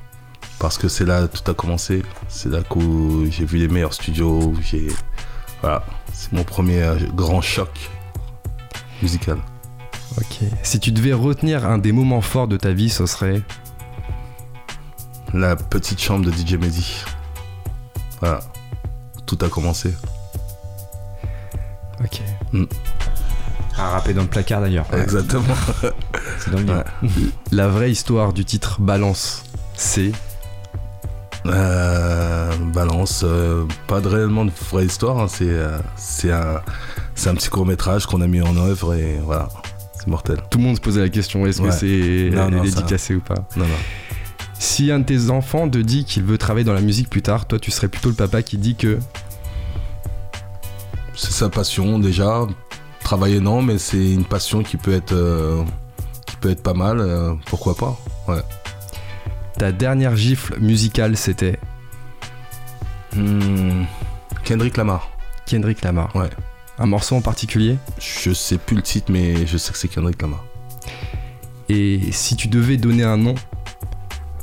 [0.59, 2.03] Parce que c'est là que tout a commencé.
[2.27, 2.79] C'est là que
[3.29, 4.39] j'ai vu les meilleurs studios.
[4.41, 4.87] où J'ai...
[5.61, 5.83] Voilà.
[6.13, 7.69] C'est mon premier euh, grand choc
[9.01, 9.37] musical.
[10.17, 10.39] Ok.
[10.63, 13.41] Si tu devais retenir un des moments forts de ta vie, ce serait?
[15.33, 17.03] La petite chambre de DJ Mehdi.
[18.19, 18.39] Voilà.
[19.27, 19.93] Tout a commencé.
[22.03, 22.21] Ok.
[23.77, 24.87] À rapper dans le placard d'ailleurs.
[24.93, 25.53] Exactement.
[26.39, 26.83] C'est dans le livre.
[27.03, 27.09] Ouais.
[27.51, 29.43] La vraie histoire du titre Balance,
[29.75, 30.11] c'est?
[31.45, 36.61] Euh, balance, euh, pas de réellement de vraie histoire, hein, c'est euh, c'est un,
[37.15, 39.47] c'est un petit court métrage qu'on a mis en œuvre et voilà,
[39.93, 40.37] c'est mortel.
[40.49, 43.35] tout le monde se posait la question est-ce que c'est Non, non, dédicacé ou pas
[43.55, 43.65] Non.
[44.59, 47.45] Si un de tes enfants te dit qu'il veut travailler dans la musique plus tard,
[47.45, 48.97] toi tu serais plutôt le papa qui dit que
[51.15, 52.45] C'est sa passion déjà.
[53.03, 55.63] Travailler non, mais c'est une passion qui peut être, euh,
[56.25, 57.37] qui peut être pas mal.
[57.45, 58.41] pourquoi pas Ouais.
[59.57, 61.59] Ta dernière gifle musicale c'était
[63.15, 63.85] Hmm,
[64.43, 65.09] Kendrick Lamar.
[65.45, 66.13] Kendrick Lamar.
[66.15, 66.29] Ouais.
[66.77, 67.77] Un morceau en particulier?
[67.99, 70.43] Je sais plus le titre, mais je sais que c'est Kendrick Lamar.
[71.69, 73.33] Et si tu devais donner un nom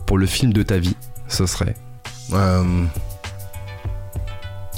[0.07, 0.97] pour le film de ta vie,
[1.29, 1.75] ce serait
[2.33, 2.85] Euh,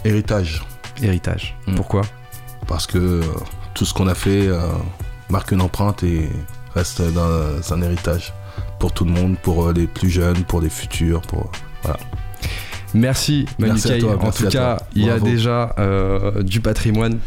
[0.04, 0.62] héritage.
[1.00, 1.56] Héritage.
[1.66, 1.74] Mm.
[1.76, 2.02] Pourquoi?
[2.66, 3.22] Parce que euh,
[3.74, 4.60] tout ce qu'on a fait, euh,
[5.30, 6.28] marque une empreinte et
[6.74, 8.32] reste dans un héritage
[8.86, 11.50] pour tout le monde, pour les plus jeunes, pour les futurs, pour
[11.82, 11.98] voilà.
[12.96, 13.78] Merci Manu
[14.20, 17.18] En tout cas, il y a déjà euh, du patrimoine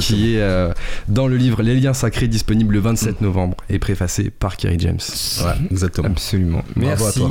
[0.00, 0.72] qui est euh,
[1.08, 3.24] dans le livre Les liens sacrés disponible le 27 mm.
[3.24, 4.98] novembre et préfacé par Kerry James.
[5.44, 6.08] Ouais, exactement.
[6.08, 6.62] Absolument.
[6.76, 7.22] Merci.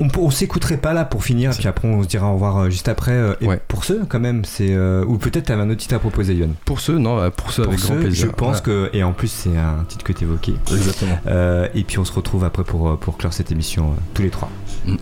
[0.00, 2.70] On, on s'écouterait pas là pour finir, puis après on se dira au revoir euh,
[2.70, 3.36] juste après.
[3.40, 6.34] et pour ceux quand même, c'est ou peut-être tu avais un autre titre à proposer,
[6.34, 6.54] Yann.
[6.64, 8.26] Pour ceux, non, pour ceux avec grand plaisir.
[8.26, 10.54] Je pense que et en plus c'est un titre que tu évoquais.
[10.70, 11.18] Exactement.
[11.74, 14.50] et puis on se retrouve après pour pour clore cette émission tous les trois.
[14.86, 14.96] Mm.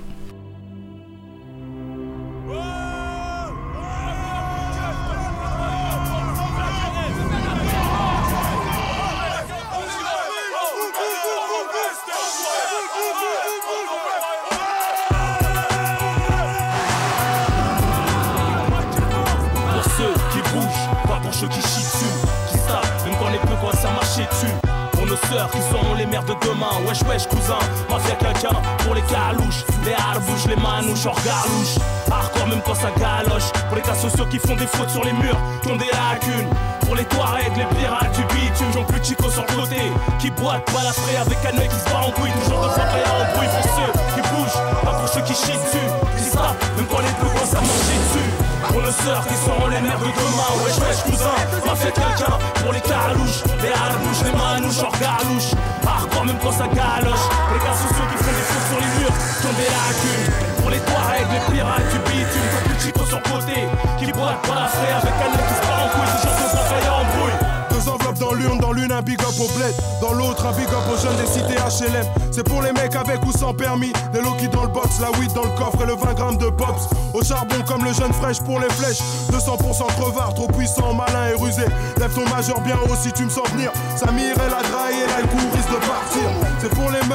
[56.48, 60.32] Les gars sociaux qui font des fous sur les murs Qui ont des lacunes.
[60.56, 63.68] Pour les Touaregs, les pirates du bitume Comme plus chico sur côté
[63.98, 66.88] Qui boite pas la frais avec un qui se part en couille Toujours qu'on s'en
[66.88, 67.38] en brouille
[67.70, 69.74] Deux enveloppes dans l'une, dans l'une un big up au bled.
[70.00, 73.22] Dans l'autre un big up aux jeunes des cités HLM C'est pour les mecs avec
[73.26, 73.92] ou sans permis.
[74.12, 76.48] Des qui dans le box, la weed dans le coffre et le 20 grammes de
[76.48, 76.88] pops.
[77.12, 79.02] Au charbon comme le jeune fraîche pour les flèches.
[79.32, 81.66] 200% crevard, trop puissant, malin et rusé.
[81.98, 83.70] Lève ton majeur bien haut si tu me sens venir.
[83.96, 85.28] Samir et la draille et la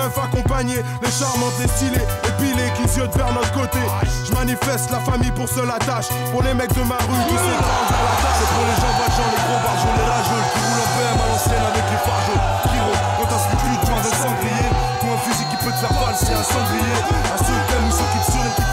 [0.04, 3.80] meufs accompagnées Les charmantes, les stylées, épilées Qui ziotent vers notre côté.
[4.26, 7.88] Je manifeste la famille pour seule attache Pour les mecs de ma rue qui s'étendent
[7.88, 10.84] vers la tâche C'est pour les gens valjean, les gros barjols, les rageux Qui roulent
[10.84, 14.68] en PM à l'ancienne avec les fargeaux Kiro, quand t'as ce plus de sanglier
[15.04, 16.98] Ou un fusil qui peut te faire valser un sanglier.
[17.32, 17.92] À ceux qui aiment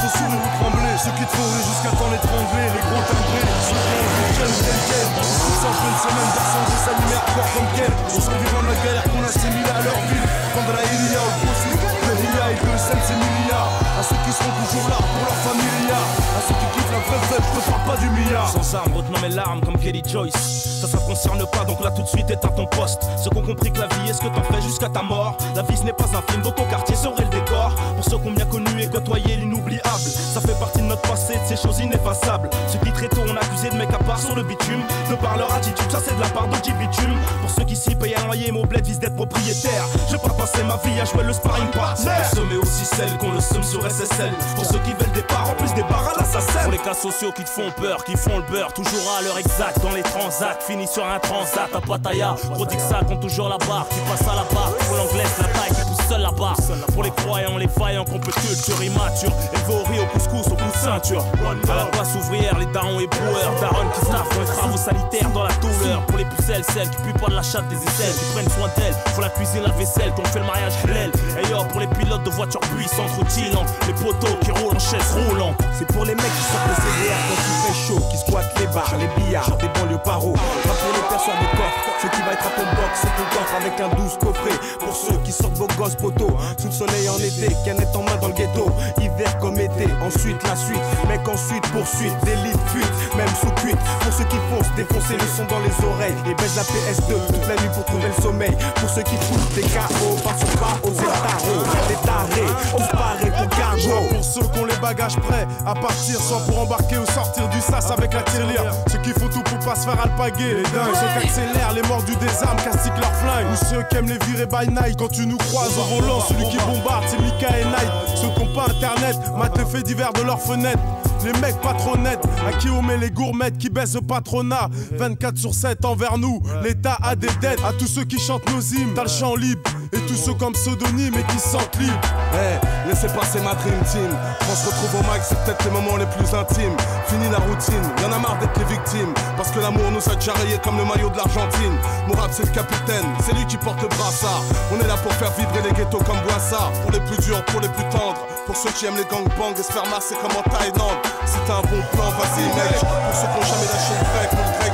[0.01, 4.85] qui qui ceux qui te jusqu'à temps l'étrangler, les gros timbrés, les les jeunes tels
[4.89, 5.13] quels.
[5.25, 7.93] Sans une semaine d'ascendé s'animer à corps comme quel.
[8.09, 10.25] On s'en vivant la galère qu'on assimile à leur vie.
[10.57, 13.73] Quand la Ilia au gros le Ria et le c'est milliards.
[13.99, 16.20] À ceux qui seront toujours là pour leur familia.
[16.41, 18.49] À ceux qui kiffent la vraie je te parle pas du milliard.
[18.49, 20.81] Sans armes, retenant mes larmes comme Kelly Joyce.
[20.81, 23.03] Ça, ça concerne pas, donc là tout de suite éteins ton poste.
[23.23, 25.37] Ceux qui ont compris que la vie est ce que t'en fais jusqu'à ta mort.
[25.55, 27.75] La vie ce n'est pas un film, donc ton quartier serait le décor.
[27.95, 29.83] Pour ceux qui ont bien connu et côtoyé l'inoubliable.
[29.99, 32.49] Ça fait partie de notre passé, de ces choses ineffaçables.
[32.69, 33.35] Ceux qui très tôt ont
[33.69, 34.81] de mecs à part sur le bitume,
[35.11, 37.15] de par leur attitude, ça c'est de la part de bitume.
[37.41, 39.85] Pour ceux qui s'y payent un loyer, mon bled vise d'être propriétaire.
[40.11, 42.11] J'ai pas passé ma vie à jouer le sparring partner.
[42.49, 44.33] Mais aussi celles qu'on le somme sur SSL.
[44.55, 46.63] Pour ceux qui veulent des parts, en plus des barres à l'assassin.
[46.63, 49.39] Pour les cas sociaux qui te font peur, qui font le beurre, toujours à l'heure
[49.39, 50.59] exacte dans les transats.
[50.67, 52.35] Fini sur un transat à Pattaya.
[52.55, 54.73] Prodigue ça compte toujours la barre, qui passe à la barre.
[54.87, 56.55] Pour l'anglaise, la taille qui seul là-bas.
[56.93, 59.33] Pour les croyants, les faillants, qu'on peut culture immature.
[59.53, 61.25] Élevé au riz, au couscous, au bout de ceinture.
[61.69, 63.55] À la place ouvrière, les darons et broueurs.
[63.61, 66.05] Darons qui staffent les travaux sanitaires dans la douleur.
[66.07, 68.69] Pour les pucelles, celles qui puent pas de la chatte des aisselles, qui prennent soin
[68.77, 68.97] d'elles.
[69.15, 71.13] Pour la cuisine, la vaisselle, qu'on fait le mariage halal.
[71.39, 73.71] Et yo, pour les pilotes de voitures puissantes, routillantes.
[73.87, 75.55] Les poteaux qui roulent en chaise roulant.
[75.79, 78.67] C'est pour les mecs qui sortent des CDR quand il fait chaud, qui squattent les
[78.67, 80.33] bars, les billards, des banlieues paro.
[80.33, 83.27] Pas pour les personnes de coffre, ce qui va être à ton box, c'est ton
[83.31, 84.59] coffre avec un douce coffret.
[84.81, 88.17] Pour ceux qui sortent vos gosses poteaux, sous le soleil en été, canette en main
[88.21, 88.67] dans le ghetto.
[89.01, 93.79] Hiver comme été, ensuite la suite, mec ensuite poursuite, délit fuite, même sous cuite.
[94.01, 97.49] Pour ceux qui foncent, défoncer le son dans les oreilles et baisse la PS2 toute
[97.49, 98.57] la nuit pour trouver le sommeil.
[98.77, 102.91] Pour ceux qui foutent des KO, passent pas aux étaros, les tarés, on se
[103.31, 104.09] pour cargo.
[104.11, 107.61] Pour ceux qui ont les bagages prêts à partir, soit pour embarquer ou sortir du
[107.61, 108.65] sas avec la tirelire.
[108.91, 111.83] Ceux qui font tout pour pas se faire alpaguer, les dingues, ceux qui accélèrent, les
[111.83, 113.47] morts du désarme, castiquent leur flingue.
[113.53, 116.57] Ou ceux qui aiment les virer by night quand tu nous croises volant, celui qui
[116.59, 117.91] bombarde, c'est Mika et Night.
[118.15, 120.79] Ceux qui pas internet, matent les faits divers de leurs fenêtres.
[121.23, 124.69] Les mecs patronettes, à qui on met les gourmettes qui baissent le patronat.
[124.93, 127.61] 24 sur 7 envers nous, l'État a des dettes.
[127.65, 129.61] À tous ceux qui chantent nos hymnes, t'as le champ libre.
[129.93, 132.01] Et tous ceux comme pseudonyme et qui sentent libre.
[132.35, 134.09] Eh, laissez passer ma dream team.
[134.41, 136.77] Quand on se retrouve au mic, c'est peut-être les moments les plus intimes.
[137.07, 139.13] Fini la routine, y'en a marre d'être les victimes.
[139.37, 140.33] Parce que l'amour nous a déjà
[140.65, 141.77] comme le maillot de l'Argentine.
[142.09, 144.43] Mourad, c'est le capitaine, c'est lui qui porte le brassard.
[144.73, 146.73] On est là pour faire vibrer les ghettos comme Boissard.
[146.83, 148.27] Pour les plus durs, pour les plus tendres.
[148.47, 150.99] Pour ceux qui aiment les gangbangs se faire masser comme en Thaïlande.
[151.27, 154.51] C'est un bon plan, vas-y mec Pour ceux qui n'ont jamais lâché le grec, mon
[154.59, 154.73] grec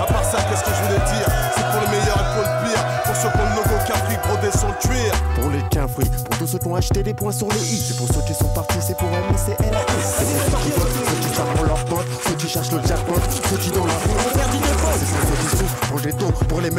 [0.00, 2.52] À part ça, qu'est-ce que je voulais dire C'est pour le meilleur et pour le
[2.66, 5.12] pire Pour ceux qui ont le logo Capri brodé sur le cuir.
[5.34, 7.78] Pour les quinfris, pour tous ceux qui ont acheté des points sur les i.
[7.78, 9.84] C'est pour ceux qui sont partis, c'est pour aimer, c'est LAS.
[9.98, 13.20] C'est pour ceux qui ceux pour leurs potes, ceux qui cherchent le jackpot,
[13.50, 14.68] ceux qui dans la rue ont perdu des.
[14.68, 16.70] C'est pour ceux qui souffrent, pour les taux, pour les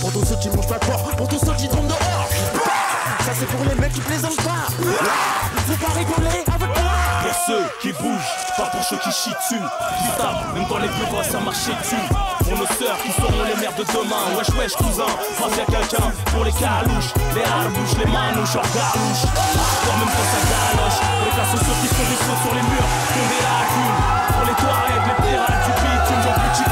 [0.00, 2.79] pour tous ceux qui mangent pas de porc, pour tous ceux qui tombent dehors.
[3.24, 4.70] Ça c'est pour les mecs qui plaisantent pas.
[4.70, 6.92] Faut pas rigoler avec moi.
[7.22, 9.62] Pour ceux qui bougent, pas pour ceux qui chient dessus.
[9.98, 12.04] Qui tapent, même quand les bureaux ça marcher dessus.
[12.44, 14.24] Pour nos sœurs qui seront les mères de demain.
[14.38, 16.08] Wesh wesh cousin, face à quelqu'un.
[16.32, 19.24] Pour les calouches, les harbouches, les manouches, hors galouche.
[19.84, 20.98] Pour même quand ça galoche.
[21.24, 24.00] Les cas sociaux qui font des sur les murs, ont des lacunes.
[24.32, 26.66] Pour les toilettes, les pirates du bitume, Jean petit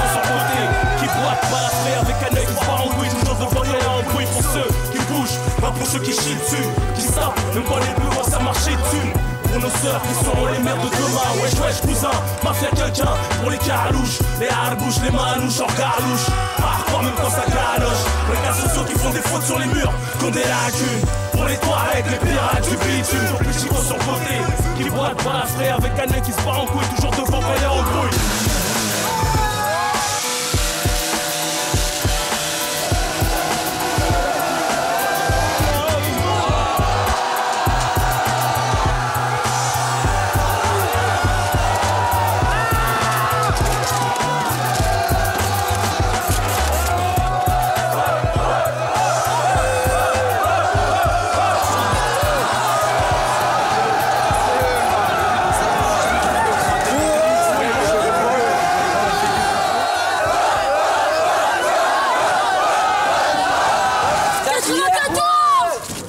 [5.89, 6.69] ceux qui chient dessus.
[6.95, 9.13] Qui savent, même quand les bureaux ça marcher dessus.
[9.49, 12.13] Pour nos sœurs qui seront les mères de demain Wesh wesh cousin,
[12.45, 16.29] mafia quelqu'un Pour les carouches, les harbouches, les manouches hors galouche
[16.61, 18.05] Hardcore même quand ça galoche?
[18.27, 21.05] Pour les gars sociaux qui font des fautes sur les murs Qui ont des lacunes.
[21.33, 23.25] Pour les toilettes, les pirates du bitume.
[23.33, 24.37] Pour les chicos sur le côté
[24.77, 27.41] Qui boitent pas la frais avec un nez qui se bat en couille Toujours devant
[27.41, 28.38] quand il y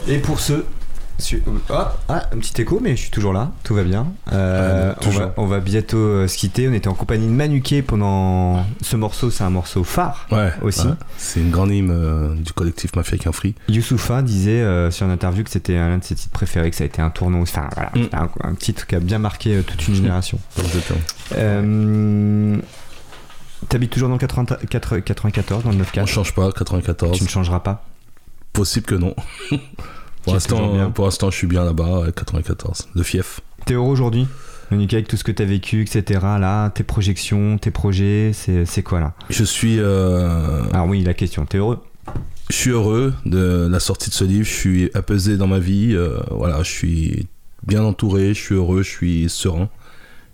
[0.10, 0.66] Et pour ceux.
[1.70, 4.08] Ah, ah, un petit écho, mais je suis toujours là, tout va bien.
[4.32, 6.70] Euh, on, va, on va bientôt euh, se quitter.
[6.70, 8.66] On était en compagnie de Manuquet pendant.
[8.82, 10.88] Ce morceau, c'est un morceau phare Ouais, aussi.
[10.88, 10.94] ouais.
[11.18, 13.54] C'est une grande hymne euh, du collectif Mafia Qu'un Free.
[13.68, 16.86] Youssoufa disait euh, sur une interview que c'était l'un de ses titres préférés, que ça
[16.86, 17.42] a été un tournant.
[17.42, 18.08] Enfin, voilà, Mm.
[18.14, 20.40] un, un titre qui a bien marqué euh, toute une génération.
[21.36, 22.58] Euh,
[23.68, 27.18] T'habites toujours dans le 80 4 94, dans le 9 On change pas, 94.
[27.18, 27.84] Tu ne changeras pas?
[28.54, 29.14] Possible que non.
[30.94, 32.90] Pour l'instant, je suis bien là-bas, ouais, 94.
[32.96, 33.42] De fief.
[33.66, 34.28] T'es heureux aujourd'hui
[34.72, 36.20] Manuquet, avec tout ce que t'as vécu, etc.
[36.40, 39.14] Là, tes projections, tes projets, c'est quoi là?
[39.30, 39.78] Je suis.
[39.80, 41.80] euh, Alors oui, la question, t'es heureux?
[42.50, 44.46] Je suis heureux de la sortie de ce livre.
[44.46, 45.96] Je suis apaisé dans ma vie.
[45.96, 47.28] euh, voilà, je suis
[47.66, 48.34] bien entouré.
[48.36, 48.84] Je suis heureux.
[48.84, 49.70] Je suis serein.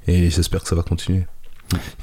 [0.07, 1.25] Et j'espère que ça va continuer.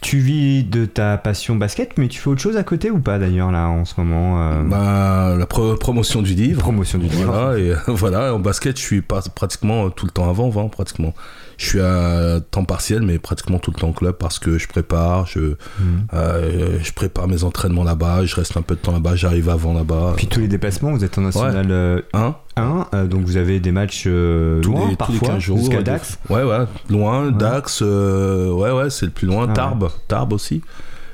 [0.00, 3.18] Tu vis de ta passion basket, mais tu fais autre chose à côté ou pas
[3.18, 6.60] d'ailleurs là en ce moment euh, Bah, la pro- promotion du livre.
[6.62, 7.32] Promotion du livre.
[7.32, 11.14] Voilà, et voilà, en basket, je suis pas, pratiquement tout le temps avant vent, pratiquement.
[11.62, 14.66] Je suis à temps partiel, mais pratiquement tout le temps au club parce que je
[14.66, 15.56] prépare, je, Mhm.
[16.12, 19.72] euh, je prépare mes entraînements là-bas, je reste un peu de temps là-bas, j'arrive avant
[19.72, 20.14] là-bas.
[20.16, 22.34] Puis tous les déplacements, vous êtes en national euh, Hein?
[22.56, 25.58] 1, euh, donc vous avez des matchs euh, tous loin les, parfois, 15 jours.
[25.58, 26.18] jusqu'à ouais, Dax.
[26.30, 30.62] Ouais, ouais, loin, Dax, ouais, ouais, c'est le plus loin, Ah Tarbes, Tarbes aussi.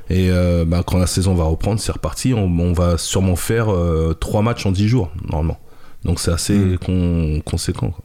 [0.08, 3.70] Et euh, bah, quand la saison va reprendre, c'est reparti, on, on va sûrement faire
[3.70, 5.58] euh, trois matchs en 10 jours, normalement.
[6.06, 7.90] Donc c'est assez con- conséquent.
[7.90, 8.02] quoi.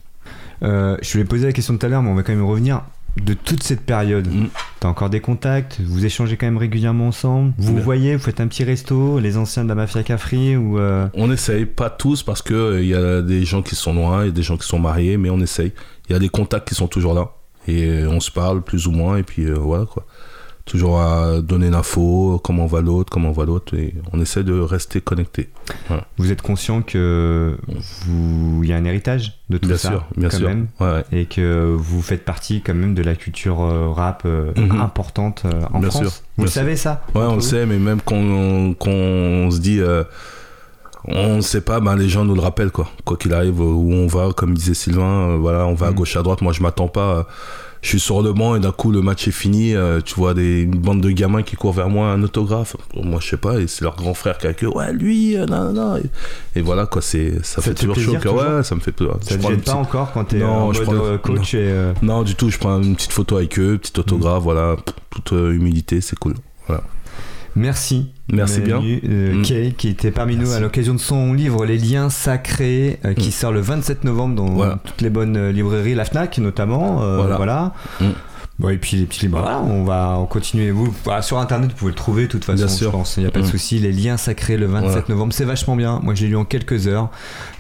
[0.62, 2.84] Euh, je voulais poser la question tout à l'heure, mais on va quand même revenir.
[3.24, 4.48] De toute cette période, Mm.
[4.80, 7.84] t'as encore des contacts, vous échangez quand même régulièrement ensemble, vous Bien.
[7.84, 11.32] voyez, vous faites un petit resto, les anciens de la mafia Cafri ou euh, On
[11.32, 14.28] essaye, pas tous, parce que euh, il y a des gens qui sont loin, il
[14.28, 15.74] y a des gens qui sont mariés, mais on essaye.
[16.10, 17.30] Il y a des contacts qui sont toujours là.
[17.68, 20.06] Et euh, on se parle plus ou moins, et puis euh, voilà quoi.
[20.66, 25.02] Toujours à donner l'info, comment va l'autre, comment va l'autre, et on essaie de rester
[25.02, 25.50] connecté.
[25.90, 26.08] Voilà.
[26.18, 27.58] vous êtes conscient que
[28.06, 30.48] vous il y a un héritage de tout Bien ça sûr, bien quand sûr.
[30.48, 31.04] même, Ouais, ouais.
[31.12, 34.80] et que vous faites partie quand même de la culture euh, rap euh, Mhm.
[34.80, 36.02] importante euh, en Bien France.
[36.04, 36.62] sûr, vous le sûr.
[36.62, 40.06] savez ça Ouais, on le sait, mais même quand on, quand on se dit, euh,
[41.06, 42.88] on ne sait pas, ben les gens nous le rappellent, quoi.
[43.04, 45.96] Quoi qu'il arrive, où on va, comme disait Sylvain, voilà, on va à Mm.
[45.96, 46.42] gauche, à droite.
[46.42, 47.28] Moi, je m'attends pas.
[47.84, 49.76] Je suis sur le banc et d'un coup, le match est fini.
[49.76, 52.76] euh, tu vois des, une bande de gamins qui courent vers moi, un autographe.
[52.96, 54.70] Moi, je sais pas, et c'est leur grand frère qui avec eux.
[54.70, 55.98] Ouais, lui, euh, non, non.
[55.98, 58.02] Et, et voilà, quoi, c'est, ça, fait toujours chaud.
[58.14, 59.16] plaisir, toujours Ouais, ça me fait plaisir.
[59.22, 61.60] Ça te gêne pas petite- encore quand t'es Non, en mode prends- euh, coach non.
[61.60, 64.44] et euh, Non, du tout, je prends une petite photo avec eux, petit autographe, Mm.
[64.44, 64.76] voilà,
[65.12, 66.36] toute humilité, c'est cool.
[66.68, 66.84] Voilà.
[67.56, 68.12] Merci.
[68.32, 68.82] Merci bien.
[68.82, 69.42] Euh, Mm.
[69.44, 73.30] Kay, qui était parmi nous à l'occasion de son livre Les liens sacrés, euh, qui
[73.30, 73.32] Mm.
[73.32, 74.80] sort le 27 novembre dans Voilà.
[74.84, 77.04] toutes les bonnes euh, librairies, la Fnac notamment.
[77.04, 77.36] euh, Voilà.
[77.38, 77.74] voilà.
[78.02, 78.06] Mm.
[78.60, 80.70] Bon, et puis les petits livres, voilà, on va en continuer.
[80.70, 82.92] Vous, voilà, sur internet, vous pouvez le trouver de toute façon, Bien je sûr.
[82.92, 83.18] pense.
[83.18, 83.80] Il n'y a pas de souci.
[83.80, 85.06] Les liens sacrés le 27 Voilà.
[85.10, 86.00] novembre, c'est vachement bien.
[86.04, 87.10] Moi, je l'ai lu en quelques heures.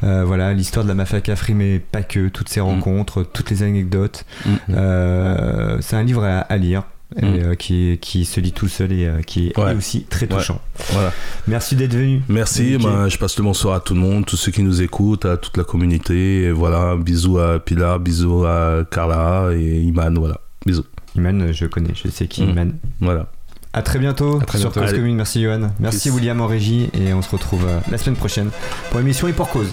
[0.03, 3.63] Euh, voilà, l'histoire de la mafia Cafri, mais pas que, toutes ces rencontres, toutes les
[3.63, 4.23] anecdotes.
[4.69, 6.83] Euh, c'est un livre à, à lire.
[7.17, 7.35] Et, mm.
[7.35, 10.61] euh, qui, qui se lit tout seul et euh, qui est aussi très touchant.
[10.91, 11.11] Voilà.
[11.47, 12.21] Merci d'être venu.
[12.29, 12.77] Merci.
[12.77, 15.37] Ben, je passe le bonsoir à tout le monde, tous ceux qui nous écoutent, à
[15.37, 16.43] toute la communauté.
[16.43, 20.17] Et voilà, bisous à Pilar, bisous à Carla et Iman.
[20.17, 20.85] Voilà, bisous.
[21.15, 22.49] Iman, je connais, je sais qui mm.
[22.49, 22.73] Iman.
[22.99, 23.27] Voilà.
[23.75, 25.15] À très bientôt à très sur Cause Commune.
[25.15, 25.71] Merci Johan.
[25.79, 28.49] Merci William en régie et on se retrouve la semaine prochaine
[28.91, 29.69] pour l'émission et pour cause.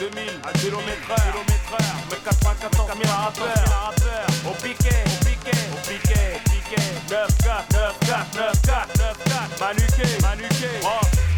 [0.00, 1.33] 2000 à kilomètre heure, mais
[2.24, 4.26] 94 000 rappeurs.
[4.48, 6.82] Au piqué, au piqué, au piqué, au piqué.
[7.10, 9.60] 9 4, 9 4, 9 4, 9 4.
[9.60, 10.68] Manuqué, Manuqué.
[10.84, 10.88] Oh,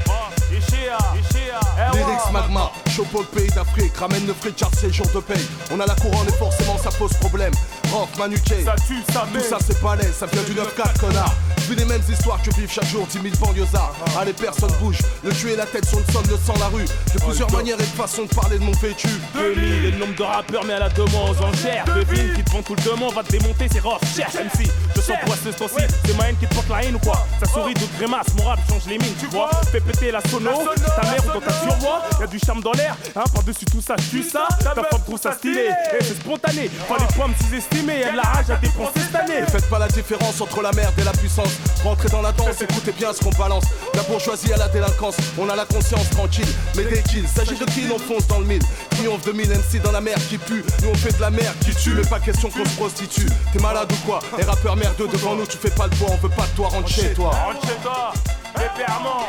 [0.09, 1.61] oh, Ishia, Ishia.
[1.93, 3.97] Lyrics Magma, chaud le pays d'Afrique.
[3.97, 5.45] Ramène le free chart, c'est jour de paye.
[5.71, 7.53] On a la couronne et forcément ça pose problème.
[7.93, 8.65] Rock, Manuqué.
[8.65, 9.41] Ça tue, ça met.
[9.41, 11.35] Tout ça c'est pas ça vient du 9-4, connard.
[11.69, 13.95] Vu les mêmes histoires que vivent chaque jour 10 000 banlieusards.
[14.19, 14.99] Allez, personne bouge.
[15.25, 16.85] Le tuer la tête sur le sol, le sang, la rue.
[16.85, 19.09] De plusieurs manières et de façons de parler de mon vécu.
[19.35, 21.85] 2000 et le nombre de rappeurs, mais à la demande aux enchères.
[21.87, 23.99] Devine qui te font tout le demande, va te démonter, c'est rough.
[24.15, 25.87] Cherche MC, je sens poisseuse toi aussi.
[26.05, 27.27] C'est ma haine qui te porte la haine ou quoi?
[27.41, 29.51] Ça sourit de grimace, mon rap change les mines, tu vois?
[29.73, 32.03] Fais péter la sono, ta mère ou dans ta survoix.
[32.21, 34.47] Y'a du charme dans l'air, hein, par-dessus tout ça, tu ça.
[34.61, 36.71] Ta femme trouve ça stylé, et c'est spontané.
[36.89, 39.43] Pas les pommes sous-estimées, y'a de la rage à dépenser cette année.
[39.49, 41.51] faites pas la différence entre la merde et la puissance.
[41.83, 43.65] Rentrez dans la écoutez bien ce qu'on balance.
[43.95, 46.49] La bourgeoisie à la délinquance, on a la conscience tranquille.
[46.77, 48.63] Mais dès qu'il s'agit de qui on fonce dans le mille.
[48.91, 50.65] Triomphe de mille MC dans la mer qui pue.
[50.83, 53.29] Nous on fait de la mer qui tue, mais pas question qu'on se prostitue.
[53.53, 54.21] T'es malade ou quoi?
[54.37, 56.69] Les rappeurs merdeux devant nous, tu fais pas le poids, on veut pas de toi,
[56.69, 57.31] rentre chez toi.
[57.31, 58.13] Rentre chez toi,
[58.57, 59.29] dépérement,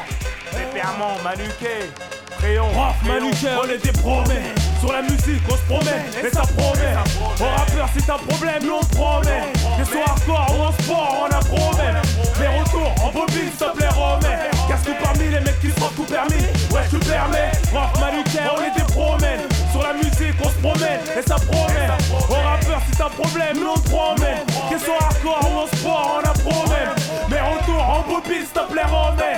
[0.54, 1.91] dépérement, manuqué.
[2.38, 2.68] Crayon,
[3.04, 4.54] manuqué, on des promets.
[4.80, 6.94] Sur la musique, on se promène, et ça promet.
[7.41, 9.41] Au rappeur, c'est un problème, nous on promet.
[9.78, 11.94] Que soit hardcore ou en sport, on a promet.
[12.40, 14.52] Les retours en bobine, s'il te plaît, remets.
[14.70, 16.45] Casse-tout parmi les mecs qui sont tout permis?
[16.72, 17.52] Ouais, je te permets.
[17.74, 19.48] Rock manuquin, on des promènes.
[19.72, 21.90] Sur la musique, on se promène, et ça promet.
[22.30, 24.45] Au rappeur, c'est un problème, nous on promet.
[24.70, 26.97] Que soit hardcore ou en sport, on a promet.
[28.58, 29.38] S'il te plaît, remets.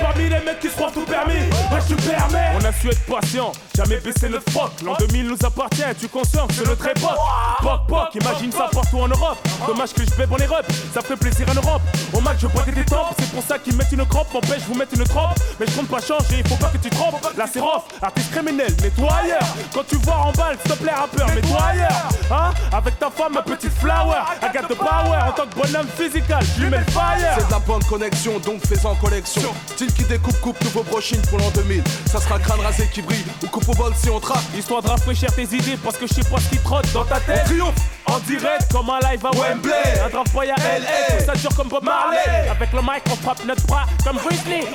[0.00, 1.34] Parmi les mecs qui sont tout permis.
[1.34, 2.52] Ouais, je te permets.
[2.54, 4.70] On a su être patient, jamais baisser notre froc.
[4.84, 7.18] L'an 2000 nous appartient, tu conscience c'est notre époque.
[7.60, 9.38] Poc poc, imagine ça partout en Europe.
[9.66, 10.46] Dommage que je bébé en les
[10.92, 11.82] ça fait plaisir en Europe
[12.12, 14.74] Au match je pointe tes tempes, c'est pour ça qu'ils mettent une crampe M'empêche vous
[14.74, 17.60] mettre une trompe, mais je compte pas changer, faut pas que tu trompes La c'est
[17.60, 19.42] rough, artiste criminel, nettoyeur.
[19.72, 22.08] Quand tu vois en balle, s'il te plaît rappeur, nettoyeur.
[22.30, 22.50] Hein?
[22.72, 26.42] Avec ta femme, ma petite flower I got the power, en tant que bonhomme physical,
[26.58, 27.34] je mets le fire.
[27.38, 29.54] C'est de la bonne connexion, donc fais-en collection.
[29.74, 33.24] Style qui découpe, coupe, nouveau brochine pour l'an 2000 Ça sera crâne rasé qui brille,
[33.42, 36.14] ou coupe au bol si on trappe Histoire de rafraîchir tes idées parce que je
[36.14, 37.44] sais pas ce qui trotte dans ta tête.
[37.44, 37.74] triomphe
[38.10, 40.00] en direct comme un live à Wembley.
[40.04, 41.24] Un boy à LA.
[41.24, 42.48] Ça dure comme Bob Marley.
[42.50, 44.66] Avec le mic, on frappe notre bras comme Lee.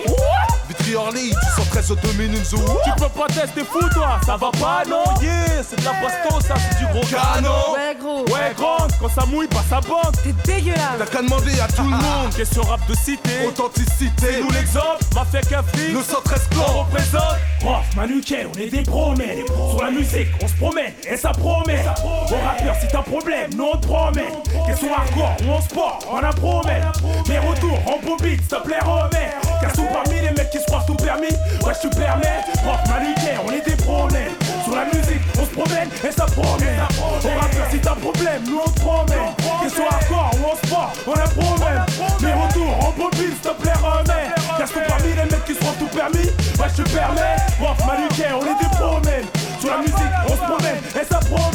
[0.67, 4.51] Vitry Orly, tu sors 13 auto minutes Tu peux pas tester fou toi, ça va
[4.51, 5.03] pas non?
[5.21, 7.73] Yeah, c'est de la baston, ça c'est du gros canon.
[7.73, 8.25] Ouais gros.
[8.33, 10.15] Ouais grande, quand ça mouille, pas ça bande.
[10.23, 10.79] T'es dégueulasse.
[10.97, 12.33] T'as qu'à demander à tout le monde.
[12.35, 13.47] Question rap de cité.
[13.47, 14.41] Authenticité.
[14.41, 15.91] nous l'exemple, mafia café.
[15.91, 16.65] Nous 113 clans.
[16.75, 17.37] On représente.
[17.59, 19.43] Prof, Manuquet, on est des promets.
[19.71, 21.83] Sur la musique, on se promène et ça promet.
[22.03, 24.27] Au rappeur, si t'as un problème, nous on te promet.
[24.67, 26.81] Question hardcore ou en sport, on a promet.
[27.27, 29.31] Mais retour en bobine, s'il te plaît, remets.
[29.61, 31.33] Car tout parmi les mecs qui se croient tout permis.
[31.65, 32.41] Ouais, je te permets.
[32.63, 34.29] Prof, Manuquet, on des promets.
[34.63, 36.77] Sur la musique, on se promène et ça promet.
[37.01, 39.25] Au rappeur, si t'as problème, nous on te promet.
[39.63, 41.77] Question hardcore ou en sport, on a promet.
[42.21, 44.29] Mais retour en bobine, s'il te plaît, remets.
[44.57, 46.29] Car tout parmi les mecs qui se croient tout permis.
[46.59, 47.37] Ouais, je te permets.
[47.59, 49.27] Prof, Manuquet, on est des promènes.
[49.59, 51.54] Sur la musique, on se promène et ça promet.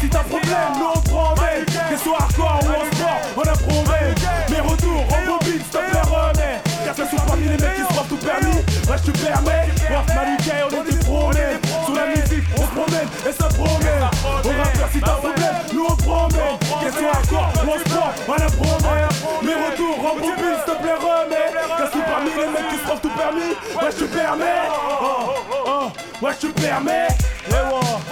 [0.00, 1.64] Si t'as problème, nous on promet.
[1.90, 4.14] Que soit hardcore ou en sport, on a promet.
[4.48, 6.62] Mes retours en bobine, s'il te plaît, remets.
[6.84, 8.56] Car ce sont parmi les mecs qui se croient tout permis.
[8.88, 9.68] Ouais, je te permets.
[9.90, 11.60] Prof, Manuquet, on est des promènes.
[11.84, 14.00] Sur la musique, on se promène et ça promet.
[14.24, 16.50] Au rappeur, si t'as problème, nous on promet.
[16.80, 19.04] Que soit hardcore ou en sport, on a promet.
[19.44, 21.52] Mes retours en bobine, s'il te plaît, remets.
[21.76, 23.52] Car ce sont parmi les mecs qui se croient tout permis.
[23.76, 24.64] Ouais, je te permets.
[25.02, 25.36] Oh,
[25.66, 27.08] oh, ouais, je te permets.
[27.48, 27.60] Eh ouais,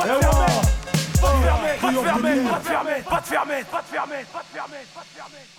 [0.05, 0.78] eh ouais.
[1.21, 4.25] Pas de fermer, pas de fermer, pas de fermer, pas de fermer, pas de fermer,
[4.33, 5.58] pas de fermer, pas de fermer.